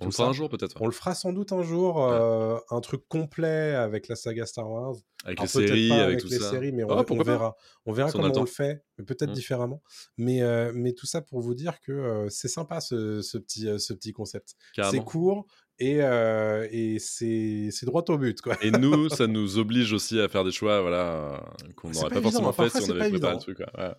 On 0.00 0.06
le 0.06 0.10
fera 0.10 0.28
un 0.28 0.32
jour 0.32 0.48
peut-être. 0.48 0.80
On 0.80 0.86
le 0.86 0.92
fera 0.92 1.14
sans 1.14 1.32
doute 1.32 1.52
un 1.52 1.62
jour, 1.62 2.02
euh, 2.02 2.58
un 2.70 2.80
truc 2.80 3.06
complet 3.08 3.74
avec 3.74 4.08
la 4.08 4.16
saga 4.16 4.46
Star 4.46 4.70
Wars. 4.70 4.94
Avec 5.24 5.38
Alors, 5.40 5.50
les 5.54 5.66
séries, 5.66 5.88
pas 5.90 6.02
avec 6.04 6.20
tout 6.20 6.28
les 6.28 6.38
ça. 6.38 6.50
séries, 6.50 6.72
mais 6.72 6.84
on, 6.84 6.90
Ah, 6.90 7.04
on 7.10 7.22
verra. 7.22 7.56
On 7.84 7.92
verra 7.92 8.08
Si 8.10 8.16
comment 8.16 8.32
on 8.34 8.40
le 8.40 8.46
fait, 8.46 8.82
mais 8.96 9.04
peut-être 9.04 9.30
Mm. 9.30 9.34
différemment. 9.34 9.82
Mais, 10.16 10.42
euh, 10.42 10.72
mais 10.74 10.92
tout 10.92 11.06
ça 11.06 11.20
pour 11.20 11.40
vous 11.40 11.54
dire 11.54 11.80
que 11.80 11.92
euh, 11.92 12.28
c'est 12.30 12.48
sympa 12.48 12.80
ce, 12.80 13.20
ce 13.22 13.36
petit, 13.38 13.68
ce 13.78 13.92
petit 13.92 14.12
concept. 14.12 14.54
C'est 14.90 15.04
court 15.04 15.46
et, 15.78 16.02
euh, 16.02 16.66
et 16.70 16.98
c'est 16.98 17.70
droit 17.84 18.04
au 18.08 18.16
but. 18.18 18.40
Quoi. 18.40 18.56
Et 18.62 18.70
nous, 18.70 19.08
ça 19.20 19.26
nous 19.26 19.58
oblige 19.58 19.92
aussi 19.92 20.18
à 20.20 20.28
faire 20.28 20.44
des 20.44 20.52
choix, 20.52 20.80
voilà, 20.80 21.44
qu'on 21.76 21.90
n'aurait 21.90 22.08
pas 22.10 22.22
forcément 22.22 22.52
fait 22.52 22.62
parfois, 22.62 22.80
si 22.80 22.90
on 22.90 22.94
avait 22.94 23.10
préparé 23.10 23.34
le 23.34 23.40
truc. 23.40 23.58
quoi. 23.58 23.70
Ouais. 23.78 23.94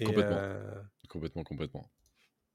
Et, 0.00 0.04
Complètement. 0.04 0.36
euh, 0.38 0.74
Complètement, 1.08 1.42
complètement. 1.44 1.90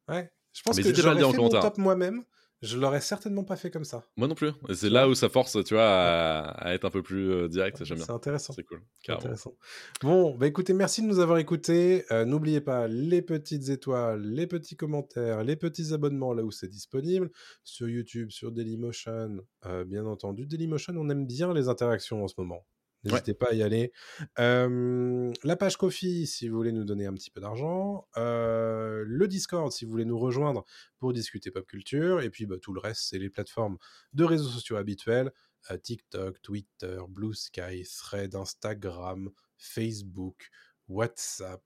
ouais. 0.09 0.31
Je 0.53 0.61
pense 0.63 0.77
Mais 0.77 0.83
que 0.83 0.93
j'aurais 0.93 1.19
fait 1.19 1.37
mon 1.37 1.49
top 1.49 1.77
moi-même. 1.77 2.23
Je 2.61 2.77
l'aurais 2.77 3.01
certainement 3.01 3.43
pas 3.43 3.55
fait 3.55 3.71
comme 3.71 3.85
ça. 3.85 4.05
Moi 4.17 4.27
non 4.27 4.35
plus. 4.35 4.51
C'est 4.71 4.91
là 4.91 5.09
où 5.09 5.15
ça 5.15 5.29
force, 5.29 5.57
tu 5.63 5.73
vois, 5.73 5.89
à, 5.89 6.41
à 6.67 6.73
être 6.75 6.85
un 6.85 6.91
peu 6.91 7.01
plus 7.01 7.31
euh, 7.31 7.47
direct. 7.47 7.83
J'aime 7.83 7.97
bien. 7.97 8.05
C'est 8.05 8.11
intéressant. 8.11 8.53
C'est 8.53 8.63
cool. 8.63 8.83
Intéressant. 9.07 9.55
Bon, 10.01 10.37
bah 10.37 10.45
écoutez, 10.45 10.73
merci 10.73 11.01
de 11.01 11.07
nous 11.07 11.17
avoir 11.17 11.39
écoutés. 11.39 12.05
Euh, 12.11 12.23
N'oubliez 12.23 12.61
pas 12.61 12.87
les 12.87 13.23
petites 13.23 13.69
étoiles, 13.69 14.21
les 14.21 14.45
petits 14.45 14.75
commentaires, 14.75 15.43
les 15.43 15.55
petits 15.55 15.91
abonnements 15.91 16.33
là 16.33 16.43
où 16.43 16.51
c'est 16.51 16.67
disponible, 16.67 17.31
sur 17.63 17.89
YouTube, 17.89 18.29
sur 18.29 18.51
Dailymotion, 18.51 19.39
euh, 19.65 19.83
bien 19.83 20.05
entendu. 20.05 20.45
Dailymotion, 20.45 20.93
on 20.97 21.09
aime 21.09 21.25
bien 21.25 21.55
les 21.55 21.67
interactions 21.67 22.23
en 22.23 22.27
ce 22.27 22.35
moment. 22.37 22.63
N'hésitez 23.03 23.33
pas 23.33 23.49
à 23.49 23.53
y 23.53 23.63
aller. 23.63 23.91
Euh, 24.39 25.31
la 25.43 25.55
page 25.55 25.77
Kofi, 25.77 26.27
si 26.27 26.47
vous 26.47 26.57
voulez 26.57 26.71
nous 26.71 26.83
donner 26.83 27.05
un 27.07 27.13
petit 27.13 27.31
peu 27.31 27.41
d'argent. 27.41 28.07
Euh, 28.17 29.03
le 29.07 29.27
Discord, 29.27 29.71
si 29.71 29.85
vous 29.85 29.91
voulez 29.91 30.05
nous 30.05 30.19
rejoindre 30.19 30.65
pour 30.99 31.13
discuter 31.13 31.51
pop 31.51 31.65
culture. 31.65 32.21
Et 32.21 32.29
puis 32.29 32.45
bah, 32.45 32.57
tout 32.61 32.73
le 32.73 32.79
reste, 32.79 33.03
c'est 33.09 33.19
les 33.19 33.29
plateformes 33.29 33.77
de 34.13 34.23
réseaux 34.23 34.49
sociaux 34.49 34.77
habituels. 34.77 35.31
euh, 35.69 35.77
TikTok, 35.77 36.41
Twitter, 36.41 36.99
Blue 37.09 37.33
Sky, 37.33 37.83
Thread, 37.83 38.35
Instagram, 38.35 39.29
Facebook, 39.57 40.49
WhatsApp, 40.87 41.61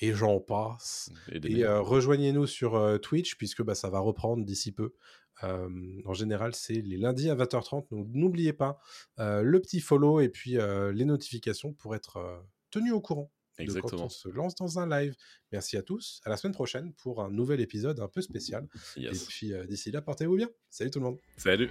et 0.00 0.12
j'en 0.12 0.40
passe. 0.40 1.10
Et 1.32 1.64
euh, 1.64 1.80
rejoignez-nous 1.80 2.46
sur 2.46 2.76
euh, 2.76 2.98
Twitch, 2.98 3.36
puisque 3.36 3.62
bah, 3.62 3.74
ça 3.74 3.90
va 3.90 3.98
reprendre 4.00 4.44
d'ici 4.44 4.72
peu. 4.72 4.94
Euh, 5.44 5.68
en 6.04 6.14
général, 6.14 6.54
c'est 6.54 6.80
les 6.80 6.96
lundis 6.96 7.30
à 7.30 7.34
20h30. 7.34 7.90
Donc 7.90 8.08
n'oubliez 8.12 8.52
pas 8.52 8.78
euh, 9.18 9.42
le 9.42 9.60
petit 9.60 9.80
follow 9.80 10.20
et 10.20 10.28
puis 10.28 10.58
euh, 10.58 10.92
les 10.92 11.04
notifications 11.04 11.72
pour 11.72 11.94
être 11.94 12.44
tenu 12.70 12.92
au 12.92 13.00
courant 13.00 13.30
de 13.58 13.64
quand 13.64 13.64
Exactement. 13.64 14.04
on 14.04 14.08
se 14.08 14.28
lance 14.28 14.54
dans 14.54 14.78
un 14.78 14.88
live. 14.88 15.16
Merci 15.52 15.76
à 15.76 15.82
tous. 15.82 16.20
À 16.24 16.30
la 16.30 16.36
semaine 16.36 16.54
prochaine 16.54 16.92
pour 16.94 17.22
un 17.22 17.30
nouvel 17.30 17.60
épisode 17.60 18.00
un 18.00 18.08
peu 18.08 18.20
spécial. 18.20 18.68
Et 18.96 19.08
puis 19.28 19.52
d'ici 19.68 19.90
là, 19.90 20.02
portez-vous 20.02 20.36
bien. 20.36 20.48
Salut 20.70 20.90
tout 20.90 21.00
le 21.00 21.06
monde. 21.06 21.18
Salut. 21.36 21.70